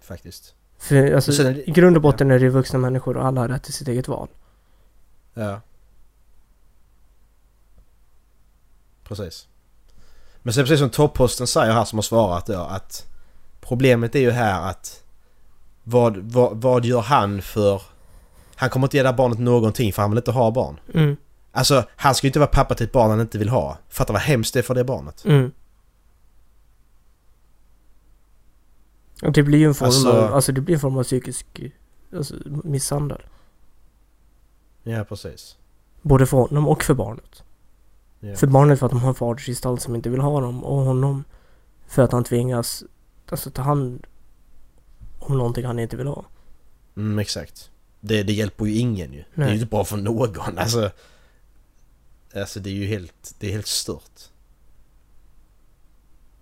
Faktiskt. 0.00 0.54
För 0.78 1.12
alltså 1.14 1.32
sen 1.32 1.46
är 1.46 1.68
i 1.68 1.72
grund 1.72 1.96
och 1.96 2.02
botten 2.02 2.30
är 2.30 2.38
det 2.38 2.44
ju 2.44 2.50
vuxna 2.50 2.78
människor 2.78 3.16
och 3.16 3.26
alla 3.26 3.40
har 3.40 3.48
rätt 3.48 3.62
till 3.62 3.72
sitt 3.74 3.88
eget 3.88 4.08
val. 4.08 4.28
Ja. 5.34 5.60
Precis. 9.08 9.48
Men 10.42 10.54
sen 10.54 10.64
precis 10.64 10.78
som 10.80 10.90
topposten 10.90 11.46
säger 11.46 11.72
här 11.72 11.84
som 11.84 11.98
har 11.98 12.02
svarat 12.02 12.46
då 12.46 12.60
att 12.60 13.06
problemet 13.60 14.14
är 14.14 14.20
ju 14.20 14.30
här 14.30 14.70
att 14.70 15.02
vad, 15.84 16.16
vad, 16.16 16.56
vad 16.62 16.84
gör 16.84 17.00
han 17.00 17.42
för... 17.42 17.82
Han 18.54 18.70
kommer 18.70 18.86
inte 18.86 18.96
ge 18.96 19.02
det 19.02 19.08
här 19.08 19.16
barnet 19.16 19.38
någonting 19.38 19.92
för 19.92 20.02
han 20.02 20.10
vill 20.10 20.18
inte 20.18 20.30
ha 20.32 20.50
barn. 20.50 20.80
Mm, 20.94 21.16
Alltså 21.52 21.84
han 21.96 22.14
ska 22.14 22.26
ju 22.26 22.28
inte 22.28 22.38
vara 22.38 22.48
pappa 22.48 22.74
till 22.74 22.86
ett 22.86 22.92
barn 22.92 23.10
han 23.10 23.20
inte 23.20 23.38
vill 23.38 23.48
ha. 23.48 23.78
Fatta 23.88 24.12
vad 24.12 24.22
hemskt 24.22 24.54
det 24.54 24.60
är 24.60 24.62
för 24.62 24.74
det 24.74 24.84
barnet. 24.84 25.24
mm. 25.24 25.52
Och 29.22 29.32
det 29.32 29.42
blir 29.42 29.58
ju 29.58 29.66
en 29.66 29.74
form 29.74 29.86
Alltså- 29.86 30.12
av, 30.12 30.34
alltså 30.34 30.52
det 30.52 30.60
blir 30.60 30.74
en 30.74 30.80
form 30.80 30.98
av 30.98 31.02
psykisk 31.02 31.46
alltså, 32.16 32.34
misshandel. 32.46 33.22
Ja 34.82 35.04
precis. 35.04 35.56
Både 36.02 36.26
för 36.26 36.36
honom 36.36 36.68
och 36.68 36.82
för 36.84 36.94
barnet. 36.94 37.42
Ja. 38.20 38.36
För 38.36 38.46
barnet 38.46 38.78
för 38.78 38.86
att 38.86 38.92
de 38.92 39.00
har 39.00 39.08
en 39.08 39.14
fadersgestalt 39.14 39.82
som 39.82 39.94
inte 39.94 40.08
vill 40.10 40.20
ha 40.20 40.40
dem 40.40 40.64
och 40.64 40.76
honom 40.76 41.24
för 41.86 42.02
att 42.02 42.12
han 42.12 42.24
tvingas 42.24 42.84
alltså 43.30 43.50
ta 43.50 43.62
hand 43.62 44.06
om 45.18 45.38
någonting 45.38 45.64
han 45.64 45.78
inte 45.78 45.96
vill 45.96 46.06
ha. 46.06 46.24
Mm, 46.96 47.18
exakt. 47.18 47.70
Det, 48.00 48.22
det 48.22 48.32
hjälper 48.32 48.64
ju 48.64 48.74
ingen 48.76 49.12
ju. 49.12 49.18
Det 49.34 49.40
är 49.40 49.44
Nej. 49.44 49.48
ju 49.48 49.54
inte 49.54 49.66
bra 49.66 49.84
för 49.84 49.96
någon. 49.96 50.58
Alltså, 50.58 50.90
alltså 52.34 52.60
det 52.60 52.70
är 52.70 52.74
ju 52.74 52.86
helt, 52.86 53.34
det 53.38 53.46
är 53.48 53.52
helt 53.52 53.66
stört. 53.66 54.30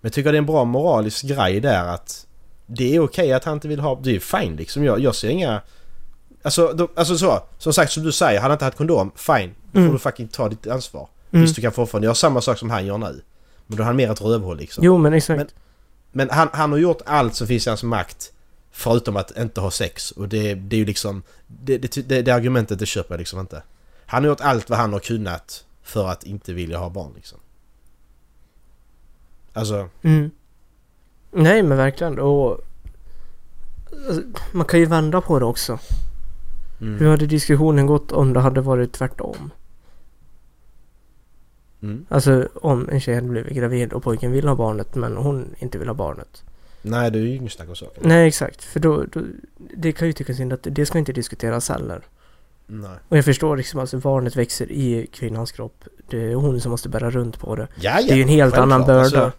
Men 0.01 0.07
jag 0.09 0.13
tycker 0.13 0.31
det 0.31 0.35
är 0.37 0.39
en 0.39 0.45
bra 0.45 0.65
moralisk 0.65 1.23
grej 1.25 1.59
där 1.59 1.85
att 1.87 2.27
det 2.65 2.95
är 2.95 2.99
okej 2.99 3.33
att 3.33 3.43
han 3.43 3.53
inte 3.53 3.67
vill 3.67 3.79
ha... 3.79 3.99
Det 4.03 4.15
är 4.15 4.19
fine 4.19 4.55
liksom. 4.55 4.83
Jag, 4.83 4.99
jag 4.99 5.15
ser 5.15 5.29
inga... 5.29 5.61
Alltså, 6.41 6.73
då, 6.73 6.89
alltså 6.95 7.17
så. 7.17 7.39
Som 7.57 7.73
sagt 7.73 7.91
som 7.91 8.03
du 8.03 8.11
säger, 8.11 8.39
han 8.41 8.49
har 8.51 8.55
inte 8.55 8.65
haft 8.65 8.77
kondom. 8.77 9.11
Fine. 9.15 9.55
Då 9.65 9.71
får 9.71 9.79
Mm. 9.79 9.91
du 9.93 9.99
fucking 9.99 10.27
ta 10.27 10.49
ditt 10.49 10.67
ansvar. 10.67 11.09
Mm. 11.35 11.41
Visst 11.45 11.55
du 11.55 11.61
kan 11.61 11.71
fortfarande 11.71 12.05
göra 12.05 12.15
samma 12.15 12.41
sak 12.41 12.57
som 12.57 12.69
han 12.69 12.85
gör 12.85 12.97
nu. 12.97 13.21
Men 13.67 13.77
då 13.77 13.83
är 13.83 13.87
han 13.87 13.95
mer 13.95 14.11
ett 14.11 14.21
rövhål 14.21 14.57
liksom. 14.57 14.83
Jo 14.83 14.97
men 14.97 15.13
exakt. 15.13 15.37
Men- 15.37 15.47
Men 16.11 16.29
han, 16.29 16.49
han 16.53 16.71
har 16.71 16.79
gjort 16.79 17.01
allt 17.05 17.35
som 17.35 17.47
finns 17.47 17.67
i 17.67 17.69
hans 17.69 17.83
makt. 17.83 18.31
Förutom 18.71 19.15
att 19.17 19.37
inte 19.37 19.61
ha 19.61 19.71
sex. 19.71 20.11
Och 20.11 20.29
det, 20.29 20.53
det 20.55 20.75
är 20.75 20.77
ju 20.77 20.85
liksom... 20.85 21.23
Det, 21.47 21.77
det, 21.77 22.09
det, 22.09 22.21
det 22.21 22.31
argumentet 22.31 22.79
det 22.79 22.85
köper 22.85 23.13
jag 23.13 23.19
liksom 23.19 23.39
inte. 23.39 23.63
Han 24.05 24.23
har 24.23 24.29
gjort 24.29 24.41
allt 24.41 24.69
vad 24.69 24.79
han 24.79 24.93
har 24.93 24.99
kunnat 24.99 25.65
för 25.83 26.07
att 26.07 26.23
inte 26.23 26.53
vilja 26.53 26.77
ha 26.77 26.89
barn 26.89 27.11
liksom. 27.15 27.37
Alltså... 29.53 29.89
Mm. 30.01 30.31
Nej 31.31 31.63
men 31.63 31.77
verkligen 31.77 32.19
och 32.19 32.61
alltså, 34.07 34.21
man 34.51 34.65
kan 34.65 34.79
ju 34.79 34.85
vända 34.85 35.21
på 35.21 35.39
det 35.39 35.45
också. 35.45 35.79
Mm. 36.81 36.99
Hur 36.99 37.09
hade 37.09 37.25
diskussionen 37.25 37.85
gått 37.85 38.11
om 38.11 38.33
det 38.33 38.39
hade 38.39 38.61
varit 38.61 38.93
tvärtom? 38.93 39.51
Mm. 41.81 42.05
Alltså 42.09 42.47
om 42.61 42.89
en 42.89 42.99
tjej 42.99 43.15
hade 43.15 43.27
blivit 43.27 43.53
gravid 43.53 43.93
och 43.93 44.03
pojken 44.03 44.31
vill 44.31 44.47
ha 44.47 44.55
barnet 44.55 44.95
men 44.95 45.17
hon 45.17 45.55
inte 45.59 45.77
vill 45.77 45.87
ha 45.87 45.95
barnet. 45.95 46.43
Nej, 46.81 47.11
det 47.11 47.19
är 47.19 47.21
ju 47.23 47.35
inget 47.35 47.51
snack 47.51 47.69
om 47.69 47.75
saken. 47.75 48.03
Nej 48.05 48.27
exakt, 48.27 48.63
för 48.63 48.79
då, 48.79 49.03
då 49.03 49.21
det 49.77 49.91
kan 49.91 50.07
ju 50.07 50.13
tyckas 50.13 50.37
synd 50.37 50.53
att 50.53 50.59
det 50.71 50.85
ska 50.85 50.97
inte 50.99 51.13
diskuteras 51.13 51.69
heller. 51.69 52.01
Nej. 52.67 52.89
Och 53.09 53.17
jag 53.17 53.25
förstår 53.25 53.57
liksom 53.57 53.79
alltså 53.79 53.97
barnet 53.97 54.35
växer 54.35 54.71
i 54.71 55.07
kvinnans 55.13 55.51
kropp. 55.51 55.83
Det 56.09 56.31
är 56.31 56.35
hon 56.35 56.61
som 56.61 56.71
måste 56.71 56.89
bära 56.89 57.09
runt 57.09 57.39
på 57.39 57.55
det. 57.55 57.67
Ja, 57.75 57.99
ja. 57.99 58.07
Det 58.07 58.13
är 58.13 58.15
ju 58.15 58.21
en 58.21 58.27
helt 58.29 58.55
annan 58.57 58.81
börda. 58.81 58.99
Alltså, 59.01 59.31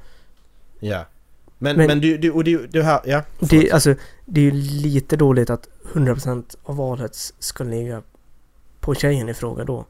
ja. 0.81 1.05
Men, 1.59 1.77
Men- 1.77 1.87
men, 1.87 2.01
du, 2.01 2.17
du, 2.19 2.31
och 2.31 2.45
du, 2.45 2.67
du 2.67 2.83
här... 2.83 3.01
Ja. 3.05 3.23
Det, 3.41 3.71
alltså, 3.71 3.95
det 4.25 4.41
är 4.41 4.45
ju 4.45 4.51
lite 4.83 5.17
dåligt 5.17 5.51
att 5.51 5.69
100% 5.93 6.57
av 6.63 6.77
valet 6.77 7.15
ska 7.39 7.65
ligga 7.65 8.03
på 8.81 8.95
tjejen 8.95 9.29
i 9.29 9.35
fråga 9.35 9.65
då. 9.65 9.85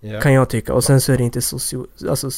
Ja. 0.00 0.20
Kan 0.20 0.32
jag 0.32 0.48
tycka. 0.48 0.74
Och 0.74 0.84
sen 0.84 1.00
så 1.00 1.12
är 1.12 1.16
det 1.16 1.24
inte 1.24 1.42
socio, 1.42 1.86
alltså, 2.08 2.30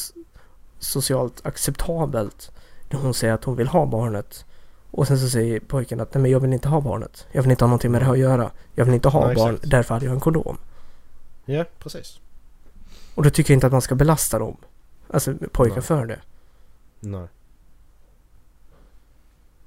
socialt 0.78 1.46
acceptabelt 1.46 2.50
när 2.90 3.00
hon 3.00 3.14
säger 3.14 3.34
att 3.34 3.44
hon 3.44 3.56
vill 3.56 3.68
ha 3.68 3.86
barnet. 3.86 4.44
Och 4.90 5.06
sen 5.06 5.18
så 5.18 5.28
säger 5.28 5.60
pojken 5.60 6.00
att 6.00 6.14
nej 6.14 6.22
men 6.22 6.30
jag 6.30 6.40
vill 6.40 6.52
inte 6.52 6.68
ha 6.68 6.80
barnet. 6.80 7.26
Jag 7.32 7.42
vill 7.42 7.50
inte 7.50 7.64
ha 7.64 7.68
någonting 7.68 7.92
med 7.92 8.00
det 8.00 8.04
här 8.04 8.12
att 8.12 8.18
göra. 8.18 8.50
Jag 8.74 8.84
vill 8.84 8.94
inte 8.94 9.08
ha 9.08 9.26
Nej, 9.26 9.36
barn, 9.36 9.54
exakt. 9.54 9.70
därför 9.70 9.94
hade 9.94 10.06
jag 10.06 10.14
en 10.14 10.20
kondom. 10.20 10.58
ja, 11.44 11.64
precis. 11.78 12.20
Och 13.14 13.22
då 13.22 13.30
tycker 13.30 13.52
jag 13.52 13.56
inte 13.56 13.66
att 13.66 13.72
man 13.72 13.82
ska 13.82 13.94
belasta 13.94 14.38
dem. 14.38 14.56
Alltså 15.10 15.34
pojkar 15.52 15.76
Nej. 15.76 15.84
för 15.84 16.06
det. 16.06 16.20
Nej. 17.00 17.28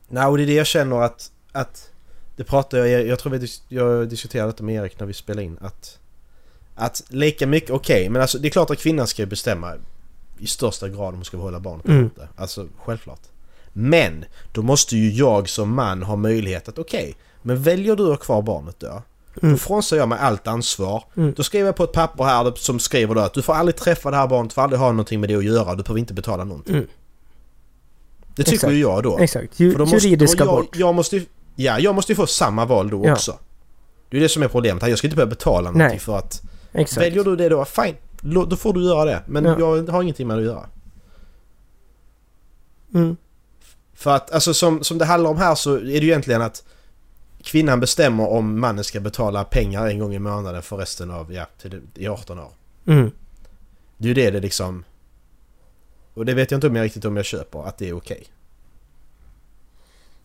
Nej, 0.07 0.25
och 0.25 0.37
det 0.37 0.43
är 0.43 0.47
det 0.47 0.53
jag 0.53 0.67
känner 0.67 1.01
att... 1.01 1.31
att 1.51 1.91
det 2.35 2.43
pratar 2.43 2.77
jag... 2.77 3.07
Jag 3.07 3.19
tror 3.19 3.31
vi 3.31 3.47
jag 3.67 4.09
diskuterade 4.09 4.51
detta 4.51 4.63
med 4.63 4.75
Erik 4.75 4.99
när 4.99 5.07
vi 5.07 5.13
spelade 5.13 5.43
in. 5.43 5.57
Att... 5.61 5.99
Att 6.75 7.03
lika 7.07 7.47
mycket, 7.47 7.69
okej, 7.69 8.09
men 8.09 8.21
alltså 8.21 8.37
det 8.37 8.47
är 8.47 8.49
klart 8.49 8.69
att 8.69 8.79
kvinnan 8.79 9.07
ska 9.07 9.21
ju 9.21 9.25
bestämma 9.25 9.73
i 10.37 10.47
största 10.47 10.89
grad 10.89 11.07
om 11.09 11.15
hon 11.15 11.25
ska 11.25 11.37
behålla 11.37 11.59
barnet 11.59 11.85
eller 11.85 11.95
Mm. 11.95 12.05
inte. 12.05 12.27
Alltså 12.35 12.67
självklart. 12.85 13.19
Men 13.73 14.25
då 14.51 14.61
måste 14.61 14.97
ju 14.97 15.11
jag 15.11 15.49
som 15.49 15.73
man 15.75 16.03
ha 16.03 16.15
möjlighet 16.15 16.67
att 16.69 16.77
okej, 16.79 17.15
men 17.41 17.63
väljer 17.63 17.95
du 17.95 18.03
att 18.03 18.09
ha 18.09 18.17
kvar 18.17 18.41
barnet 18.41 18.75
då? 18.79 18.87
Mm. 19.41 19.51
Då 19.53 19.57
frånsäger 19.57 20.01
jag 20.01 20.09
mig 20.09 20.17
allt 20.21 20.47
ansvar. 20.47 21.03
Mm. 21.17 21.33
Då 21.37 21.43
skriver 21.43 21.65
jag 21.65 21.75
på 21.75 21.83
ett 21.83 21.91
papper 21.91 22.23
här 22.23 22.53
som 22.55 22.79
skriver 22.79 23.15
då 23.15 23.21
att 23.21 23.33
du 23.33 23.41
får 23.41 23.53
aldrig 23.53 23.75
träffa 23.75 24.11
det 24.11 24.17
här 24.17 24.27
barnet, 24.27 24.49
du 24.49 24.53
får 24.53 24.61
aldrig 24.61 24.79
ha 24.79 24.91
någonting 24.91 25.19
med 25.19 25.29
det 25.29 25.35
att 25.35 25.43
göra, 25.45 25.75
du 25.75 25.83
behöver 25.83 25.99
inte 25.99 26.13
betala 26.13 26.43
någonting. 26.43 26.75
Mm. 26.75 26.87
Det 28.35 28.43
tycker 28.43 28.53
Exakt. 28.55 28.73
ju 28.73 28.79
jag 28.79 29.03
då. 29.03 29.17
Exakt. 29.19 29.59
Ju, 29.59 29.71
För 29.71 29.79
då 29.79 29.85
måste, 29.85 30.07
juridiska 30.07 30.43
och 30.43 30.49
jag, 30.49 30.55
bort. 30.65 30.75
Jag 30.75 30.95
måste, 30.95 31.25
ja, 31.55 31.79
jag 31.79 31.95
måste 31.95 32.11
ju 32.11 32.15
få 32.15 32.27
samma 32.27 32.65
val 32.65 32.89
då 32.89 33.05
Ja. 33.05 33.13
också. 33.13 33.37
Det 34.09 34.17
är 34.17 34.21
det 34.21 34.29
som 34.29 34.43
är 34.43 34.47
problemet 34.47 34.83
här. 34.83 34.89
Jag 34.89 34.97
ska 34.97 35.07
inte 35.07 35.15
behöva 35.15 35.29
betala 35.29 35.61
någonting 35.71 35.87
Nej. 35.87 35.99
för 35.99 36.17
att... 36.17 36.41
Exakt. 36.73 37.01
Väljer 37.01 37.23
du 37.23 37.35
det 37.35 37.49
då, 37.49 37.65
fine. 37.65 37.95
Då 38.21 38.55
får 38.55 38.73
du 38.73 38.83
göra 38.83 39.05
det. 39.05 39.23
Men 39.27 39.45
Ja. 39.45 39.59
jag 39.59 39.87
har 39.89 40.03
ingenting 40.03 40.27
med 40.27 40.37
det 40.37 40.41
att 40.41 40.45
göra. 40.45 40.69
Mm. 42.93 43.17
För 43.93 44.15
att 44.15 44.31
alltså 44.31 44.53
som, 44.53 44.83
som 44.83 44.97
det 44.97 45.05
handlar 45.05 45.29
om 45.29 45.37
här 45.37 45.55
så 45.55 45.75
är 45.75 45.81
det 45.81 45.89
ju 45.91 46.07
egentligen 46.07 46.41
att 46.41 46.63
kvinnan 47.43 47.79
bestämmer 47.79 48.29
om 48.29 48.59
mannen 48.59 48.83
ska 48.83 48.99
betala 48.99 49.43
pengar 49.43 49.87
en 49.87 49.99
gång 49.99 50.13
i 50.13 50.19
månaden 50.19 50.61
för 50.61 50.77
resten 50.77 51.11
av, 51.11 51.33
ja, 51.33 51.45
till 51.61 51.81
i 51.95 52.07
18 52.07 52.39
år. 52.39 52.51
Mm. 52.85 53.11
Det 53.97 54.05
är 54.05 54.07
ju 54.07 54.13
det 54.13 54.31
det 54.31 54.39
liksom... 54.39 54.83
Och 56.13 56.25
det 56.25 56.33
vet 56.33 56.51
jag 56.51 56.57
inte 56.57 56.67
om 56.67 56.75
jag 56.75 56.83
riktigt 56.83 57.05
om 57.05 57.15
jag 57.15 57.25
köper, 57.25 57.67
att 57.67 57.77
det 57.77 57.89
är 57.89 57.93
okej. 57.93 58.27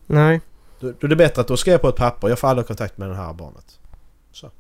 Nej. 0.07 0.41
Då, 0.81 0.93
då 1.01 1.07
är 1.07 1.09
det 1.09 1.17
bättre 1.17 1.41
att 1.41 1.49
då 1.49 1.57
ska 1.57 1.71
jag 1.71 1.81
på 1.81 1.89
ett 1.89 1.97
papper, 1.97 2.29
jag 2.29 2.39
får 2.39 2.49
aldrig 2.49 2.67
kontakt 2.67 2.99
med 2.99 3.09
det 3.09 3.15
här 3.15 3.33
barnet. 3.33 3.79
Så, 4.33 4.51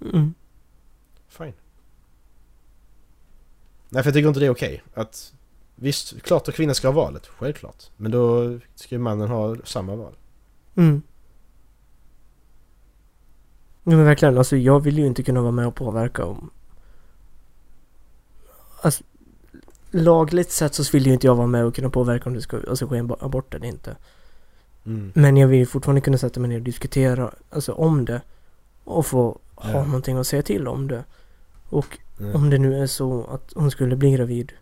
Mm. 0.00 0.34
fine. 1.28 1.52
Nej 3.88 4.02
för 4.02 4.08
jag 4.08 4.14
tycker 4.14 4.28
inte 4.28 4.40
det 4.40 4.46
är 4.46 4.50
okej. 4.50 4.82
Att 4.94 5.32
visst, 5.74 6.22
klart 6.22 6.48
att 6.48 6.54
kvinnan 6.54 6.74
ska 6.74 6.88
ha 6.88 6.92
valet, 6.92 7.26
självklart. 7.26 7.90
Men 7.96 8.12
då 8.12 8.58
ska 8.74 8.94
ju 8.94 8.98
mannen 8.98 9.28
ha 9.28 9.56
samma 9.64 9.96
val. 9.96 10.14
Mm. 10.74 11.02
Ja, 13.84 13.90
men 13.96 14.04
verkligen, 14.04 14.38
alltså 14.38 14.56
jag 14.56 14.80
vill 14.80 14.98
ju 14.98 15.06
inte 15.06 15.22
kunna 15.22 15.40
vara 15.40 15.52
med 15.52 15.66
och 15.66 15.74
påverka 15.74 16.24
om... 16.24 16.50
Alltså, 18.82 19.04
lagligt 19.90 20.50
sett 20.50 20.74
så 20.74 20.92
vill 20.92 21.06
ju 21.06 21.12
inte 21.12 21.26
jag 21.26 21.34
vara 21.34 21.46
med 21.46 21.64
och 21.64 21.74
kunna 21.74 21.90
påverka 21.90 22.28
om 22.28 22.34
det 22.34 22.40
ska 22.40 22.56
alltså, 22.68 22.86
ske 22.86 22.96
en 22.96 23.06
bo- 23.06 23.16
abort 23.20 23.54
eller 23.54 23.66
inte. 23.66 23.96
Mm. 24.86 25.12
Men 25.14 25.36
jag 25.36 25.48
vill 25.48 25.58
ju 25.58 25.66
fortfarande 25.66 26.00
kunna 26.00 26.18
sätta 26.18 26.40
mig 26.40 26.48
ner 26.48 26.56
och 26.56 26.62
diskutera 26.62 27.30
alltså, 27.50 27.72
om 27.72 28.04
det. 28.04 28.20
Och 28.84 29.06
få 29.06 29.38
ha 29.62 29.70
Ja. 29.70 29.84
någonting 29.84 30.16
att 30.16 30.26
säga 30.26 30.42
till 30.42 30.68
om 30.68 30.88
det. 30.88 31.04
Och 31.68 31.98
Mm. 32.20 32.34
om 32.36 32.50
det 32.50 32.58
nu 32.58 32.82
är 32.82 32.86
så 32.86 33.24
att 33.24 33.52
hon 33.54 33.70
skulle 33.70 33.96
bli 33.96 34.10
gravid. 34.12 34.52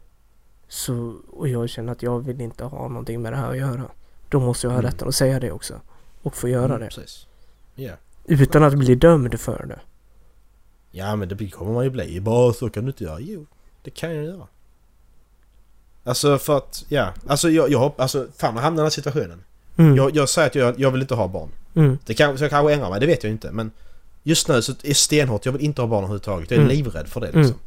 Så, 0.69 1.15
och 1.31 1.49
jag 1.49 1.69
känner 1.69 1.93
att 1.93 2.03
jag 2.03 2.21
vill 2.21 2.41
inte 2.41 2.65
ha 2.65 2.89
någonting 2.89 3.23
med 3.23 3.33
det 3.33 3.37
här 3.37 3.51
att 3.51 3.57
göra. 3.57 3.85
Då 4.29 4.41
måste 4.41 4.67
jag 4.67 4.73
ha 4.73 4.79
Mm. 4.79 4.91
rätten 4.91 5.09
att 5.09 5.15
säga 5.15 5.41
det 5.41 5.51
också. 5.53 5.75
Och 6.23 6.37
få 6.37 6.49
göra 6.49 6.65
Mm, 6.65 6.81
det. 6.81 6.87
Precis. 6.87 7.27
Ja. 7.75 7.93
Utan 8.25 8.63
att 8.65 8.75
bli 8.75 8.95
dömd 8.95 9.41
för 9.41 9.67
det. 9.67 9.81
Ja 10.91 11.17
men 11.17 11.29
det 11.29 11.51
kommer 11.51 11.73
man 11.73 11.85
ju 11.85 11.91
bli. 11.91 12.21
Bara 12.21 12.53
så 12.53 12.71
kan 12.71 12.85
du 12.85 12.91
inte 12.91 13.05
göra. 13.05 13.21
Jo, 13.21 13.47
det 13.83 13.91
kan 13.91 14.15
jag 14.15 14.25
göra. 14.25 14.47
Alltså 16.05 16.39
för 16.39 16.57
att, 16.57 16.85
ja. 16.89 17.13
Alltså 17.27 17.51
jag, 17.51 17.71
jag 17.71 17.93
alltså 17.99 18.27
fan 18.37 18.55
jag 18.55 18.63
hamnar 18.63 18.77
i 18.77 18.77
den 18.77 18.85
här 18.85 18.91
situationen. 18.91 19.45
Mm. 19.77 19.97
Jag, 19.97 20.17
jag 20.17 20.29
säger 20.29 20.49
att 20.49 20.55
jag, 20.55 20.81
jag 20.81 20.91
vill 20.91 21.01
inte 21.03 21.15
ha 21.15 21.29
barn. 21.29 21.49
Mm. 21.75 21.99
Det 22.07 22.15
kan, 22.15 22.39
så 22.39 22.45
jag 22.45 22.51
kanske 22.51 22.73
ändrar 22.75 22.91
mig, 22.91 23.01
det 23.01 23.07
vet 23.07 23.25
jag 23.25 23.33
inte. 23.33 23.51
Men 23.53 23.71
just 24.29 24.49
nu 24.49 24.63
så 24.63 24.73
är 24.73 24.77
det 24.83 24.95
stenhårt, 24.95 25.47
jag 25.47 25.53
vill 25.53 25.63
inte 25.65 25.83
ha 25.83 25.87
barn 25.89 25.99
överhuvudtaget. 26.05 26.51
Jag 26.51 26.59
är 26.59 26.63
Mm. 26.65 26.77
livrädd 26.77 27.09
för 27.09 27.21
det 27.21 27.27
liksom. 27.27 27.43
Mm. 27.43 27.59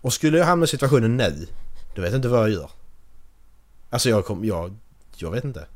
Och 0.00 0.12
skulle 0.12 0.38
jag 0.38 0.46
hamna 0.46 0.64
i 0.64 0.66
situationen 0.68 1.16
nu, 1.16 1.46
då 1.94 2.02
vet 2.02 2.10
jag 2.10 2.18
inte 2.18 2.28
vad 2.28 2.40
jag 2.40 2.50
gör. 2.50 2.70
Alltså 3.90 4.08
jag 4.08 4.24
kom, 4.24 4.44
jag, 4.44 4.74
jag 5.16 5.30
vet 5.30 5.44
inte. 5.44 5.66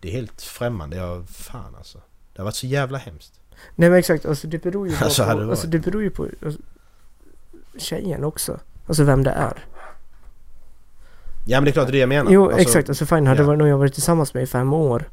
Det 0.00 0.08
är 0.08 0.12
helt 0.12 0.42
främmande, 0.42 0.96
jag, 0.96 1.28
fan 1.28 1.74
alltså. 1.76 1.98
Det 2.32 2.40
har 2.40 2.44
varit 2.44 2.54
så 2.54 2.66
jävla 2.66 2.98
hemskt. 2.98 3.40
Nej 3.74 3.90
men 3.90 3.98
exakt, 3.98 4.26
alltså 4.26 4.46
det 4.46 4.58
beror 4.62 4.88
ju 4.88 4.94
bara 4.98 5.04
Alltså, 5.04 5.24
på, 5.24 5.34
det 5.40 5.50
alltså 5.50 5.66
det 5.66 5.78
beror 5.78 6.02
ju 6.02 6.10
på 6.10 6.28
alltså, 6.44 6.60
tjejen 7.78 8.24
också. 8.24 8.60
Alltså 8.86 9.04
vem 9.04 9.22
det 9.22 9.30
är. 9.30 9.64
Ja 11.46 11.56
men 11.60 11.64
det 11.64 11.70
är 11.70 11.72
klart 11.72 11.86
det 11.86 11.90
är 11.90 11.92
det 11.92 11.98
jag 11.98 12.08
menar. 12.08 12.30
Jo 12.32 12.44
Alltså, 12.44 12.60
exakt, 12.60 12.88
alltså 12.88 13.06
fine, 13.06 13.26
hade 13.26 13.42
ja. 13.42 13.50
ja. 13.52 13.56
någon 13.56 13.68
jag 13.68 13.78
varit 13.78 13.94
tillsammans 13.94 14.34
med 14.34 14.42
i 14.42 14.46
fem 14.46 14.72
år. 14.72 15.10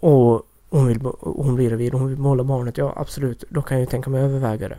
Och 0.00 0.42
hon, 0.70 0.86
vill, 0.86 1.00
hon 1.20 1.54
blir 1.54 1.68
gravid 1.68 1.94
och 1.94 2.00
hon 2.00 2.08
vill 2.08 2.16
behålla 2.16 2.44
barnet, 2.44 2.78
ja 2.78 2.92
absolut, 2.96 3.44
då 3.48 3.62
kan 3.62 3.76
jag 3.76 3.80
ju 3.80 3.90
tänka 3.90 4.10
mig 4.10 4.22
överväga 4.22 4.68
det. 4.68 4.78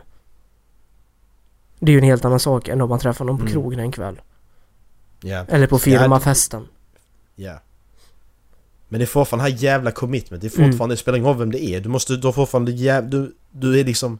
Det 1.80 1.92
är 1.92 1.94
ju 1.94 1.98
en 1.98 2.04
helt 2.04 2.26
annan 2.26 2.40
sak 2.40 2.68
än 2.68 2.82
om 2.82 2.90
man 2.90 3.00
träffar 3.00 3.26
någon 3.26 3.38
på 3.38 3.42
Mm. 3.42 3.54
krogen 3.54 3.80
en 3.80 3.92
kväll. 3.92 4.22
Ja, 5.22 5.46
Eller 5.48 5.68
på 5.68 5.80
firmafesten. 5.80 6.68
ja. 7.36 7.60
Men 8.92 9.00
det 9.00 9.04
är 9.04 9.08
fortfarande 9.08 9.50
det 9.50 9.52
här 9.56 9.64
jävla 9.64 9.92
commitment. 9.92 10.42
Det 10.42 10.48
är 10.56 10.60
Mm. 10.60 10.72
fortfarande, 10.72 10.96
det 10.96 11.00
spelar 11.00 11.18
ingen 11.18 11.28
roll 11.30 11.38
vem 11.38 11.52
det 11.52 11.64
är. 11.64 11.80
Du 11.80 11.90
måste, 11.90 12.16
du 12.18 12.28
har 12.28 12.32
fortfarande 12.32 12.72
jäv, 12.72 13.10
du, 13.10 13.36
du 13.52 13.80
är 13.80 13.84
liksom... 13.84 14.20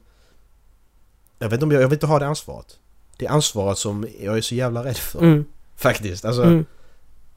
Jag 1.38 1.46
vet 1.48 1.52
inte 1.52 1.64
om 1.64 1.70
jag, 1.72 1.82
jag 1.82 1.88
vill 1.88 1.96
inte 1.96 2.06
ha 2.06 2.18
det 2.18 2.26
ansvaret. 2.26 2.78
Det 3.16 3.26
är 3.26 3.30
ansvaret 3.30 3.78
som 3.78 4.06
jag 4.20 4.36
är 4.36 4.40
så 4.40 4.54
jävla 4.54 4.84
rädd 4.84 4.96
för. 4.96 5.18
Mm. 5.18 5.44
Faktiskt. 5.76 6.24
Alltså, 6.24 6.42
Mm. 6.42 6.64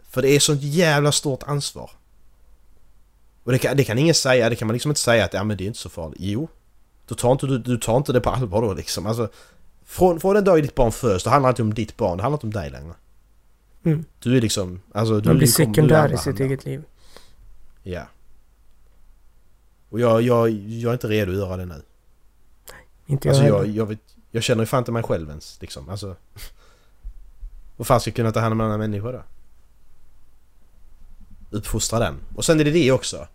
För 0.09 0.21
det 0.21 0.29
är 0.29 0.39
sånt 0.39 0.61
jävla 0.61 1.11
stort 1.11 1.43
ansvar. 1.43 1.91
Och 3.43 3.51
det 3.51 3.57
kan, 3.57 3.77
det 3.77 3.83
kan 3.83 3.97
ingen 3.97 4.15
säga, 4.15 4.49
det 4.49 4.55
kan 4.55 4.67
man 4.67 4.73
liksom 4.73 4.91
inte 4.91 5.01
säga 5.01 5.25
att 5.25 5.33
ja 5.33 5.43
men 5.43 5.57
det 5.57 5.63
är 5.63 5.67
inte 5.67 5.79
så 5.79 5.89
farligt. 5.89 6.17
Jo. 6.21 6.47
Du 7.07 7.15
tar 7.15 7.31
inte, 7.31 7.47
du, 7.47 7.57
du 7.57 7.77
tar 7.77 7.97
inte 7.97 8.13
det 8.13 8.21
på 8.21 8.29
allvar 8.29 8.61
då 8.61 8.73
liksom. 8.73 9.05
Alltså, 9.05 9.29
från, 9.85 10.19
från 10.19 10.35
den 10.35 10.43
dag 10.43 10.61
ditt 10.61 10.75
barn 10.75 10.91
föds, 10.91 11.23
då 11.23 11.29
handlar 11.29 11.49
det 11.49 11.51
inte 11.51 11.61
om 11.61 11.73
ditt 11.73 11.97
barn, 11.97 12.17
det 12.17 12.23
handlar 12.23 12.37
inte 12.37 12.47
om 12.47 12.53
dig 12.53 12.69
längre. 12.69 12.93
Mm. 13.85 14.05
Du 14.19 14.37
är 14.37 14.41
liksom, 14.41 14.81
alltså 14.93 15.19
du 15.19 15.29
Man 15.29 15.37
blir 15.37 15.47
sekundär 15.47 16.13
i 16.13 16.17
sitt 16.17 16.39
eget 16.39 16.65
liv. 16.65 16.83
Ja. 17.83 18.07
Och 19.89 19.99
jag, 19.99 20.21
jag, 20.21 20.49
jag 20.49 20.89
är 20.89 20.93
inte 20.93 21.07
redo 21.07 21.31
att 21.31 21.37
göra 21.37 21.57
det 21.57 21.65
nu. 21.65 21.81
Inte 23.05 23.27
jag 23.27 23.33
Alltså 23.35 23.47
jag, 23.47 23.59
heller. 23.59 23.73
jag, 23.77 23.85
vet, 23.85 23.99
jag 24.31 24.43
känner 24.43 24.61
ju 24.61 24.65
fan 24.65 24.79
inte 24.79 24.91
mig 24.91 25.03
själv 25.03 25.29
ens 25.29 25.57
liksom. 25.61 25.89
Alltså. 25.89 26.15
Vad 27.77 27.87
fan 27.87 27.99
ska 27.99 28.09
jag 28.09 28.15
kunna 28.15 28.31
ta 28.31 28.39
hand 28.39 28.51
om 28.51 28.61
en 28.61 28.65
annan 28.65 28.79
människa 28.79 29.11
då? 29.11 29.23
Uppfostra 31.49 31.99
den. 31.99 32.15
Och 32.35 32.45
sen 32.45 32.59
är 32.59 32.63
det 32.63 32.71
det 32.71 32.91
också. 32.91 33.27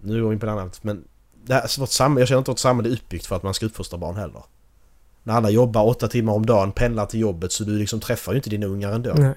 Nu 0.00 0.22
går 0.22 0.28
vi 0.28 0.34
in 0.34 0.40
på 0.40 0.46
det 0.46 0.52
annat 0.52 0.84
men 0.84 1.04
det 1.44 1.54
här, 1.54 1.80
vårt 1.80 1.88
samhälle, 1.88 2.20
jag 2.20 2.28
känner 2.28 2.38
inte 2.38 2.50
att 2.50 2.52
vårt 2.52 2.58
samhälle 2.58 2.88
är 2.88 2.92
uppbyggt 2.92 3.26
för 3.26 3.36
att 3.36 3.42
man 3.42 3.54
ska 3.54 3.66
uppfostra 3.66 3.98
barn 3.98 4.16
heller. 4.16 4.42
När 5.22 5.34
alla 5.34 5.50
jobbar 5.50 5.84
åtta 5.84 6.08
timmar 6.08 6.32
om 6.32 6.46
dagen, 6.46 6.72
pendlar 6.72 7.06
till 7.06 7.20
jobbet 7.20 7.52
så 7.52 7.64
du 7.64 7.78
liksom 7.78 8.00
träffar 8.00 8.32
ju 8.32 8.36
inte 8.36 8.50
dina 8.50 8.66
ungar 8.66 8.92
ändå. 8.92 9.14
Nej. 9.16 9.34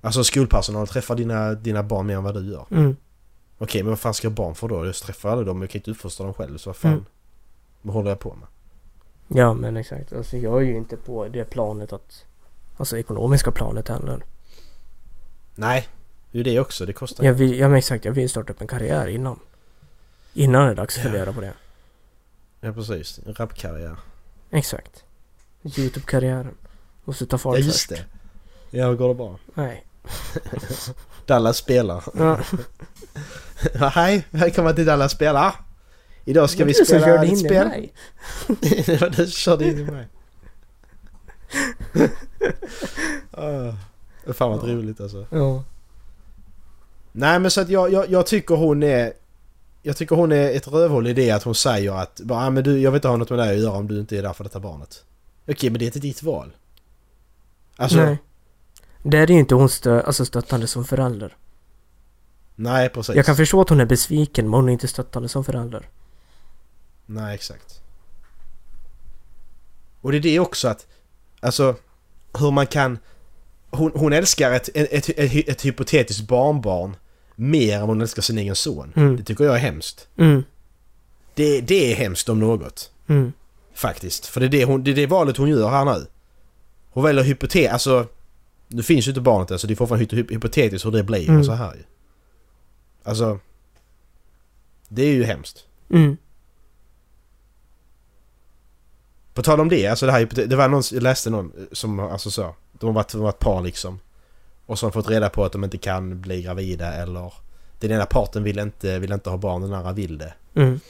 Alltså 0.00 0.24
skolpersonal 0.24 0.86
träffar 0.86 1.14
dina, 1.14 1.54
dina 1.54 1.82
barn 1.82 2.06
mer 2.06 2.16
än 2.16 2.24
vad 2.24 2.34
du 2.34 2.52
gör. 2.52 2.66
Mm. 2.70 2.96
Okej, 3.58 3.82
men 3.82 3.90
vad 3.90 3.98
fan 3.98 4.14
ska 4.14 4.26
jag 4.26 4.32
barn 4.32 4.54
för 4.54 4.68
då? 4.68 4.86
Jag 4.86 4.94
träffar 4.94 5.30
aldrig 5.30 5.46
dem, 5.46 5.60
jag 5.60 5.70
kan 5.70 5.78
inte 5.78 5.90
uppfostra 5.90 6.24
dem 6.24 6.34
själv, 6.34 6.58
så 6.58 6.68
vad 6.68 6.76
fan? 6.76 6.92
Mm. 6.92 7.04
Vad 7.82 7.94
håller 7.94 8.10
jag 8.10 8.18
på 8.18 8.34
med? 8.34 8.48
Ja 9.28 9.54
men 9.54 9.76
exakt. 9.76 10.12
Alltså 10.12 10.36
jag 10.36 10.56
är 10.62 10.66
ju 10.66 10.76
inte 10.76 10.96
på 10.96 11.28
det 11.28 11.44
planet 11.44 11.92
att... 11.92 12.24
Alltså 12.76 12.98
ekonomiska 12.98 13.50
planet 13.50 13.88
heller. 13.88 14.24
Nej, 15.54 15.88
det 16.30 16.38
är 16.38 16.44
ju 16.44 16.52
det 16.52 16.60
också, 16.60 16.86
det 16.86 16.92
kostar 16.92 17.24
Jag 17.24 17.34
vill, 17.34 17.58
ja 17.58 17.68
men 17.68 17.78
exakt, 17.78 18.04
jag 18.04 18.12
vill 18.12 18.30
starta 18.30 18.52
upp 18.52 18.60
en 18.60 18.66
karriär 18.66 19.06
innan. 19.06 19.38
Innan 20.34 20.64
det 20.66 20.70
är 20.70 20.74
dags 20.74 20.98
att 20.98 21.04
Ja. 21.04 21.10
fundera 21.10 21.32
på 21.32 21.40
det. 21.40 21.52
Ja 22.60 22.72
precis, 22.72 23.20
en 23.26 23.34
rapkarriär. 23.34 23.96
Exakt. 24.50 25.04
Youtube-karriären. 25.62 26.54
Måste 27.04 27.26
ta 27.26 27.38
fart 27.38 27.58
Ja 27.58 27.64
just 27.64 27.78
först. 27.88 27.88
det. 28.70 28.78
Ja, 28.78 28.92
går 28.92 29.08
det 29.08 29.14
bra? 29.14 29.38
Nej. 29.54 29.84
Dallas 31.26 31.56
spelar. 31.56 32.04
Ja. 32.18 32.40
Ja, 33.74 33.88
Hej, 33.88 34.26
välkommen 34.30 34.74
till 34.74 34.86
Dallas 34.86 35.12
spelar. 35.12 35.54
Idag 36.24 36.50
ska 36.50 36.64
vi 36.64 36.74
spela 36.74 37.24
ett 37.24 37.38
spel. 37.38 37.68
mig. 37.68 37.92
det 38.86 39.00
var 39.00 39.08
du 39.10 39.16
som 39.16 39.26
körde 39.26 39.64
in 39.64 39.78
i 39.78 39.84
mig. 39.84 40.06
uh, 43.38 43.74
fan 44.32 44.50
vad 44.50 44.68
Ja. 44.68 44.74
roligt 44.74 45.00
alltså. 45.00 45.26
Ja. 45.30 45.64
Nej 47.12 47.38
men 47.38 47.50
så 47.50 47.60
att 47.60 47.68
jag, 47.68 47.92
jag, 47.92 48.10
jag 48.10 48.26
tycker 48.26 48.54
hon 48.54 48.82
är... 48.82 49.12
Jag 49.82 49.96
tycker 49.96 50.16
hon 50.16 50.32
är 50.32 50.50
ett 50.50 50.68
rövhål 50.68 51.06
i 51.06 51.12
det 51.12 51.30
att 51.30 51.42
hon 51.42 51.54
säger 51.54 51.92
att 51.92 52.20
bara, 52.20 52.46
ah, 52.46 52.50
men 52.50 52.64
du, 52.64 52.78
jag 52.80 52.90
vill 52.90 52.98
inte 52.98 53.08
ha 53.08 53.16
något 53.16 53.30
med 53.30 53.38
dig 53.38 53.54
att 53.56 53.62
göra 53.62 53.76
om 53.76 53.88
du 53.88 54.00
inte 54.00 54.18
är 54.18 54.22
där 54.22 54.32
för 54.32 54.44
detta 54.44 54.60
barnet. 54.60 55.04
Okej, 55.48 55.70
men 55.70 55.78
det 55.78 55.84
är 55.84 55.86
inte 55.86 55.98
ditt 55.98 56.22
val. 56.22 56.52
Alltså, 57.76 57.96
Nej. 57.96 58.06
nej, 58.06 58.18
Det 59.02 59.18
är 59.18 59.26
ju 59.26 59.38
inte 59.38 59.54
hon 59.54 59.68
stö 59.68 60.02
alltså 60.02 60.24
stöttande 60.24 60.66
som 60.66 60.84
förälder. 60.84 61.36
precis. 62.88 63.16
Jag 63.16 63.26
kan 63.26 63.36
förstå 63.36 63.60
att 63.60 63.68
hon 63.68 63.80
är 63.80 63.86
besviken 63.86 64.44
men 64.44 64.54
hon 64.54 64.68
är 64.68 64.72
inte 64.72 64.88
stöttande 64.88 65.28
som 65.28 65.44
förälder. 65.44 65.88
Nej, 67.06 67.34
exakt. 67.34 67.82
Och 70.00 70.12
det 70.12 70.18
är 70.18 70.22
det 70.22 70.40
också 70.40 70.68
att, 70.68 70.86
alltså, 71.40 71.74
hur 72.38 72.50
man 72.50 72.66
kan... 72.66 72.98
Hon, 73.70 73.92
hon 73.94 74.12
älskar 74.12 74.52
ett, 74.52 74.68
ett, 74.74 74.92
ett, 74.92 75.18
ett, 75.18 75.48
ett 75.48 75.64
hypotetiskt 75.64 76.28
barnbarn 76.28 76.96
mer 77.40 77.76
än 77.76 77.82
hon 77.82 78.00
älskar 78.00 78.22
sin 78.22 78.38
egen 78.38 78.56
son. 78.56 78.92
Mm. 78.96 79.16
Det 79.16 79.22
tycker 79.22 79.44
jag 79.44 79.54
är 79.54 79.58
hemskt. 79.58 80.08
Mm. 80.16 80.44
Det, 81.34 81.60
det 81.60 81.92
är 81.92 81.96
hemskt 81.96 82.28
om 82.28 82.40
något. 82.40 82.90
Mm. 83.06 83.32
Faktiskt. 83.74 84.26
För 84.26 84.40
det 84.40 84.46
är 84.46 84.48
det, 84.48 84.64
hon, 84.64 84.84
det 84.84 84.90
är 84.90 84.94
det 84.94 85.06
valet 85.06 85.36
hon 85.36 85.48
gör 85.48 85.68
här 85.70 85.84
nu. 85.84 86.06
Hon 86.90 87.04
väljer 87.04 87.24
hypotet... 87.24 87.72
Alltså... 87.72 88.06
Nu 88.68 88.82
finns 88.82 89.06
ju 89.06 89.10
inte 89.10 89.20
barnet 89.20 89.50
än 89.50 89.58
så 89.58 89.66
det 89.66 89.74
är 89.74 89.76
fortfarande 89.76 90.06
hypo- 90.06 90.32
hypotetiskt 90.32 90.86
hur 90.86 90.90
det 90.90 91.02
blir 91.02 91.28
Mm. 91.28 91.40
och 91.40 91.46
så 91.46 91.52
här 91.52 91.74
ju. 91.74 91.82
Alltså... 93.02 93.38
Det 94.88 95.02
är 95.02 95.12
ju 95.12 95.24
hemskt. 95.24 95.64
Mm. 95.90 96.16
På 99.34 99.42
tal 99.42 99.60
om 99.60 99.68
det, 99.68 99.86
alltså 99.86 100.06
det 100.06 100.12
här 100.12 100.46
Det 100.46 100.56
var 100.56 100.68
någon, 100.68 100.82
jag 100.92 101.02
läste 101.02 101.30
någon 101.30 101.52
som 101.72 102.00
alltså 102.00 102.30
sa... 102.30 102.54
De 102.72 102.86
har 102.86 102.92
varit, 102.92 103.12
de 103.12 103.18
har 103.18 103.24
varit 103.24 103.38
par 103.38 103.62
liksom. 103.62 104.00
Och 104.70 104.78
de 104.80 104.92
fått 104.92 105.08
reda 105.08 105.28
på 105.28 105.44
att 105.44 105.52
de 105.52 105.64
inte 105.64 105.78
kan 105.78 106.20
bli 106.20 106.42
gravida 106.42 106.92
eller... 106.92 107.32
Den 107.80 107.90
ena 107.90 108.06
parten 108.06 108.42
vill 108.42 108.58
inte, 108.58 108.98
vill 108.98 109.12
inte 109.12 109.30
ha 109.30 109.36
barn, 109.36 109.62
den 109.62 109.72
andra 109.72 109.92
vill 109.92 110.18
det. 110.18 110.34
Mm. 110.54 110.80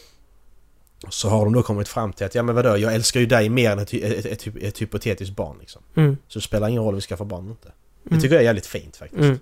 Så 1.08 1.28
har 1.28 1.44
de 1.44 1.54
då 1.54 1.62
kommit 1.62 1.88
fram 1.88 2.12
till 2.12 2.26
att 2.26 2.34
ja 2.34 2.42
men 2.42 2.54
vadå, 2.54 2.76
jag 2.76 2.94
älskar 2.94 3.20
ju 3.20 3.26
dig 3.26 3.48
mer 3.48 3.70
än 3.70 3.78
ett, 3.78 3.94
ett, 3.94 4.26
ett, 4.26 4.56
ett 4.56 4.82
hypotetiskt 4.82 5.36
barn 5.36 5.56
liksom. 5.60 5.82
Mm. 5.94 6.16
Så 6.28 6.38
det 6.38 6.42
spelar 6.42 6.68
ingen 6.68 6.82
roll 6.82 6.88
om 6.88 6.94
vi 6.94 7.00
skaffar 7.00 7.24
barn 7.24 7.40
eller 7.40 7.50
inte. 7.50 7.72
Det 8.02 8.10
Mm. 8.10 8.20
tycker 8.22 8.34
jag 8.34 8.40
är 8.42 8.46
jävligt 8.46 8.66
fint 8.66 8.96
faktiskt. 8.96 9.22
Mm. 9.22 9.38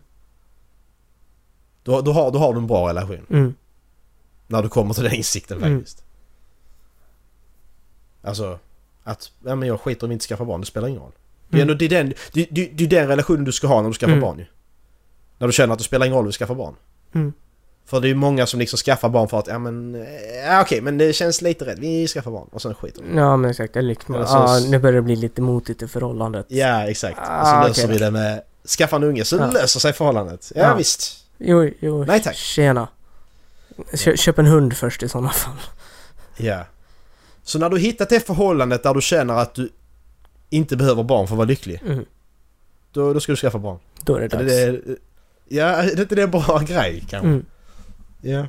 Då, 1.82 2.00
då, 2.00 2.12
har, 2.12 2.30
då 2.30 2.38
har 2.38 2.52
du 2.54 2.58
en 2.58 2.66
bra 2.66 2.88
relation. 2.88 3.26
Mm. 3.30 3.54
När 4.46 4.62
du 4.62 4.68
kommer 4.68 4.94
till 4.94 5.04
den 5.04 5.14
insikten 5.14 5.58
Mm. 5.58 5.78
faktiskt. 5.78 6.04
Alltså, 8.22 8.58
att 9.04 9.32
ja, 9.44 9.54
men 9.54 9.68
jag 9.68 9.80
skiter 9.80 10.04
om 10.06 10.08
vi 10.08 10.12
inte 10.14 10.26
skaffar 10.26 10.44
barn, 10.44 10.60
det 10.60 10.66
spelar 10.66 10.88
ingen 10.88 11.00
roll. 11.02 11.12
Det 11.50 11.56
är, 11.56 11.62
Mm. 11.62 11.70
ändå, 11.70 11.74
det, 11.74 11.84
är 11.84 11.88
den, 11.88 12.14
det, 12.32 12.46
det, 12.50 12.70
det 12.74 12.84
är 12.84 12.88
den 12.88 13.08
relationen 13.08 13.44
du 13.44 13.52
ska 13.52 13.66
ha 13.66 13.82
när 13.82 13.88
du 13.88 13.94
skaffar 13.94 14.12
Mm. 14.12 14.20
barn 14.20 14.38
ju. 14.38 14.44
När 15.38 15.46
du 15.46 15.52
känner 15.52 15.72
att 15.72 15.78
det 15.78 15.84
spelar 15.84 16.06
ingen 16.06 16.14
roll 16.16 16.24
om 16.24 16.26
du 16.30 16.32
skaffar 16.32 16.54
barn. 16.54 16.74
Mm. 17.14 17.32
För 17.86 18.00
det 18.00 18.06
är 18.06 18.08
ju 18.08 18.14
många 18.14 18.46
som 18.46 18.60
liksom 18.60 18.76
skaffar 18.76 19.08
barn 19.08 19.28
för 19.28 19.38
att, 19.38 19.46
ja 19.46 19.58
men, 19.58 19.94
eh, 19.94 20.02
ja, 20.46 20.60
okej 20.62 20.80
men 20.80 20.98
det 20.98 21.12
känns 21.12 21.42
lite 21.42 21.64
rätt, 21.64 21.78
vi 21.78 22.06
skaffar 22.08 22.30
barn. 22.30 22.48
Och 22.52 22.62
sen 22.62 22.74
skiter 22.74 23.02
de. 23.02 23.18
Ja 23.18 23.36
men 23.36 23.50
exakt, 23.50 23.76
eller 23.76 23.88
liksom, 23.88 24.14
Eller 24.14 24.24
så- 24.26 24.36
ah, 24.36 24.58
nu 24.60 24.78
börjar 24.78 24.94
det 24.96 25.02
bli 25.02 25.16
lite 25.16 25.42
motigt 25.42 25.82
i 25.82 25.88
förhållandet. 25.88 26.46
Ja 26.48 26.82
exakt. 26.88 27.18
och 27.18 27.24
så 27.26 27.30
Ah, 27.32 27.66
löser 27.66 27.84
okej 27.84 27.92
vi 27.98 28.04
det 28.04 28.10
med, 28.10 28.42
skaffa 28.78 28.96
en 28.96 29.04
unge 29.04 29.24
så 29.24 29.36
Ja. 29.36 29.50
löser 29.50 29.80
sig 29.80 29.92
förhållandet. 29.92 30.52
Ja, 30.54 30.62
Ja. 30.62 30.74
visst. 30.74 31.24
Jo, 31.38 31.70
jo, 31.80 32.04
Nej, 32.04 32.22
tack. 32.22 32.36
tjena. 32.36 32.88
Kö, 33.94 34.16
köp 34.16 34.38
en 34.38 34.46
hund 34.46 34.76
först 34.76 35.02
i 35.02 35.08
sådana 35.08 35.30
fall. 35.30 35.56
Ja. 36.36 36.64
Så 37.42 37.58
när 37.58 37.68
du 37.68 37.78
hittat 37.78 38.08
det 38.08 38.20
förhållandet 38.26 38.82
där 38.82 38.94
du 38.94 39.00
känner 39.00 39.34
att 39.34 39.54
du 39.54 39.68
inte 40.50 40.76
behöver 40.76 41.02
barn 41.02 41.26
för 41.26 41.34
att 41.34 41.38
vara 41.38 41.48
lycklig. 41.48 41.82
Mm. 41.86 42.04
Då, 42.92 43.12
då 43.12 43.20
ska 43.20 43.32
du 43.32 43.36
skaffa 43.36 43.58
barn. 43.58 43.78
Då 44.04 44.14
är 44.14 44.20
det 44.20 44.24
Är 44.26 44.28
dags. 44.38 44.44
det, 44.52 44.70
det, 44.72 44.96
ja, 45.48 45.64
är 45.66 46.00
inte 46.00 46.14
det 46.14 46.22
en 46.22 46.30
bra 46.30 46.58
grej 46.68 47.04
kanske? 47.08 47.28
Mm. 47.28 47.44
Ja. 48.20 48.46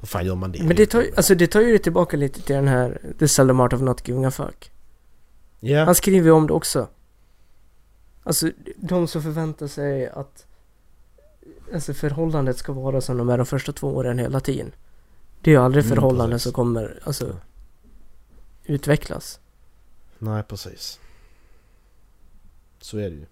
Hur 0.00 0.06
fan 0.06 0.26
gör 0.26 0.34
man 0.34 0.52
det? 0.52 0.62
Men 0.62 0.76
det 0.76 0.86
tar, 0.86 1.06
alltså 1.16 1.34
det 1.34 1.46
tar 1.46 1.60
ju 1.60 1.78
tillbaka 1.78 2.16
lite 2.16 2.40
till 2.42 2.54
den 2.54 2.68
här 2.68 3.00
The 3.18 3.28
seldom 3.28 3.60
art 3.60 3.72
of 3.72 3.80
not 3.80 4.08
giving 4.08 4.24
a 4.24 4.30
fuck. 4.30 4.70
Ja. 5.60 5.84
Han 5.84 5.94
skriver 5.94 6.26
ju 6.26 6.32
om 6.32 6.46
det 6.46 6.52
också. 6.52 6.88
Alltså 8.22 8.50
de 8.76 9.08
som 9.08 9.22
förväntar 9.22 9.66
sig 9.66 10.08
att 10.08 10.46
alltså 11.74 11.94
förhållandet 11.94 12.58
ska 12.58 12.72
vara 12.72 13.00
som 13.00 13.16
de 13.18 13.28
är 13.28 13.36
de 13.38 13.46
första 13.46 13.72
två 13.72 13.88
åren 13.96 14.18
hela 14.18 14.40
tiden. 14.40 14.72
Det 15.40 15.50
är 15.50 15.54
ju 15.54 15.60
aldrig 15.60 15.84
Mm, 15.84 15.94
förhållanden 15.96 16.30
precis. 16.30 16.42
som 16.42 16.52
kommer 16.52 17.00
alltså 17.04 17.36
utvecklas. 18.74 19.40
Nej, 20.18 20.42
precis. 20.42 21.00
Så 22.80 22.98
är 22.98 23.10
det 23.10 23.16
ju. 23.16 23.26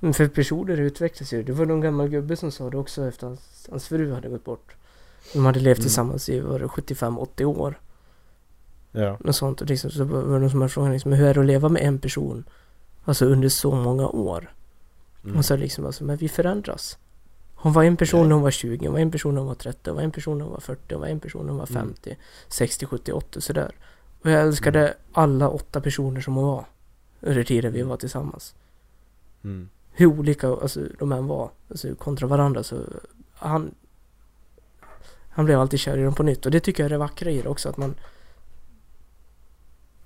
Men 0.00 0.14
för 0.14 0.28
personer 0.28 0.76
utvecklas 0.80 1.32
ju. 1.32 1.42
Det 1.42 1.52
var 1.52 1.66
någon 1.66 1.80
gammal 1.80 2.08
gubbe 2.08 2.36
som 2.36 2.52
sa 2.52 2.70
det 2.70 2.76
också 2.78 3.08
efter 3.08 3.26
hans, 3.26 3.66
hans 3.70 3.88
fru 3.88 4.12
hade 4.14 4.28
gått 4.28 4.44
bort. 4.44 4.76
De 5.32 5.44
hade 5.44 5.60
levt 5.60 5.78
Mm. 5.78 5.82
tillsammans 5.84 6.28
i 6.28 6.40
var 6.40 6.58
det 6.58 6.66
75-80 6.66 7.44
år. 7.44 7.80
Ja. 8.92 9.18
Något 9.20 9.36
sånt. 9.36 9.60
Och 9.60 9.66
liksom, 9.66 9.90
så 9.90 10.04
var 10.04 10.22
det 10.22 10.28
någon 10.38 10.50
som 10.50 10.60
hade 10.60 10.72
frågat 10.72 10.92
liksom, 10.92 11.12
hur 11.12 11.26
är 11.26 11.34
det 11.34 11.40
att 11.40 11.46
leva 11.46 11.68
med 11.68 11.82
en 11.82 11.98
person? 11.98 12.44
Alltså 13.04 13.24
under 13.26 13.48
så 13.48 13.74
många 13.74 14.08
år. 14.08 14.54
Mm. 15.24 15.36
Och 15.36 15.44
så 15.44 15.56
liksom, 15.56 15.86
alltså, 15.86 16.04
men 16.04 16.16
vi 16.16 16.28
förändras. 16.28 16.98
Hon 17.60 17.72
var 17.72 17.84
en 17.84 17.96
person 17.96 18.28
när 18.28 18.34
hon 18.34 18.42
var 18.42 18.50
20, 18.50 18.86
hon 18.86 18.92
var 18.92 19.00
en 19.00 19.10
person 19.10 19.34
när 19.34 19.40
hon 19.40 19.48
var 19.48 19.54
30, 19.54 19.90
hon 19.90 19.96
var 19.96 20.02
en 20.02 20.10
person 20.10 20.38
när 20.38 20.44
hon 20.44 20.52
var 20.52 20.60
40, 20.60 20.94
hon 20.94 21.00
var 21.00 21.08
en 21.08 21.20
person 21.20 21.42
när 21.46 21.48
hon 21.52 21.58
var 21.58 21.68
Mm. 21.70 21.82
50, 21.94 22.16
60, 22.48 22.86
70, 22.86 23.12
80 23.12 23.40
sådär. 23.40 23.70
Och 24.22 24.30
jag 24.30 24.42
älskade 24.42 24.80
Mm. 24.80 24.94
alla 25.12 25.48
åtta 25.48 25.80
personer 25.80 26.20
som 26.20 26.34
hon 26.34 26.44
var. 26.46 26.64
Under 27.20 27.44
tiden 27.44 27.72
vi 27.72 27.82
var 27.82 27.96
tillsammans. 27.96 28.54
Mm. 29.44 29.68
Hur 29.92 30.06
olika 30.06 30.48
alltså, 30.48 30.80
de 30.98 31.12
än 31.12 31.26
var, 31.26 31.50
alltså, 31.70 31.94
kontra 31.94 32.26
varandra 32.26 32.62
så 32.62 32.76
han 33.34 33.74
han 35.30 35.44
blev 35.44 35.60
alltid 35.60 35.80
kär 35.80 35.98
i 35.98 36.02
dem 36.02 36.14
på 36.14 36.22
nytt 36.22 36.46
och 36.46 36.52
det 36.52 36.60
tycker 36.60 36.82
jag 36.82 36.86
är 36.86 36.90
det 36.90 36.98
vackra 36.98 37.30
i 37.30 37.42
det 37.42 37.48
också 37.48 37.68
att 37.68 37.76
man 37.76 37.94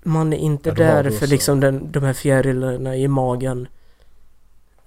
man 0.03 0.33
är 0.33 0.37
inte 0.37 0.69
Ja, 0.69 0.75
där 0.75 1.09
för 1.09 1.27
liksom 1.27 1.59
den, 1.59 1.91
de 1.91 2.03
här 2.03 2.13
fjärilarna 2.13 2.97
i 2.97 3.07
magen 3.07 3.67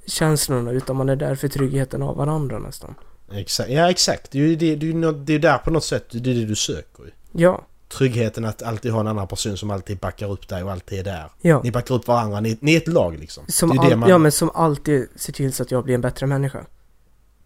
känslorna 0.07 0.71
utan 0.71 0.97
man 0.97 1.09
är 1.09 1.17
där 1.17 1.35
för 1.35 1.49
tryggheten 1.49 2.03
av 2.03 2.17
varandra 2.17 2.59
nästan. 2.59 2.95
Exakt. 3.33 3.71
Ja, 3.71 3.91
exakt. 3.91 4.31
Det 4.31 4.39
är 4.39 4.43
ju 4.43 4.57
det, 4.57 4.77
det, 4.77 5.13
det 5.13 5.35
är 5.35 5.39
där 5.39 5.59
på 5.59 5.71
något 5.71 5.85
sätt, 5.85 6.07
det 6.11 6.31
är 6.31 6.35
det 6.35 6.45
du 6.45 6.55
söker 6.55 7.05
ju. 7.05 7.11
Ja, 7.33 7.65
Tryggheten 7.89 8.45
att 8.45 8.63
alltid 8.63 8.93
ha 8.93 9.01
en 9.01 9.07
annan 9.07 9.29
person 9.29 9.57
som 9.57 9.71
alltid 9.71 9.99
backar 9.99 10.31
upp 10.31 10.49
dig 10.49 10.63
och 10.63 10.73
alltid 10.73 10.99
är 10.99 11.05
där. 11.05 11.31
ja. 11.41 11.61
Ni 11.65 11.71
backar 11.71 11.95
upp 11.95 12.07
varandra, 12.09 12.41
ni, 12.41 12.59
ni 12.61 12.75
är 12.75 12.77
ett 12.77 12.89
lag 12.89 13.19
liksom. 13.19 13.45
Som 13.49 13.69
det 13.69 13.87
är 13.87 13.91
det 13.91 13.97
man... 13.97 14.09
Ja 14.09 14.19
men 14.19 14.33
som 14.33 14.51
alltid 14.55 15.09
ser 15.17 15.33
till 15.33 15.53
så 15.53 15.63
att 15.63 15.71
jag 15.71 15.85
blir 15.85 15.95
en 15.95 16.01
bättre 16.01 16.27
människa. 16.27 16.65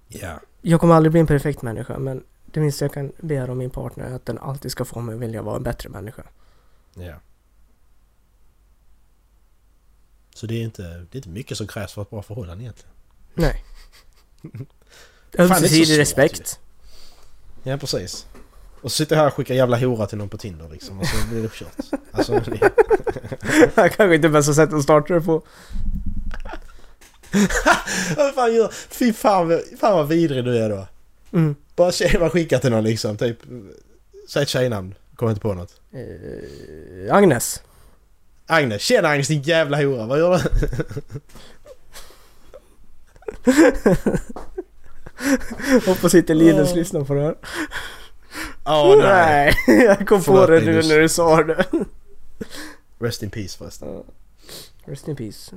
Ja. 0.09 0.41
Jag 0.63 0.81
kommer 0.81 0.95
aldrig 0.95 1.13
bli 1.13 1.21
en 1.21 1.27
perfekt 1.27 1.63
människa 1.63 1.99
men 1.99 2.23
det 2.47 2.61
minsta 2.61 2.85
jag 2.85 2.93
kan 2.93 3.13
begära 3.21 3.51
av 3.51 3.57
min 3.57 3.71
partner 3.71 4.05
är 4.05 4.15
att 4.15 4.27
den 4.27 4.39
alltid 4.39 4.71
ska 4.71 4.85
få 4.85 5.01
mig 5.01 5.15
att 5.15 5.21
vilja 5.21 5.43
vara 5.43 5.57
en 5.57 5.63
bättre 5.63 5.89
människa. 5.89 6.23
Ja. 6.95 7.15
Så 10.41 10.47
det 10.47 10.55
är 10.55 10.63
inte, 10.63 10.83
det 10.83 11.15
är 11.15 11.17
inte 11.17 11.29
mycket 11.29 11.57
som 11.57 11.67
krävs 11.67 11.93
för 11.93 12.03
ett 12.03 12.11
bra 12.11 12.23
förhållande 12.23 12.65
egentligen. 12.65 12.95
Nej. 13.35 13.65
är 15.33 15.41
Ömsesidig 15.43 15.99
respekt. 15.99 16.61
Ja, 17.63 17.77
precis. 17.77 18.27
Och 18.81 18.93
så 18.93 18.97
sitter 18.97 19.17
jag 19.17 19.21
här 19.23 19.29
och 19.29 19.35
skickar 19.35 19.55
jävla 19.55 19.79
hora 19.79 20.07
till 20.07 20.19
någon 20.19 20.29
på 20.29 20.39
Tinder 20.39 20.69
liksom 20.69 21.01
och 21.01 21.07
så 21.07 21.29
blir 21.29 21.41
det 21.41 21.47
uppkört. 21.47 21.77
Alltså, 22.13 22.33
det... 22.41 22.71
Kanske 23.75 24.15
inte 24.15 24.29
bästa 24.29 24.55
sättet 24.55 24.75
att 24.75 24.83
starta 24.83 25.15
det 25.15 25.21
på. 25.21 25.33
Vad 28.17 28.35
fan 28.35 28.55
gör... 28.55 28.69
Fy 28.89 29.13
fan, 29.13 29.49
vad- 29.49 29.63
fan 29.81 29.97
vad 29.97 30.09
vidrig 30.09 30.45
du 30.45 30.59
är 30.59 30.71
då. 30.71 30.87
Mm. 31.33 31.55
Bara 31.77 31.93
tjejer 31.93 32.21
man 32.21 32.31
skickar 32.31 32.59
till 32.59 32.71
någon 32.71 32.85
liksom, 32.85 33.17
typ... 33.17 33.39
Säg 34.29 34.43
ett 34.43 34.49
tjejnamn. 34.49 34.95
Kommer 35.17 35.31
inte 35.33 35.43
på 35.43 35.55
något. 35.55 35.81
Eh, 35.93 37.15
Agnes. 37.15 37.63
Agnes. 38.51 38.83
Tjena 38.83 39.09
Agnes 39.09 39.29
din 39.29 39.43
jävla 39.43 39.77
hora, 39.77 40.07
vad 40.07 40.19
gör 40.19 40.39
du? 40.39 40.45
Hoppas 45.87 46.15
inte 46.15 46.35
Linus 46.35 46.69
Åh. 46.71 46.77
lyssnar 46.77 47.05
på 47.05 47.15
det 47.15 47.23
här. 47.23 47.35
Åh 48.65 48.97
nej. 48.99 49.55
jag 49.67 50.09
kom 50.09 50.23
Förlåt, 50.23 50.47
på 50.47 50.51
det 50.53 50.61
nu 50.61 50.67
Linus. 50.67 50.89
när 50.89 50.99
du 50.99 51.09
sa 51.09 51.43
det. 51.43 51.65
Rest 52.99 53.23
in 53.23 53.31
peace 53.31 53.59
förresten. 53.59 53.89
Ja. 53.89 54.03
Rest 54.85 55.09
in 55.09 55.17
peace. 55.17 55.53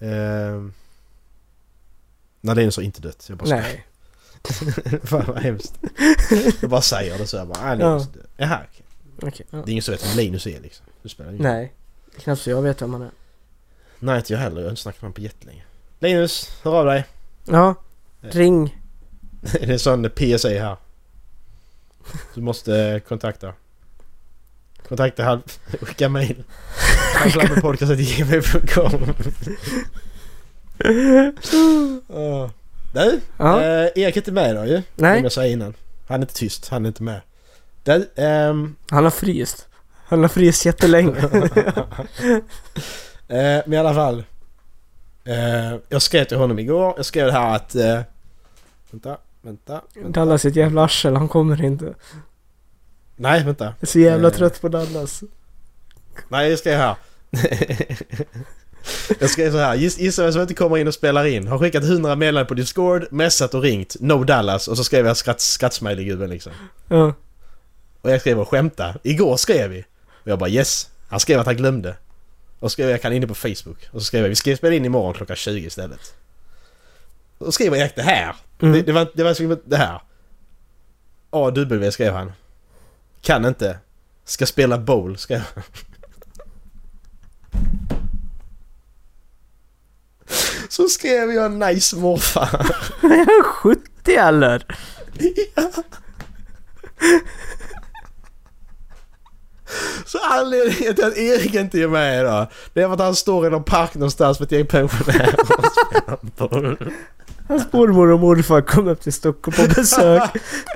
Ehm... 0.00 0.72
Nadine 2.40 2.70
har 2.76 2.82
inte 2.82 3.00
dött. 3.00 3.26
Jag 3.28 3.38
bara. 3.38 3.48
Nej. 3.48 3.86
Fan 5.04 5.24
vad 5.26 5.38
hemskt. 5.38 5.74
Jag 6.60 6.70
bara 6.70 6.82
säger 6.82 7.18
det 7.18 7.26
så 7.26 7.36
jag 7.36 7.48
bara, 7.48 7.58
ah, 7.60 7.68
Ja. 7.68 7.74
Linus 7.74 8.08
är 8.08 8.12
död. 8.12 8.26
Jaha 8.36 8.60
okej. 8.70 8.85
Okej. 9.22 9.46
ja. 9.50 9.58
Det 9.58 9.70
är 9.70 9.72
ingen 9.72 9.82
som 9.82 9.92
vet 9.92 10.06
vem 10.10 10.16
Linus 10.16 10.46
är 10.46 10.60
liksom. 10.60 10.86
Det 11.02 11.08
spelar 11.08 11.30
ingen. 11.30 11.42
Nej. 11.42 11.72
Knappt 12.18 12.42
så 12.42 12.50
jag 12.50 12.62
vet 12.62 12.82
vem 12.82 12.92
han 12.92 13.02
är. 13.02 13.10
Nej 13.98 14.16
inte 14.16 14.32
jag 14.32 14.40
heller, 14.40 14.56
jag 14.56 14.64
har 14.66 14.70
inte 14.70 14.82
snackat 14.82 15.02
med 15.02 15.06
honom 15.06 15.14
på 15.14 15.20
jättelänge. 15.20 15.62
Linus, 15.98 16.50
hör 16.62 16.72
av 16.80 16.86
dig. 16.86 17.04
Ja. 17.44 17.74
Ring. 18.20 18.76
Det 19.52 19.62
är 19.62 19.70
en 19.70 19.78
sån 19.78 20.10
PSA 20.10 20.48
här. 20.48 20.76
Du 22.34 22.40
måste 22.40 22.76
eh, 22.80 22.98
kontakta. 23.00 23.52
Kontakta 24.88 25.22
halv... 25.24 25.40
Skicka 25.82 26.08
mail. 26.08 26.44
Halvlabbepodcast.gmail.com 27.14 29.14
Uh. 32.10 32.50
Du, 32.92 33.20
Ja. 33.38 33.62
eh, 33.62 33.88
Erik 33.94 34.16
är 34.16 34.20
inte 34.20 34.32
med 34.32 34.50
idag 34.50 34.68
ju. 34.68 34.82
Nej. 34.96 35.16
Som 35.18 35.22
jag 35.24 35.32
sa 35.32 35.46
innan. 35.46 35.74
Han 36.08 36.20
är 36.20 36.24
inte 36.24 36.34
tyst, 36.34 36.68
han 36.68 36.84
är 36.84 36.88
inte 36.88 37.02
med. 37.02 37.20
Du, 37.86 38.10
ehm, 38.16 38.76
Han 38.90 39.04
har 39.04 39.10
fryst. 39.10 39.68
Han 40.06 40.20
har 40.22 40.28
fryst 40.28 40.64
jättelänge. 40.66 41.16
eh, 43.28 43.62
men 43.66 43.72
i 43.72 43.76
alla 43.76 43.94
fall. 43.94 44.24
Eh, 45.24 45.78
jag 45.88 46.02
skrev 46.02 46.24
till 46.24 46.36
honom 46.36 46.58
igår. 46.58 46.94
Jag 46.96 47.06
skrev 47.06 47.26
det 47.26 47.32
här 47.32 47.56
att... 47.56 47.74
Eh, 47.74 48.00
vänta, 48.90 49.16
vänta. 49.42 49.80
vänta. 49.94 50.08
Dallas 50.20 50.44
är 50.44 50.48
ett 50.48 50.56
jävla 50.56 50.84
arsel, 50.84 51.16
han 51.16 51.28
kommer 51.28 51.64
inte. 51.64 51.84
Jag 51.84 51.94
Nej, 53.16 53.44
vänta. 53.44 53.74
är 53.80 53.86
så 53.86 53.98
jävla 53.98 54.28
Eh. 54.28 54.34
trött 54.34 54.60
på 54.60 54.68
Dallas. 54.68 55.22
Nej, 56.28 56.50
jag 56.50 56.58
skrev 56.58 56.78
här. 56.78 56.96
jag 59.20 59.30
skrev 59.30 59.50
så 59.52 59.58
här. 59.58 59.74
Giss, 59.74 59.98
gissa 59.98 60.22
vem 60.22 60.32
som 60.32 60.42
inte 60.42 60.54
kommer 60.54 60.78
in 60.78 60.88
och 60.88 60.94
spelar 60.94 61.24
in. 61.24 61.46
Har 61.48 61.58
skickat 61.58 61.84
100 61.84 62.16
meddelanden 62.16 62.46
på 62.46 62.54
Discord, 62.54 63.06
messat 63.10 63.54
och 63.54 63.62
ringt. 63.62 63.96
No 64.00 64.24
Dallas. 64.24 64.68
Och 64.68 64.76
så 64.76 64.84
skrev 64.84 65.06
jag 65.06 65.16
skratt, 65.16 65.40
skrattsmiley-gubben 65.40 66.30
liksom. 66.30 66.52
Ja. 66.88 67.14
Och 68.06 68.12
jag 68.12 68.20
skrev 68.20 68.40
och 68.40 68.48
skämta. 68.48 68.94
Igår 69.02 69.36
skrev 69.36 69.70
vi. 69.70 69.84
Och 70.08 70.28
jag 70.30 70.38
bara 70.38 70.50
yes. 70.50 70.90
Han 71.08 71.20
skrev 71.20 71.40
att 71.40 71.46
han 71.46 71.56
glömde. 71.56 71.96
Och 72.58 72.72
skrev 72.72 72.90
jag 72.90 73.02
kan 73.02 73.12
inne 73.12 73.26
på 73.26 73.34
Facebook. 73.34 73.88
Och 73.90 74.00
så 74.00 74.04
skrev 74.04 74.22
jag 74.22 74.28
vi 74.28 74.34
ska 74.34 74.56
spela 74.56 74.74
in 74.74 74.84
imorgon 74.84 75.14
klockan 75.14 75.36
20 75.36 75.66
istället. 75.66 76.14
Och 77.38 77.54
skrev 77.54 77.74
Erik 77.74 77.96
det 77.96 78.02
här. 78.02 78.36
Mm. 78.60 78.74
Det, 78.74 78.82
det 78.82 78.92
var, 78.92 79.10
det 79.14 79.22
var 79.22 79.34
som 79.34 79.60
det 79.64 79.76
här. 79.76 80.00
AW 81.30 81.90
skrev 81.90 82.12
han. 82.12 82.32
Kan 83.20 83.44
inte. 83.44 83.78
Ska 84.24 84.46
spela 84.46 84.78
bowl 84.78 85.18
skrev 85.18 85.40
han. 85.54 85.62
Så 90.68 90.88
skrev 90.88 91.32
jag 91.32 91.52
nice 91.52 91.96
morfar. 91.96 92.66
Är 93.02 93.42
han 93.42 93.44
70 93.44 94.14
eller? 94.14 94.66
Så 100.06 100.18
anledningen 100.30 100.94
till 100.94 101.04
att 101.04 101.16
Erik 101.16 101.54
inte 101.54 101.78
är 101.82 101.88
med 101.88 102.20
idag, 102.20 102.46
det 102.72 102.82
är 102.82 102.86
för 102.86 102.94
att 102.94 103.00
han 103.00 103.14
står 103.16 103.46
i 103.46 103.50
någon 103.50 103.64
park 103.64 103.94
någonstans 103.94 104.40
med 104.40 104.46
ett 104.46 104.52
gäng 104.52 104.66
pensionärer 104.66 105.36
och 105.40 105.46
spelar 105.46 106.18
boll. 106.48 106.76
Hans 107.48 107.72
mormor 107.72 108.12
och 108.12 108.20
morfar 108.20 108.60
kom 108.60 108.88
upp 108.88 109.00
till 109.02 109.12
Stockholm 109.12 109.56
på 109.68 109.74
besök. 109.74 110.22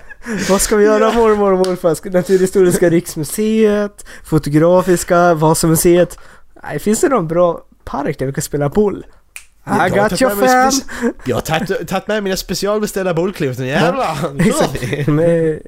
Vad 0.50 0.60
ska 0.60 0.76
vi 0.76 0.84
göra 0.84 1.12
mormor 1.12 1.52
och 1.52 1.66
morfar? 1.66 1.94
Ska- 1.94 2.10
Naturhistoriska 2.10 2.90
riksmuseet, 2.90 4.06
Fotografiska, 4.24 5.34
Vasamuseet. 5.34 6.18
Nej, 6.62 6.78
finns 6.78 7.00
det 7.00 7.08
någon 7.08 7.28
bra 7.28 7.60
park 7.84 8.18
där 8.18 8.26
vi 8.26 8.32
kan 8.32 8.42
spela 8.42 8.68
boll? 8.68 9.04
I 9.66 9.70
Jag 9.70 9.74
har 9.74 9.88
got 9.88 9.98
tagit 9.98 10.20
your 10.22 10.34
mig 10.34 10.48
speci- 10.48 11.12
Jag 11.24 11.36
har 11.36 11.40
tagit, 11.40 12.08
med 12.08 12.22
mina 12.22 12.36
specialbeställda 12.36 13.14
bollklipp 13.14 13.58
nu 13.58 13.66
jävlar! 13.66 14.40
Exakt. 14.48 15.06
Med 15.08 15.60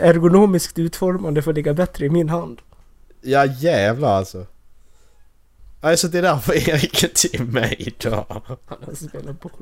ergonomiskt 0.00 0.78
utformande 0.78 1.42
för 1.42 1.50
att 1.50 1.54
ligga 1.56 1.74
bättre 1.74 2.06
i 2.06 2.10
min 2.10 2.28
hand. 2.28 2.60
Ja 3.20 3.44
jävlar 3.46 4.16
alltså. 4.16 4.46
Alltså 5.80 6.08
det 6.08 6.18
är 6.18 6.22
därför 6.22 6.68
Erik 6.68 7.02
är 7.34 7.42
med 7.42 7.74
idag. 7.78 8.24
Han 8.66 8.78
har 8.86 8.94
spelat 8.94 9.40
boll. 9.40 9.52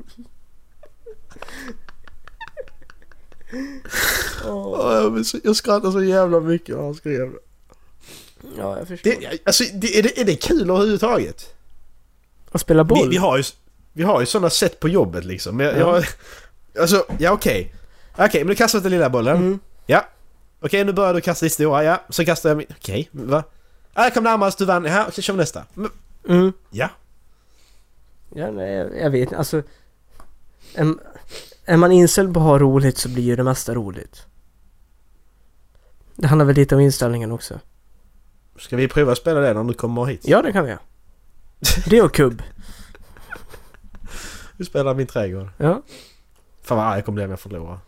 Så- 5.25 5.39
Jag 5.43 5.55
skrattar 5.55 5.91
så 5.91 6.03
jävla 6.03 6.39
mycket 6.39 6.75
när 6.75 6.83
han 6.83 6.95
skrev 6.95 7.31
det. 7.31 7.39
Ja, 8.57 8.77
jag 8.77 8.87
förstår. 8.87 9.09
det 9.09 9.37
alltså, 9.45 9.63
det, 9.73 9.99
är, 9.99 10.03
det, 10.03 10.21
är 10.21 10.25
det 10.25 10.35
kul 10.35 10.69
överhuvudtaget? 10.69 11.53
Att 12.51 12.61
spela 12.61 12.83
boll? 12.83 13.03
Vi, 13.03 13.07
vi 13.09 13.17
har 13.17 13.37
ju, 13.37 13.43
vi 13.93 14.03
har 14.03 14.19
ju 14.19 14.25
sådana 14.25 14.49
sätt 14.49 14.79
på 14.79 14.89
jobbet 14.89 15.25
liksom. 15.25 15.59
Jag, 15.59 15.77
jag, 15.77 16.03
alltså, 16.79 17.05
ja 17.17 17.31
okej. 17.31 17.73
Okej, 18.17 18.43
men 18.43 18.47
du 18.47 18.55
kastar 18.55 18.79
den 18.79 18.91
lilla 18.91 19.09
bollen. 19.09 19.37
Mm. 19.37 19.59
Ja. 19.85 20.05
Okej, 20.59 20.83
nu 20.83 20.93
börjar 20.93 21.13
du 21.13 21.21
kasta 21.21 21.45
ditt 21.45 21.53
stora. 21.53 21.83
Ja, 21.83 22.01
så 22.09 22.25
kastar 22.25 22.49
jag 22.49 22.57
min. 22.57 22.67
Okej, 22.77 23.09
va? 23.11 23.43
Ja, 23.93 24.03
jag 24.03 24.13
kom 24.13 24.23
närmast, 24.23 24.57
du 24.57 24.65
vann. 24.65 24.85
Ja, 24.85 25.05
okej, 25.07 25.23
kör 25.23 25.33
vi 25.33 25.37
nästa. 25.37 25.65
Mm. 26.27 26.53
ja. 26.69 26.89
Ja, 28.35 28.51
nej, 28.51 28.73
jag, 28.73 28.99
jag 28.99 29.09
vet 29.09 29.21
inte. 29.21 29.37
Alltså... 29.37 29.63
Är, 30.75 30.95
är 31.65 31.77
man 31.77 31.91
inställd 31.91 32.33
på 32.33 32.39
att 32.39 32.45
ha 32.45 32.59
roligt 32.59 32.97
så 32.97 33.09
blir 33.09 33.23
ju 33.23 33.35
det 33.35 33.43
mesta 33.43 33.73
roligt. 33.73 34.25
Det 36.15 36.27
handlar 36.27 36.45
väl 36.45 36.55
lite 36.55 36.75
om 36.75 36.81
inställningen 36.81 37.31
också. 37.31 37.59
Ska 38.59 38.75
vi 38.75 38.87
prova 38.87 39.11
att 39.11 39.17
spela 39.17 39.39
det 39.39 39.53
när 39.53 39.63
du 39.63 39.73
kommer 39.73 40.05
hit? 40.05 40.21
Ja, 40.23 40.41
det 40.41 40.51
kan 40.51 40.63
vi 40.63 40.69
göra. 40.69 40.81
Det 41.89 42.01
och 42.01 42.13
kubb. 42.13 42.41
Vi 44.57 44.65
spelar 44.65 44.93
min 44.95 45.07
trädgård. 45.07 45.47
Ja. 45.57 45.81
Fan 46.61 46.77
vad 46.77 46.87
arg 46.87 46.97
jag 46.97 47.05
kommer 47.05 47.15
bli 47.15 47.23
om 47.25 47.29
jag 47.29 47.39
förlorar. 47.39 47.79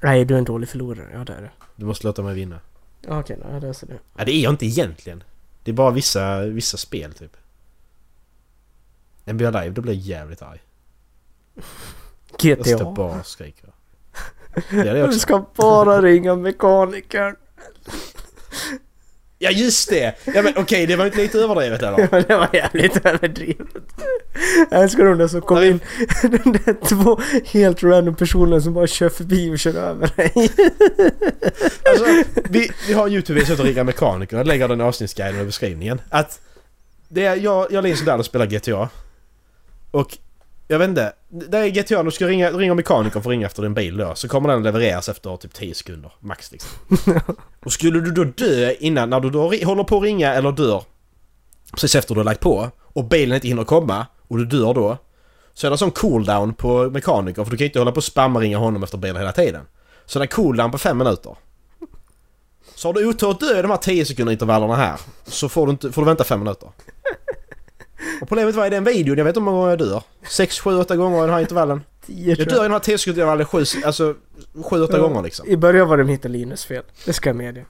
Nej, 0.00 0.24
du 0.24 0.34
är 0.34 0.38
en 0.38 0.44
dålig 0.44 0.68
förlorare. 0.68 1.10
Ja, 1.12 1.24
det 1.24 1.32
är 1.32 1.42
det. 1.42 1.50
Du 1.76 1.86
måste 1.86 2.06
låta 2.06 2.22
mig 2.22 2.34
vinna. 2.34 2.60
Ja, 3.00 3.20
okej, 3.20 3.38
då, 3.42 3.52
jag 3.54 3.62
löser 3.62 3.86
det. 3.86 3.98
Ja, 4.16 4.24
det 4.24 4.32
är 4.32 4.42
jag 4.42 4.52
inte 4.52 4.66
egentligen. 4.66 5.24
Det 5.64 5.70
är 5.70 5.74
bara 5.74 5.90
vissa, 5.90 6.40
vissa 6.40 6.76
spel 6.76 7.12
typ. 7.12 7.36
NBA 9.24 9.50
Live, 9.50 9.70
då 9.70 9.82
blir 9.82 9.92
jag 9.92 10.02
jävligt 10.02 10.42
arg. 10.42 10.62
Jag 12.42 12.66
står 12.66 12.76
GTA. 12.78 12.92
bara 12.92 13.20
och 13.20 13.26
skriker. 13.26 13.68
Det 14.70 14.76
är 14.76 14.84
det 14.84 14.92
Du 14.92 15.04
också. 15.04 15.18
ska 15.18 15.44
bara 15.56 16.02
ringa 16.02 16.34
mekanikern. 16.34 17.36
Ja 19.44 19.50
just 19.50 19.88
det! 19.88 20.14
Ja 20.34 20.42
men 20.42 20.52
okej, 20.56 20.86
det 20.86 20.96
var 20.96 21.06
inte 21.06 21.18
lite 21.18 21.38
överdrivet 21.38 21.82
eller? 21.82 21.98
Ja, 22.12 22.22
det 22.28 22.36
var 22.36 22.48
jävligt 22.52 23.06
överdrivet. 23.06 23.66
Jag 24.70 24.82
älskar 24.82 25.04
de 25.04 25.18
där 25.18 25.28
som 25.28 25.40
kom 25.40 25.62
in. 25.62 25.80
De 26.22 26.52
där 26.52 26.88
två 26.88 27.20
helt 27.44 27.82
random 27.82 28.14
personer 28.14 28.60
som 28.60 28.74
bara 28.74 28.86
kör 28.86 29.08
förbi 29.08 29.50
och 29.54 29.58
kör 29.58 29.74
över 29.74 30.10
dig. 30.16 30.32
Alltså, 31.90 32.04
vi, 32.50 32.70
vi 32.88 32.92
har 32.92 33.08
Youtube 33.08 33.40
som 33.40 33.50
heter 33.50 33.64
Rickard 33.64 33.86
Mekaniker. 33.86 34.36
Jag 34.36 34.46
lägger 34.46 34.68
den 34.68 34.80
i 34.80 34.84
avsnittsguiden 34.84 35.40
och 35.40 35.46
beskrivningen. 35.46 36.00
Att 36.08 36.40
det 37.08 37.24
är 37.24 37.36
jag, 37.36 37.72
jag 37.72 37.84
Linus 37.84 38.00
och 38.00 38.06
Dallas 38.06 38.26
spelar 38.26 38.46
GTA. 38.46 38.88
Och 39.90 40.18
jag 40.68 40.78
vet 40.78 40.88
inte. 40.88 41.12
Det 41.28 41.58
är 41.58 41.68
GTA, 41.68 42.02
du 42.02 42.10
ska 42.10 42.26
ringa, 42.26 42.50
ringa 42.50 42.74
mekanikern 42.74 43.22
för 43.22 43.30
att 43.30 43.32
ringa 43.32 43.46
efter 43.46 43.62
din 43.62 43.74
bil 43.74 43.96
då. 43.96 44.14
Så 44.14 44.28
kommer 44.28 44.48
den 44.48 44.62
levereras 44.62 45.08
efter 45.08 45.36
typ 45.36 45.54
10 45.54 45.74
sekunder. 45.74 46.12
Max 46.20 46.52
liksom. 46.52 46.70
Och 47.64 47.72
skulle 47.72 48.00
du 48.00 48.10
då 48.10 48.24
dö 48.24 48.72
innan, 48.78 49.10
när 49.10 49.20
du 49.20 49.30
då 49.30 49.42
håller 49.42 49.84
på 49.84 49.96
att 49.96 50.02
ringa 50.02 50.34
eller 50.34 50.52
dör. 50.52 50.82
Precis 51.72 51.94
efter 51.94 52.14
du 52.14 52.20
har 52.20 52.24
lagt 52.24 52.40
på. 52.40 52.70
Och 52.82 53.04
bilen 53.04 53.34
inte 53.34 53.48
hinner 53.48 53.64
komma. 53.64 54.06
Och 54.28 54.38
du 54.38 54.44
dör 54.44 54.74
då. 54.74 54.98
Så 55.54 55.66
är 55.66 55.70
det 55.70 55.74
en 55.74 55.78
sån 55.78 55.90
cooldown 55.90 56.54
på 56.54 56.90
mekanikern. 56.90 57.44
För 57.44 57.50
du 57.50 57.56
kan 57.56 57.64
ju 57.64 57.68
inte 57.68 57.78
hålla 57.78 57.92
på 57.92 57.96
och 57.96 58.04
spamma 58.04 58.40
ringa 58.40 58.58
honom 58.58 58.82
efter 58.82 58.98
bilen 58.98 59.16
hela 59.16 59.32
tiden. 59.32 59.62
Så 60.06 60.18
det 60.18 60.24
är 60.24 60.26
cooldown 60.26 60.70
på 60.70 60.78
5 60.78 60.98
minuter. 60.98 61.36
Så 62.74 62.88
har 62.88 62.92
du 62.92 63.08
otur 63.08 63.30
att 63.30 63.40
dö 63.40 63.58
i 63.58 63.62
de 63.62 63.70
här 63.70 63.78
10 63.78 64.04
sekunder 64.04 64.32
intervallerna 64.32 64.76
här 64.76 65.00
så 65.24 65.48
får 65.48 65.66
du, 65.66 65.72
inte, 65.72 65.92
får 65.92 66.02
du 66.02 66.06
vänta 66.06 66.24
5 66.24 66.38
minuter. 66.38 66.68
Och 68.20 68.28
problemet 68.28 68.54
var 68.54 68.66
i 68.66 68.70
den 68.70 68.84
videon, 68.84 69.18
jag 69.18 69.24
vet 69.24 69.30
inte 69.30 69.40
hur 69.40 69.44
många 69.44 69.56
gånger 69.58 69.70
jag 69.70 69.78
dör. 69.78 70.02
6, 70.28 70.60
7, 70.60 70.76
8 70.76 70.96
gånger 70.96 71.18
i 71.18 71.20
den 71.20 71.30
här 71.30 71.40
intervallen. 71.40 71.84
Tio, 72.06 72.28
Jag 72.28 72.36
tror 72.38 72.46
dör 72.46 72.60
i 72.60 72.62
den 72.62 72.72
här 72.72 72.78
10 72.78 72.98
sekunder 72.98 73.22
intervallen 73.22 73.46
7, 73.46 73.64
alltså 73.86 74.14
7, 74.70 74.82
8 74.82 74.96
Ja. 74.96 75.02
gånger 75.02 75.22
liksom. 75.22 75.46
I 75.48 75.56
början 75.56 75.88
var 75.88 75.96
det 75.96 76.04
mitt 76.04 76.24
och 76.24 76.30
Linus 76.30 76.64
fel. 76.64 76.82
Det 77.04 77.12
ska 77.12 77.28
jag 77.28 77.36
medge. 77.36 77.64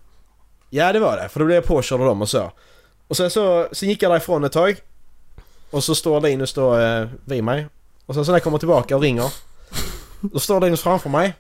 Ja 0.71 0.93
det 0.93 0.99
var 1.01 1.17
det, 1.17 1.29
för 1.29 1.41
då 1.41 1.47
blev 1.47 1.55
jag 1.55 1.65
påkörd 1.67 2.01
av 2.01 2.07
dem 2.07 2.23
och 2.23 2.29
så. 2.29 2.53
Och 3.09 3.17
sen 3.17 3.31
så, 3.31 3.69
sen 3.73 3.89
gick 3.89 4.03
jag 4.03 4.13
därifrån 4.13 4.45
ett 4.45 4.53
tag. 4.53 4.77
Och 5.71 5.85
så 5.85 5.95
står 5.95 6.21
Linus 6.21 6.53
då 6.53 6.79
eh, 6.79 7.07
vid 7.25 7.45
mig. 7.45 7.67
Och 8.07 8.15
sen 8.15 8.25
så 8.25 8.31
när 8.31 8.37
jag 8.37 8.43
kommer 8.45 8.59
tillbaka 8.59 8.97
och 8.97 9.03
ringer. 9.03 9.33
Då 10.21 10.39
står 10.39 10.61
Linus 10.61 10.81
framför 10.83 11.09
mig. 11.11 11.35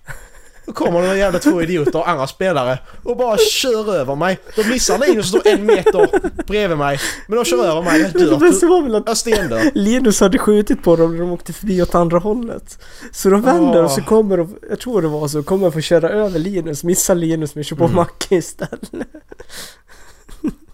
Då 0.67 0.73
kommer 0.73 1.01
några 1.01 1.17
jävla 1.17 1.39
två 1.39 1.63
idioter, 1.63 2.03
andra 2.09 2.27
spelare, 2.27 2.79
och 3.03 3.17
bara 3.17 3.37
kör 3.39 3.95
över 3.95 4.15
mig. 4.15 4.39
Då 4.57 4.63
missar 4.65 4.99
Linus 4.99 5.35
och 5.35 5.41
står 5.41 5.51
en 5.53 5.67
meter 5.67 6.09
bredvid 6.47 6.79
mig. 6.79 6.99
Men 7.27 7.37
de 7.39 7.45
kör 7.45 7.65
över 7.65 7.83
mig, 7.83 8.01
jag 8.01 8.13
Det 8.13 8.19
dör. 8.31 8.37
bästa 8.37 8.67
var 8.67 8.83
väl 8.83 8.95
att 8.95 9.19
stendör. 9.19 9.71
Linus 9.75 10.21
hade 10.21 10.39
skjutit 10.39 10.83
på 10.83 10.97
dem 10.97 11.13
när 11.13 11.21
de 11.21 11.33
åkte 11.33 11.53
förbi 11.53 11.83
åt 11.83 11.95
andra 11.95 12.19
hållet. 12.19 12.79
Så 13.13 13.29
de 13.31 13.43
vänder 13.43 13.85
och 13.85 13.91
så 13.91 14.03
kommer 14.03 14.37
de, 14.37 14.57
jag 14.71 14.81
tror 14.81 15.03
det 15.03 15.09
var 15.09 15.29
så, 15.29 15.43
kommer 15.43 15.71
få 15.71 15.81
köra 15.81 16.09
över 16.09 16.39
Linus, 16.39 16.85
missar 16.85 17.15
Linus 17.15 17.55
men 17.55 17.65
kör 17.65 17.77
på 17.77 17.85
Mm. 17.85 17.97
Macke 17.97 18.35
istället. 18.37 18.91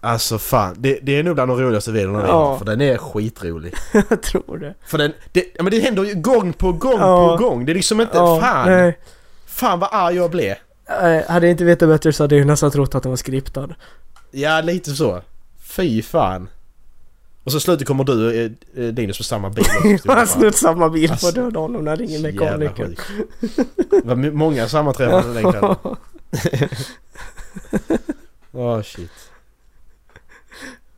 Alltså 0.01 0.37
fan, 0.37 0.75
det, 0.77 0.99
det 1.01 1.19
är 1.19 1.23
nog 1.23 1.35
bland 1.35 1.51
de 1.51 1.59
roligaste 1.61 1.91
videorna 1.91 2.23
Ja. 2.27 2.57
För 2.57 2.65
den 2.65 2.81
är 2.81 2.97
skitrolig. 2.97 3.73
jag 4.09 4.21
tror 4.21 4.57
det. 4.57 4.73
För 4.85 4.97
den, 4.97 5.11
det, 5.31 5.45
ja, 5.55 5.63
men 5.63 5.71
det 5.71 5.79
händer 5.79 6.03
ju 6.03 6.15
gång 6.15 6.53
på 6.53 6.71
gång 6.71 6.99
Ja. 6.99 7.37
på 7.37 7.43
gång. 7.43 7.65
Det 7.65 7.71
är 7.71 7.73
liksom 7.73 8.01
inte, 8.01 8.17
Ja, 8.17 8.39
fan. 8.41 8.69
nej. 8.69 8.97
Fan 9.59 9.79
vad 9.79 9.89
arg 9.91 10.15
jag 10.15 10.31
blev. 10.31 10.55
Eh, 10.87 11.29
hade 11.31 11.45
jag 11.45 11.51
inte 11.51 11.63
vetat 11.65 11.89
bättre 11.89 12.13
så 12.13 12.23
hade 12.23 12.35
jag 12.37 12.47
nästan 12.47 12.71
trott 12.71 12.95
att 12.95 13.03
den 13.03 13.09
var 13.09 13.17
skriptad. 13.17 13.75
Ja, 14.31 14.61
lite 14.61 14.91
så. 14.91 15.21
Fy 15.59 16.01
fan. 16.01 16.49
Och 17.43 17.51
så 17.51 17.59
slutet 17.59 17.87
kommer 17.87 18.03
du 18.03 18.27
och 18.27 18.33
eh, 18.33 18.51
eh, 18.85 18.93
Linus 18.93 19.17
på 19.17 19.23
samma 19.23 19.49
bil. 19.49 19.65
Han 20.07 20.17
har 20.17 20.25
snott 20.25 20.55
samma 20.55 20.89
bil 20.89 21.07
på 21.07 21.13
Alltså, 21.13 21.31
döda 21.31 21.59
honom 21.59 21.83
när 21.83 21.91
han 21.91 21.97
ringer 21.99 22.19
mekanikern. 22.19 22.95
Det 23.89 24.05
var 24.05 24.15
många 24.31 24.67
sammanträffanden 24.67 25.33
den 25.33 25.51
kvällen. 25.51 25.75
Åh 28.51 28.81
shit. 28.81 29.11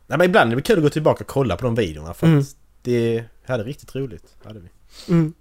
Nej 0.06 0.18
men 0.18 0.22
ibland 0.22 0.52
är 0.52 0.56
det 0.56 0.62
kul 0.62 0.76
att 0.78 0.82
gå 0.82 0.90
tillbaka 0.90 1.24
och 1.24 1.28
kolla 1.30 1.56
på 1.56 1.64
de 1.64 1.74
videorna 1.74 2.14
för 2.14 2.26
Mm. 2.26 2.44
det 2.82 3.24
hade 3.46 3.64
riktigt 3.64 3.94
roligt. 3.94 4.34
Hade 4.44 4.60
vi. 4.60 4.68
Mm. 5.08 5.32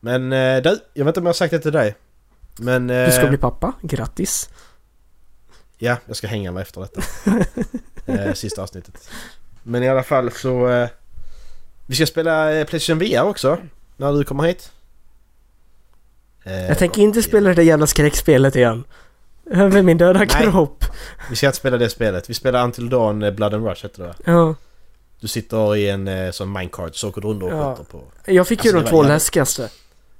Men 0.00 0.32
eh, 0.32 0.62
du, 0.62 0.78
jag 0.94 1.04
vet 1.04 1.10
inte 1.10 1.20
om 1.20 1.26
jag 1.26 1.28
har 1.28 1.34
sagt 1.34 1.50
det 1.50 1.58
till 1.60 1.72
dig. 1.72 1.96
Men... 2.58 2.86
Du 2.86 3.12
ska 3.12 3.22
eh, 3.22 3.28
bli 3.28 3.38
pappa, 3.38 3.72
grattis! 3.82 4.48
Ja, 5.78 5.96
jag 6.06 6.16
ska 6.16 6.26
hänga 6.26 6.52
mig 6.52 6.62
efter 6.62 6.80
detta. 6.80 7.02
eh, 8.12 8.32
sista 8.34 8.62
avsnittet. 8.62 9.10
Men 9.62 9.82
i 9.82 9.88
alla 9.88 10.02
fall 10.02 10.30
så... 10.30 10.68
Eh, 10.68 10.88
vi 11.86 11.94
ska 11.94 12.06
spela 12.06 12.52
eh, 12.54 12.66
Playstation 12.66 12.98
VR 12.98 13.22
också. 13.22 13.58
När 13.96 14.12
du 14.12 14.24
kommer 14.24 14.44
hit. 14.44 14.72
Eh, 16.44 16.66
Jag 16.66 16.78
tänker 16.78 17.02
inte 17.02 17.22
spela 17.22 17.48
det 17.48 17.54
där 17.54 17.62
jävla 17.62 17.86
skräckspelet 17.86 18.56
igen. 18.56 18.84
Över 19.50 19.82
min 19.82 19.98
döda 19.98 20.18
Nej. 20.18 20.28
kropp. 20.28 20.84
Vi 21.30 21.36
ska 21.36 21.46
inte 21.46 21.58
spela 21.58 21.76
det 21.76 21.88
spelet. 21.88 22.30
Vi 22.30 22.34
spelar 22.34 22.64
Until 22.64 22.88
Dawn 22.90 23.22
eh, 23.22 23.30
Blood 23.30 23.54
and 23.54 23.66
Rush 23.66 23.82
heter 23.82 24.02
det? 24.02 24.14
Ja. 24.32 24.54
Du 25.20 25.28
sitter 25.28 25.76
i 25.76 25.88
en 25.88 26.08
eh, 26.08 26.30
sån 26.30 26.52
minecart 26.52 26.96
så 26.96 27.08
åker 27.08 27.20
du 27.20 27.28
runt 27.28 27.42
och 27.42 27.50
Ja. 27.52 27.76
skjuter 27.76 27.90
på... 27.92 28.02
Jag 28.24 28.46
fick 28.48 28.64
ju 28.64 28.68
Alltså, 28.68 28.78
de 28.78 28.84
det 28.84 28.90
två 28.90 28.96
jävligt- 28.96 29.08
läskigaste. 29.14 29.68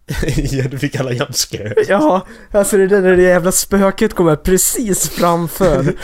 ja, 0.37 0.69
du 0.69 0.79
fick 0.79 0.97
alla 0.97 1.13
jumpscare. 1.13 1.75
Ja, 1.89 2.27
alltså 2.51 2.77
det 2.77 2.87
där 2.87 3.03
när 3.03 3.17
det 3.17 3.23
jävla 3.23 3.53
spöket 3.53 4.15
kommer 4.15 4.37
precis 4.37 5.11
framför. 5.11 5.85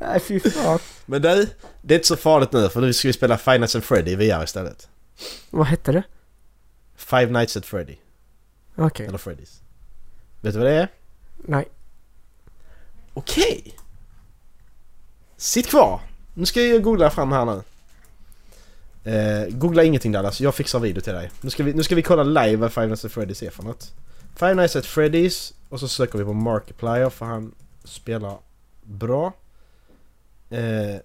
Nej 0.00 0.20
fy 0.20 0.40
fan. 0.40 0.78
Men 1.06 1.22
du, 1.22 1.48
det 1.82 1.94
är 1.94 1.98
inte 1.98 2.08
så 2.08 2.16
farligt 2.16 2.52
nu 2.52 2.68
för 2.68 2.80
nu 2.80 2.92
ska 2.92 3.08
vi 3.08 3.12
spela 3.12 3.38
Five 3.38 3.58
Nights 3.58 3.76
at 3.76 3.84
Freddy 3.84 4.10
i 4.10 4.16
VR 4.16 4.44
istället. 4.44 4.88
Vad 5.50 5.66
hette 5.66 5.92
det? 5.92 6.02
Five 6.96 7.26
Nights 7.26 7.56
at 7.56 7.66
Freddy. 7.66 7.96
Okej. 8.76 9.06
Eller 9.06 9.18
Freddy's. 9.18 9.60
Vet 10.40 10.54
du 10.54 10.58
vad 10.58 10.68
det 10.68 10.74
är? 10.74 10.88
Nej. 11.36 11.68
Okej! 13.14 13.76
Sitt 15.36 15.66
kvar! 15.66 16.00
Nu 16.34 16.46
ska 16.46 16.62
jag 16.62 16.82
googla 16.82 17.10
fram 17.10 17.32
här 17.32 17.44
nu. 17.44 17.62
Eh, 19.08 19.48
googla 19.48 19.84
ingenting 19.84 20.12
Dallas, 20.12 20.40
jag 20.40 20.54
fixar 20.54 20.80
video 20.80 21.00
till 21.00 21.12
dig. 21.12 21.30
Nu 21.40 21.50
ska 21.50 21.62
vi, 21.62 21.74
nu 21.74 21.82
ska 21.82 21.94
vi 21.94 22.02
kolla 22.02 22.22
live 22.22 22.56
vad 22.56 22.72
Five 22.72 22.86
Nights 22.86 23.04
at 23.04 23.10
Freddy's 23.12 23.46
är 23.46 23.50
för 23.50 23.62
något. 23.62 23.94
Five 24.34 24.54
Nights 24.54 24.76
at 24.76 24.84
Freddy's 24.84 25.54
och 25.68 25.80
så 25.80 25.88
söker 25.88 26.18
vi 26.18 26.24
på 26.24 26.32
Markiplier 26.32 27.10
för 27.10 27.26
han 27.26 27.54
spelar 27.84 28.38
bra. 28.82 29.32
Eh, 30.50 30.96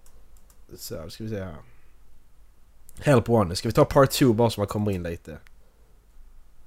så 0.77 0.97
här, 0.97 1.09
ska 1.09 1.23
vi 1.23 1.29
se 1.29 1.43
här. 1.43 1.55
Help 2.99 3.29
One, 3.29 3.55
ska 3.55 3.69
vi 3.69 3.73
ta 3.73 3.85
Part 3.85 4.11
2 4.11 4.33
bara 4.33 4.49
så 4.49 4.59
man 4.59 4.67
kommer 4.67 4.91
in 4.91 5.03
lite? 5.03 5.37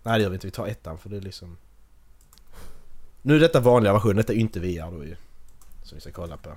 Nej 0.02 0.18
det 0.18 0.22
gör 0.22 0.30
vi 0.30 0.34
inte, 0.34 0.46
vi 0.46 0.50
tar 0.50 0.66
ettan 0.66 0.98
för 0.98 1.08
det 1.08 1.16
är 1.16 1.20
liksom... 1.20 1.56
Nu 3.22 3.36
är 3.36 3.40
detta 3.40 3.60
vanliga 3.60 3.92
versionen, 3.92 4.16
detta 4.16 4.32
är 4.32 4.36
inte 4.36 4.60
VR 4.60 4.90
då 4.90 5.04
ju. 5.04 5.16
Som 5.82 5.96
vi 5.96 6.00
ska 6.00 6.10
kolla 6.10 6.36
på. 6.36 6.50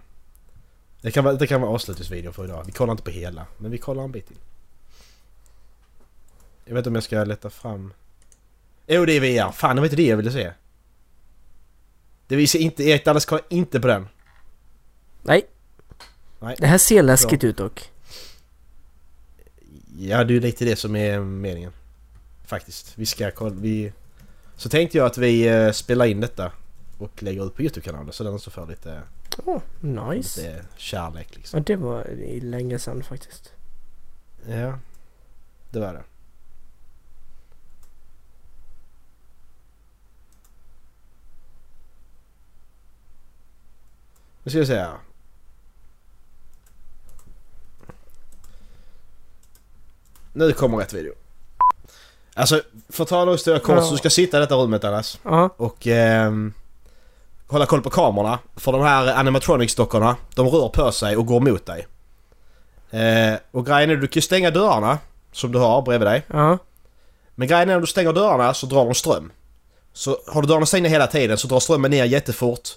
Det 1.02 1.12
kan 1.12 1.24
vara, 1.24 1.36
det 1.36 1.48
kan 1.48 1.62
vara 1.62 1.72
avslutningsvideon 1.72 2.34
för 2.34 2.44
idag. 2.46 2.64
Vi 2.66 2.72
kollar 2.72 2.92
inte 2.92 3.04
på 3.04 3.12
hela, 3.12 3.46
men 3.58 3.72
vi 3.72 3.78
kollar 3.78 4.04
en 4.04 4.12
bit 4.12 4.28
till. 4.28 4.38
Jag 6.70 6.76
vet 6.76 6.82
inte 6.82 6.90
om 6.90 6.96
jag 6.96 7.04
ska 7.04 7.24
leta 7.24 7.50
fram... 7.50 7.94
Jo 8.88 9.06
det 9.06 9.14
är 9.14 9.20
VR! 9.20 9.52
Fan 9.52 9.76
det 9.76 9.80
var 9.80 9.86
inte 9.86 9.96
det 9.96 10.08
jag 10.08 10.18
ville 10.18 10.32
se. 10.32 10.52
Det 12.28 12.36
visar 12.36 12.60
inte, 12.60 12.84
Erik 12.84 13.06
Dallas 13.06 13.26
kollar 13.26 13.46
inte 13.50 13.80
på 13.80 13.88
den. 13.88 14.08
Nej. 15.24 15.46
Nej. 16.40 16.56
Det 16.60 16.68
här 16.68 16.78
ser 16.78 17.04
läskigt 17.04 17.44
ut 17.44 17.58
dock. 17.58 17.92
Ja 19.98 20.24
det 20.24 20.36
är 20.36 20.42
lite 20.42 20.66
det 20.66 20.76
som 20.76 20.96
är 20.96 21.20
meningen. 21.20 21.72
Faktiskt. 22.46 22.98
Vi 22.98 23.06
ska 23.06 23.32
kolla, 23.32 23.56
vi... 23.56 23.94
Så 24.56 24.70
tänkte 24.70 24.98
jag 24.98 25.06
att 25.06 25.18
vi 25.18 25.48
eh, 25.48 25.72
spelar 25.72 26.06
in 26.06 26.22
detta 26.22 26.52
och 26.98 27.24
lägger 27.24 27.46
ut 27.48 27.56
på 27.56 27.62
Youtube-kanalen 27.62 28.14
så 28.14 28.24
den 28.24 28.34
också 28.34 28.50
får 28.50 28.68
lite, 28.68 29.02
Åh, 29.46 29.62
nice. 29.80 30.42
lite 30.42 30.66
kärlek 30.78 31.36
liksom. 31.36 31.58
Ja, 31.58 31.64
det 31.68 31.76
var 31.76 32.08
länge 32.42 32.80
sedan 32.80 33.04
faktiskt. 33.04 33.54
Ja, 34.48 34.80
det 35.70 35.80
var 35.80 35.94
det. 35.94 36.04
Nu 44.50 44.52
ska 44.52 44.60
vi 44.60 44.66
se. 44.66 44.86
Nu 50.34 50.54
kommer 50.54 50.78
rätt 50.78 50.94
video. 50.94 51.14
Alltså, 52.34 52.62
för 52.90 53.04
att 53.04 53.10
ta 53.10 53.22
en 53.22 53.30
historia 53.30 53.60
kort 53.60 53.84
så 53.84 53.92
du 53.92 53.98
ska 53.98 54.10
sitta 54.10 54.38
i 54.38 54.40
detta 54.40 54.56
rummet 54.56 54.82
Dallas 54.82 55.20
Ja. 55.24 55.50
och 55.58 55.88
ehm, 55.88 56.54
hålla 57.48 57.66
koll 57.66 57.82
på 57.82 57.90
kamerorna. 57.90 58.40
För 58.56 58.72
de 58.72 58.82
här 58.82 59.08
animatronics-dockorna, 59.14 60.16
de 60.36 60.48
rör 60.48 60.70
på 60.70 60.92
sig 60.92 61.18
och 61.18 61.26
går 61.26 61.40
mot 61.40 61.66
dig. 61.66 61.88
Eh, 62.92 63.40
och 63.52 63.66
grejen 63.66 63.90
är 63.90 63.96
att 63.96 64.02
du 64.02 64.08
kan 64.08 64.22
stänga 64.22 64.52
dörrarna 64.52 64.98
som 65.32 65.52
du 65.52 65.60
har 65.60 65.82
bredvid 65.82 66.08
dig. 66.08 66.26
Ja. 66.28 66.58
Men 67.36 67.48
grejen 67.48 67.70
är 67.70 67.74
att 67.74 67.78
när 67.78 67.82
du 67.82 67.88
stänger 67.88 68.14
dörrarna 68.14 68.54
så 68.54 68.66
drar 68.66 68.86
de 68.86 68.94
ström. 68.94 69.32
Så 69.94 70.18
har 70.28 70.42
du 70.42 70.48
dörrarna 70.48 70.66
stängda 70.66 70.90
hela 70.90 71.08
tiden 71.08 71.38
så 71.38 71.48
drar 71.48 71.60
strömmen 71.60 71.92
ner 71.92 72.06
jättefort. 72.06 72.70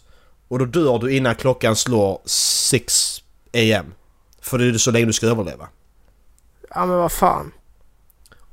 Och 0.53 0.59
då 0.59 0.65
dör 0.65 0.99
du 0.99 1.17
innan 1.17 1.35
klockan 1.35 1.77
slår 1.77 2.21
6 2.25 3.23
AM. 3.55 3.95
För 4.41 4.59
det 4.59 4.67
är 4.67 4.79
så 4.79 4.91
länge 4.91 5.07
du 5.07 5.13
ska 5.13 5.27
överleva. 5.27 5.69
Ja 6.75 6.87
men 6.87 6.97
vad 6.97 7.13
fan. 7.13 7.53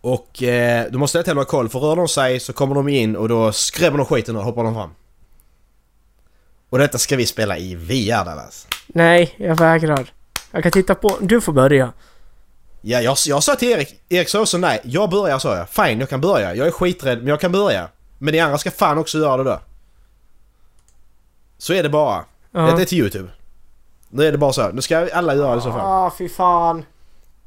Och 0.02 0.44
eh, 0.44 0.86
du 0.92 0.98
måste 0.98 1.24
tiden 1.24 1.38
ha 1.38 1.46
koll 1.46 1.70
för 1.70 1.80
rör 1.80 1.96
de 1.96 2.08
sig 2.08 2.40
så 2.40 2.54
kommer 2.54 2.76
de 2.76 2.90
in 2.90 3.16
och 3.16 3.30
då 3.30 3.52
skrämmer 3.52 3.98
de 3.98 4.06
skiten 4.06 4.36
och 4.36 4.44
hoppar 4.44 4.64
de 4.64 4.74
fram. 4.74 4.90
Och 6.70 6.78
detta 6.78 6.98
ska 6.98 7.16
vi 7.16 7.26
spela 7.26 7.58
i 7.58 7.76
VR 7.76 8.26
Dallas. 8.26 8.68
Nej, 8.88 9.36
jag 9.38 9.56
vägrar. 9.56 10.14
Jag 10.52 10.64
kan 10.64 10.72
titta 10.72 10.96
på... 10.96 11.18
Du 11.22 11.42
får 11.42 11.54
börja. 11.54 11.94
Ja, 12.82 13.02
jag, 13.02 13.18
jag 13.28 13.44
sa 13.44 13.56
till 13.56 13.70
Erik, 13.70 14.02
Erik 14.10 14.30
sa 14.30 14.42
också 14.42 14.58
nej. 14.58 14.82
Jag 14.84 15.10
börjar 15.10 15.40
sa 15.40 15.58
jag. 15.58 15.70
Fine, 15.70 16.00
jag 16.00 16.10
kan 16.10 16.22
börja. 16.22 16.56
Jag 16.56 16.68
är 16.68 16.72
skiträdd 16.72 17.18
men 17.18 17.28
jag 17.28 17.40
kan 17.40 17.52
börja. 17.52 17.88
Men 18.18 18.32
ni 18.32 18.40
andra 18.40 18.58
ska 18.58 18.72
fan 18.72 18.98
också 18.98 19.18
göra 19.18 19.38
det 19.38 19.50
då. 19.50 19.60
Så 21.62 21.74
är 21.74 21.84
det 21.84 21.90
bara. 21.90 22.26
Ja. 22.52 22.60
Det 22.76 22.82
är 22.82 22.86
till 22.86 22.98
Youtube. 23.00 23.30
Nu 24.10 24.26
är 24.28 24.32
det 24.32 24.38
bara 24.38 24.54
så. 24.54 24.70
Nu 24.72 24.82
ska 24.82 25.10
alla 25.14 25.36
göra 25.36 25.56
det 25.56 25.62
så 25.62 25.72
fall. 25.72 25.82
Ah, 25.82 26.14
fy 26.18 26.30
fan. 26.30 26.86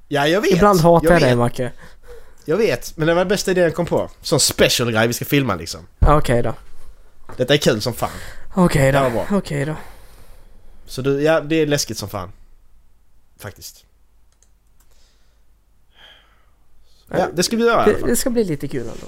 Ja, 0.08 0.26
jag 0.26 0.40
vet. 0.40 0.50
Ibland 0.52 0.80
hatar 0.80 1.06
jag, 1.06 1.14
jag 1.14 1.22
dig 1.22 1.36
Macke. 1.36 1.72
Jag 2.44 2.56
vet, 2.56 2.96
men 2.96 3.06
det 3.06 3.14
var 3.14 3.20
den 3.20 3.28
bästa 3.28 3.50
idén 3.50 3.64
jag 3.64 3.74
kom 3.74 3.86
på. 3.86 4.10
Sån 4.22 4.40
special 4.40 4.92
grej 4.92 5.06
vi 5.06 5.12
ska 5.12 5.24
filma 5.24 5.54
liksom. 5.54 5.80
Okej 6.00 6.42
då. 6.42 6.54
Detta 7.36 7.54
är 7.54 7.58
kul 7.58 7.80
som 7.80 7.92
fan. 7.94 8.10
Okej 8.54 8.92
Det 8.92 9.00
var 9.00 9.10
då. 9.10 9.14
bra. 9.14 9.26
Okej 9.38 9.64
då. 9.64 9.74
Så 10.86 11.02
du, 11.02 11.22
ja, 11.22 11.40
det 11.40 11.56
är 11.56 11.66
läskigt 11.66 11.98
som 11.98 12.08
fan. 12.08 12.32
Faktiskt. 13.38 13.84
Ja, 17.08 17.28
det 17.34 17.42
ska 17.42 17.56
vi 17.56 17.62
göra 17.64 17.72
i 17.72 17.76
alla 17.82 17.92
Det, 17.92 17.98
fall. 17.98 18.08
det 18.08 18.16
ska 18.16 18.30
bli 18.30 18.44
lite 18.44 18.68
kul 18.68 18.80
ändå. 18.80 19.06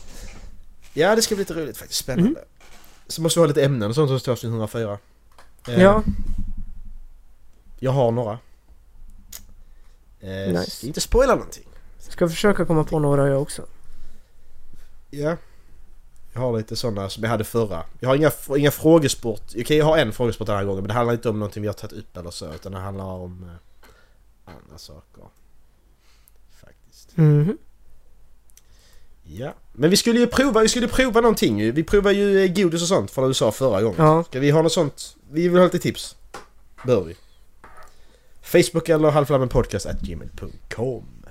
Ja, 0.93 1.17
det 1.17 1.23
ska 1.23 1.35
bli 1.35 1.43
lite 1.45 1.55
roligt 1.55 1.77
faktiskt. 1.77 2.01
Spännande. 2.01 2.41
Så 3.07 3.23
måste 3.23 3.39
vi 3.41 3.43
ha 3.43 3.47
lite 3.49 3.65
ämnen 3.65 3.89
och 3.89 3.95
sånt 3.95 4.09
som 4.09 4.21
står 4.21 4.33
avsnitt 4.33 4.51
104. 4.51 4.99
Eh, 5.69 5.83
Ja. 5.83 6.03
Jag 7.79 7.91
har 7.93 8.11
några. 8.11 8.39
Eh, 10.21 10.53
Nice. 10.53 10.87
Inte 10.87 11.01
spoila 11.01 11.35
någonting. 11.35 11.65
Ska 11.99 12.29
försöka 12.29 12.65
komma 12.67 12.85
på 12.85 12.99
några 12.99 13.29
jag 13.29 13.43
också. 13.43 13.67
Ja. 15.11 15.37
Jag 16.33 16.41
har 16.41 16.57
lite 16.59 16.77
sådana 16.77 17.09
som 17.09 17.23
jag 17.23 17.31
hade 17.31 17.45
förra. 17.45 17.85
Jag 18.01 18.09
har 18.09 18.17
inga, 18.17 18.31
inga 18.57 18.71
frågesport. 18.71 19.43
Okej, 19.59 19.77
jag 19.77 19.85
har 19.85 19.99
en 19.99 20.13
frågesport 20.13 20.47
den 20.47 20.57
här 20.57 20.65
gången 20.65 20.83
men 20.83 20.89
det 20.89 20.95
handlar 20.95 21.15
inte 21.15 21.29
om 21.29 21.39
någonting 21.39 21.63
vi 21.63 21.67
har 21.69 21.75
tagit 21.75 21.99
upp 21.99 22.17
eller 22.17 22.31
så 22.31 22.55
utan 22.55 22.73
det 22.73 22.79
handlar 22.79 23.05
om 23.05 23.43
eh, 23.45 24.55
andra 24.55 24.79
saker. 24.79 25.25
Faktiskt. 26.61 27.17
Mhm. 27.17 27.59
Ja. 29.23 29.53
Men 29.77 29.91
vi 29.91 29.97
skulle 29.97 30.21
ju 30.21 30.27
prova, 30.27 30.61
vi 30.61 30.69
skulle 30.69 30.89
prova 30.89 31.21
någonting 31.21 31.61
ju. 31.61 31.73
Vi 31.73 31.85
provade 31.85 32.15
ju 32.15 32.45
eh, 32.45 32.53
godis 32.53 32.83
och 32.83 32.89
sånt 32.89 33.11
från 33.11 33.27
USA 33.27 33.53
förra 33.53 33.83
gången. 33.83 33.97
Ja. 33.99 34.25
Ska 34.25 34.41
vi 34.41 34.51
ha 34.51 34.63
något 34.63 34.73
sånt? 34.73 35.17
Vi 35.31 35.49
vill 35.49 35.59
ha 35.59 35.65
lite 35.65 35.79
tips. 35.79 36.17
Bör 36.87 37.05
vi. 37.05 37.17
Facebook 38.43 38.89
eller 38.89 39.11
halvflammenpodcast.gmail.com 39.11 41.25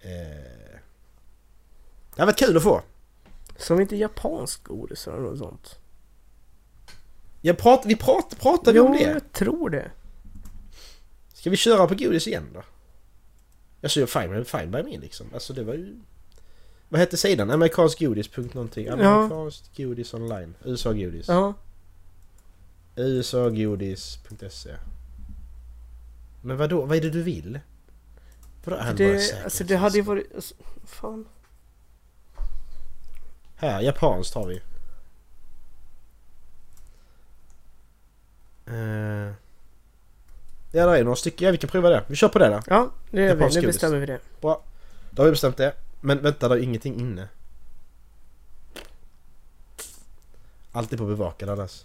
eh. 0.00 0.10
Det 2.14 2.22
hade 2.22 2.32
varit 2.32 2.38
kul 2.38 2.56
att 2.56 2.62
få. 2.62 2.82
Som 3.56 3.80
inte 3.80 3.96
japansk 3.96 4.64
godis 4.64 5.06
eller 5.06 5.18
något 5.18 5.38
sånt. 5.38 5.78
Jag 7.40 7.58
prat, 7.58 7.82
vi 7.86 7.96
prat, 7.96 8.36
pratade 8.40 8.72
vi 8.72 8.80
om 8.80 8.92
det? 8.92 9.02
jag 9.02 9.32
tror 9.32 9.70
det. 9.70 9.90
Ska 11.34 11.50
vi 11.50 11.56
köra 11.56 11.86
på 11.86 11.94
godis 11.94 12.26
igen 12.26 12.50
då? 12.54 12.62
Alltså 13.82 14.06
fine, 14.06 14.44
fine 14.44 14.70
by 14.70 14.82
me 14.82 14.98
liksom. 14.98 15.26
Alltså 15.34 15.52
det 15.52 15.64
var 15.64 15.74
ju... 15.74 15.96
Vad 16.88 17.00
hette 17.00 17.16
sidan? 17.16 17.50
Amerikansk 17.50 17.98
godis. 18.00 18.36
någonting. 18.36 18.86
Ja. 18.86 18.92
Amerikanskt 18.92 19.76
godis 19.76 20.14
online. 20.14 20.54
USA 20.64 20.92
godis. 20.92 21.28
Ja. 21.28 21.54
usagodis.se 22.96 24.76
Men 26.42 26.56
vadå? 26.56 26.84
Vad 26.84 26.96
är 26.96 27.00
det 27.00 27.10
du 27.10 27.22
vill? 27.22 27.60
Vadå 28.64 28.92
Det, 28.96 29.44
alltså 29.44 29.64
det 29.64 29.76
hade 29.76 29.96
ju 29.96 30.02
varit... 30.02 30.34
Alltså, 30.34 30.54
fan. 30.86 31.24
Här, 33.56 33.80
japanskt 33.80 34.34
har 34.34 34.46
vi. 34.46 34.60
Eh, 38.66 39.34
Ja, 40.72 40.86
det 40.86 40.98
är 40.98 41.04
några 41.04 41.16
stycken. 41.16 41.46
Ja, 41.46 41.52
vi 41.52 41.58
kan 41.58 41.70
prova 41.70 41.90
det. 41.90 42.04
Vi 42.06 42.16
kör 42.16 42.28
på 42.28 42.38
det 42.38 42.48
då. 42.48 42.60
Ja, 42.66 42.90
det 43.10 43.22
gör 43.22 43.34
vi. 43.34 43.60
Nu 43.60 43.66
bestämmer 43.66 43.98
vi 43.98 44.06
det. 44.06 44.18
Bra. 44.40 44.62
Då 45.10 45.22
har 45.22 45.24
vi 45.26 45.30
bestämt 45.30 45.56
det. 45.56 45.74
Men 46.00 46.22
vänta, 46.22 46.48
det 46.48 46.54
är 46.54 46.58
ingenting 46.58 47.00
inne. 47.00 47.28
Alltid 50.72 50.98
på 50.98 51.04
bevakad 51.06 51.48
annars. 51.48 51.84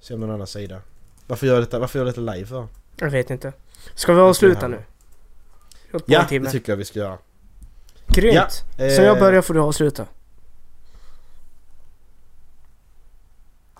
Se 0.00 0.14
om 0.14 0.20
någon 0.20 0.30
annan 0.30 0.46
sida. 0.46 0.80
Varför 1.26 1.46
gör 1.46 1.54
jag 1.54 1.62
detta, 1.62 1.78
varför 1.78 1.98
gör 1.98 2.06
jag 2.06 2.14
detta 2.14 2.32
live 2.32 2.46
för? 2.46 2.66
Jag 2.96 3.10
vet 3.10 3.30
inte. 3.30 3.52
Ska 3.94 4.12
vi 4.14 4.20
avsluta 4.20 4.68
nu? 4.68 4.82
Ja, 6.06 6.26
det 6.30 6.50
tycker 6.50 6.72
jag 6.72 6.76
vi 6.76 6.84
ska 6.84 6.98
göra. 6.98 7.18
Grymt! 8.06 8.34
Ja, 8.34 8.48
Så 8.76 9.02
jag 9.02 9.16
eh, 9.16 9.18
börjar 9.20 9.42
får 9.42 9.54
du 9.54 9.60
avsluta. 9.60 10.06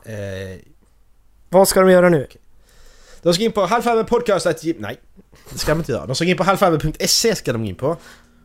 Eh, 0.05 0.61
Vad 1.49 1.69
ska 1.69 1.81
de 1.81 1.91
göra 1.91 2.09
nu? 2.09 2.27
De 3.23 3.35
ska 3.35 3.45
in 3.45 3.53
på 3.53 3.67
halvfabbenpodcast... 3.67 4.47
Nej, 4.79 5.01
det 5.53 5.59
ska 5.59 5.73
de 5.73 5.79
inte 5.79 5.93
göra. 5.93 6.07
De 6.07 6.15
ska 6.15 6.25
in 6.25 6.37
på 6.37 6.45
halvfabben.se 6.45 7.35
ska 7.35 7.53
de 7.53 7.65
in 7.65 7.75
på. 7.75 7.97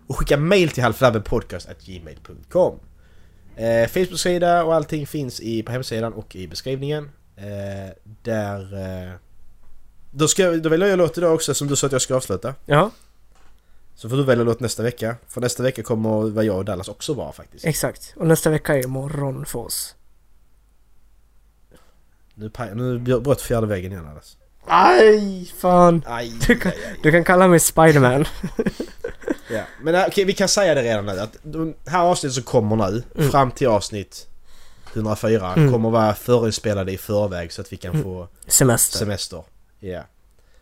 Och 0.07 0.17
skicka 0.17 0.37
mail 0.37 0.69
till 0.69 0.83
halvfabbenpodcast.gmail.com 0.83 2.79
eh, 3.55 3.87
Facebook-sida 3.87 4.63
och 4.63 4.75
allting 4.75 5.07
finns 5.07 5.39
i, 5.39 5.63
på 5.63 5.71
hemsidan 5.71 6.13
och 6.13 6.35
i 6.35 6.47
beskrivningen. 6.47 7.09
Eh, 7.35 7.93
där... 8.03 8.73
Eh, 8.73 9.13
då, 10.11 10.27
ska, 10.27 10.51
då 10.51 10.69
väljer 10.69 10.87
jag 10.87 10.97
låt 10.97 11.17
idag 11.17 11.33
också 11.33 11.53
som 11.53 11.67
du 11.67 11.75
sa 11.75 11.87
att 11.87 11.93
jag 11.93 12.01
ska 12.01 12.15
avsluta. 12.15 12.55
Ja, 12.65 12.91
Så 13.95 14.09
får 14.09 14.17
du 14.17 14.23
välja 14.23 14.43
låt 14.43 14.59
nästa 14.59 14.83
vecka. 14.83 15.15
För 15.27 15.41
nästa 15.41 15.63
vecka 15.63 15.83
kommer 15.83 16.29
vad 16.29 16.45
jag 16.45 16.57
och 16.57 16.65
Dallas 16.65 16.87
också 16.87 17.13
vara 17.13 17.31
faktiskt. 17.31 17.65
exakt. 17.65 18.13
Och 18.15 18.27
nästa 18.27 18.49
vecka 18.49 18.77
är 18.77 18.87
morgon 18.87 19.45
för 19.45 19.59
oss. 19.59 19.95
Nu, 22.33 22.51
nu 22.75 22.99
bröt 23.19 23.41
fjärde 23.41 23.67
väggen 23.67 23.91
igen 23.91 24.05
Dallas. 24.05 24.37
Aj, 24.67 25.45
fan. 25.57 26.01
Aj, 26.05 26.31
Du 26.47 26.55
kan, 26.59 26.71
aj, 26.71 26.77
aj. 26.91 26.99
du 27.03 27.11
kan 27.11 27.23
kalla 27.23 27.47
mig 27.47 27.59
Spiderman. 27.59 28.25
Ja, 29.51 29.61
men 29.81 29.95
äh, 29.95 30.05
okej, 30.07 30.25
vi 30.25 30.33
kan 30.33 30.47
säga 30.47 30.75
det 30.75 30.81
redan 30.83 31.05
nu 31.05 31.19
att 31.19 31.37
de 31.43 31.73
här 31.85 31.99
avsnittet 32.03 32.33
som 32.33 32.43
kommer 32.43 32.75
nu, 32.75 33.03
Mm. 33.17 33.31
fram 33.31 33.51
till 33.51 33.67
avsnitt 33.67 34.27
104, 34.93 35.53
Mm. 35.53 35.71
kommer 35.71 35.89
vara 35.89 36.13
förinspelade 36.13 36.91
i 36.91 36.97
förväg 36.97 37.51
så 37.53 37.61
att 37.61 37.73
vi 37.73 37.77
kan 37.77 37.91
Mm. 37.91 38.03
få 38.03 38.27
Semester. 38.47 38.97
semester. 38.97 39.43
Ja. 39.79 40.01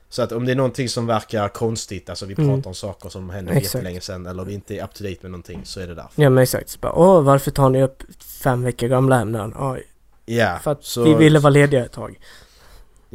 Så 0.09 0.21
att 0.21 0.31
om 0.31 0.45
det 0.45 0.51
är 0.51 0.55
någonting 0.55 0.89
som 0.89 1.05
verkar 1.07 1.49
konstigt, 1.49 2.09
alltså 2.09 2.25
vi 2.25 2.33
Mm. 2.37 2.49
pratar 2.55 2.69
om 2.69 2.75
saker 2.75 3.09
som 3.09 3.29
hände 3.29 3.53
jättelänge 3.53 4.01
sedan 4.01 4.25
eller 4.25 4.45
vi 4.45 4.53
inte 4.53 4.75
är 4.77 4.83
up 4.83 4.93
to 4.93 5.03
date 5.03 5.17
med 5.21 5.31
någonting 5.31 5.61
så 5.63 5.79
är 5.79 5.87
det 5.87 5.95
därför. 5.95 6.21
Ja 6.21 6.29
men 6.29 6.43
exakt. 6.43 6.69
Så 6.69 6.79
bara, 6.79 6.93
Åh, 6.93 7.21
varför 7.21 7.51
tar 7.51 7.69
ni 7.69 7.83
upp 7.83 8.03
fem 8.43 8.63
veckor 8.63 8.87
gamla 8.87 9.19
ämnen? 9.21 9.53
Oj, 9.59 9.83
Ja, 10.25 10.59
för 10.63 10.71
att 10.71 10.83
så, 10.83 11.03
vi 11.03 11.13
ville 11.13 11.39
vara 11.39 11.49
lediga 11.51 11.85
ett 11.85 11.91
tag. 11.91 12.19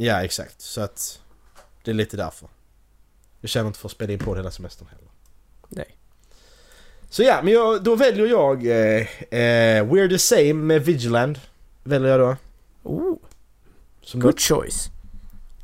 Ja, 0.01 0.23
exakt. 0.23 0.61
Så 0.61 0.81
att 0.81 1.19
det 1.83 1.91
är 1.91 1.95
lite 1.95 2.17
därför. 2.17 2.47
Jag 3.41 3.49
känner 3.49 3.67
inte 3.67 3.79
för 3.79 3.87
att 3.87 3.91
spela 3.91 4.13
in 4.13 4.19
på 4.19 4.35
hela 4.35 4.51
semestern 4.51 4.87
heller. 4.87 5.07
Nej. 5.69 5.97
Så 7.09 7.23
ja, 7.23 7.39
men 7.43 7.53
jag, 7.53 7.83
då 7.83 7.95
väljer 7.95 8.27
jag 8.27 8.65
eh, 8.65 9.07
eh, 9.39 9.85
We're 9.85 10.09
the 10.09 10.19
same 10.19 10.53
med 10.53 10.85
Vigiland. 10.85 11.39
Väljer 11.83 12.09
jag 12.09 12.19
då. 12.19 12.35
Oh, 12.83 13.17
Som 14.01 14.19
good 14.19 14.39
choice. 14.39 14.89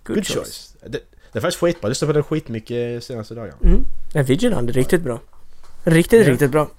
Good, 0.04 0.28
choice. 0.28 0.76
Det, 0.82 1.00
det 1.32 1.40
är 1.40 1.42
faktiskt 1.42 1.60
skitbra. 1.62 1.80
Jag 1.82 1.90
lyssnade 1.90 2.14
på 2.14 2.18
den 2.18 2.24
skitmycket 2.24 3.04
senaste 3.04 3.36
dagarna. 3.36 3.58
Mm. 3.64 3.86
Ja, 4.14 4.24
Vigilant 4.24 4.70
är 4.70 4.74
riktigt 4.74 5.02
bra. 5.02 5.20
Riktigt, 5.84 6.26
Ja. 6.28 6.32
riktigt 6.34 6.52
bra. 6.52 6.70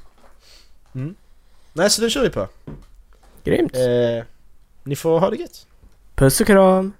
Nej, 1.72 1.90
så 1.90 2.00
den 2.00 2.10
kör 2.10 2.22
vi 2.22 2.30
på. 2.30 2.48
Grymt. 3.44 3.76
Eh, 3.76 4.24
ni 4.82 4.96
får 4.96 5.18
ha 5.20 5.30
det 5.30 5.36
gött. 5.36 5.66
Puss 6.14 6.40
och 6.40 6.46
kram. 6.46 6.92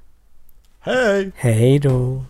Hej! 0.86 1.32
Hej 1.36 1.78
då. 1.78 2.24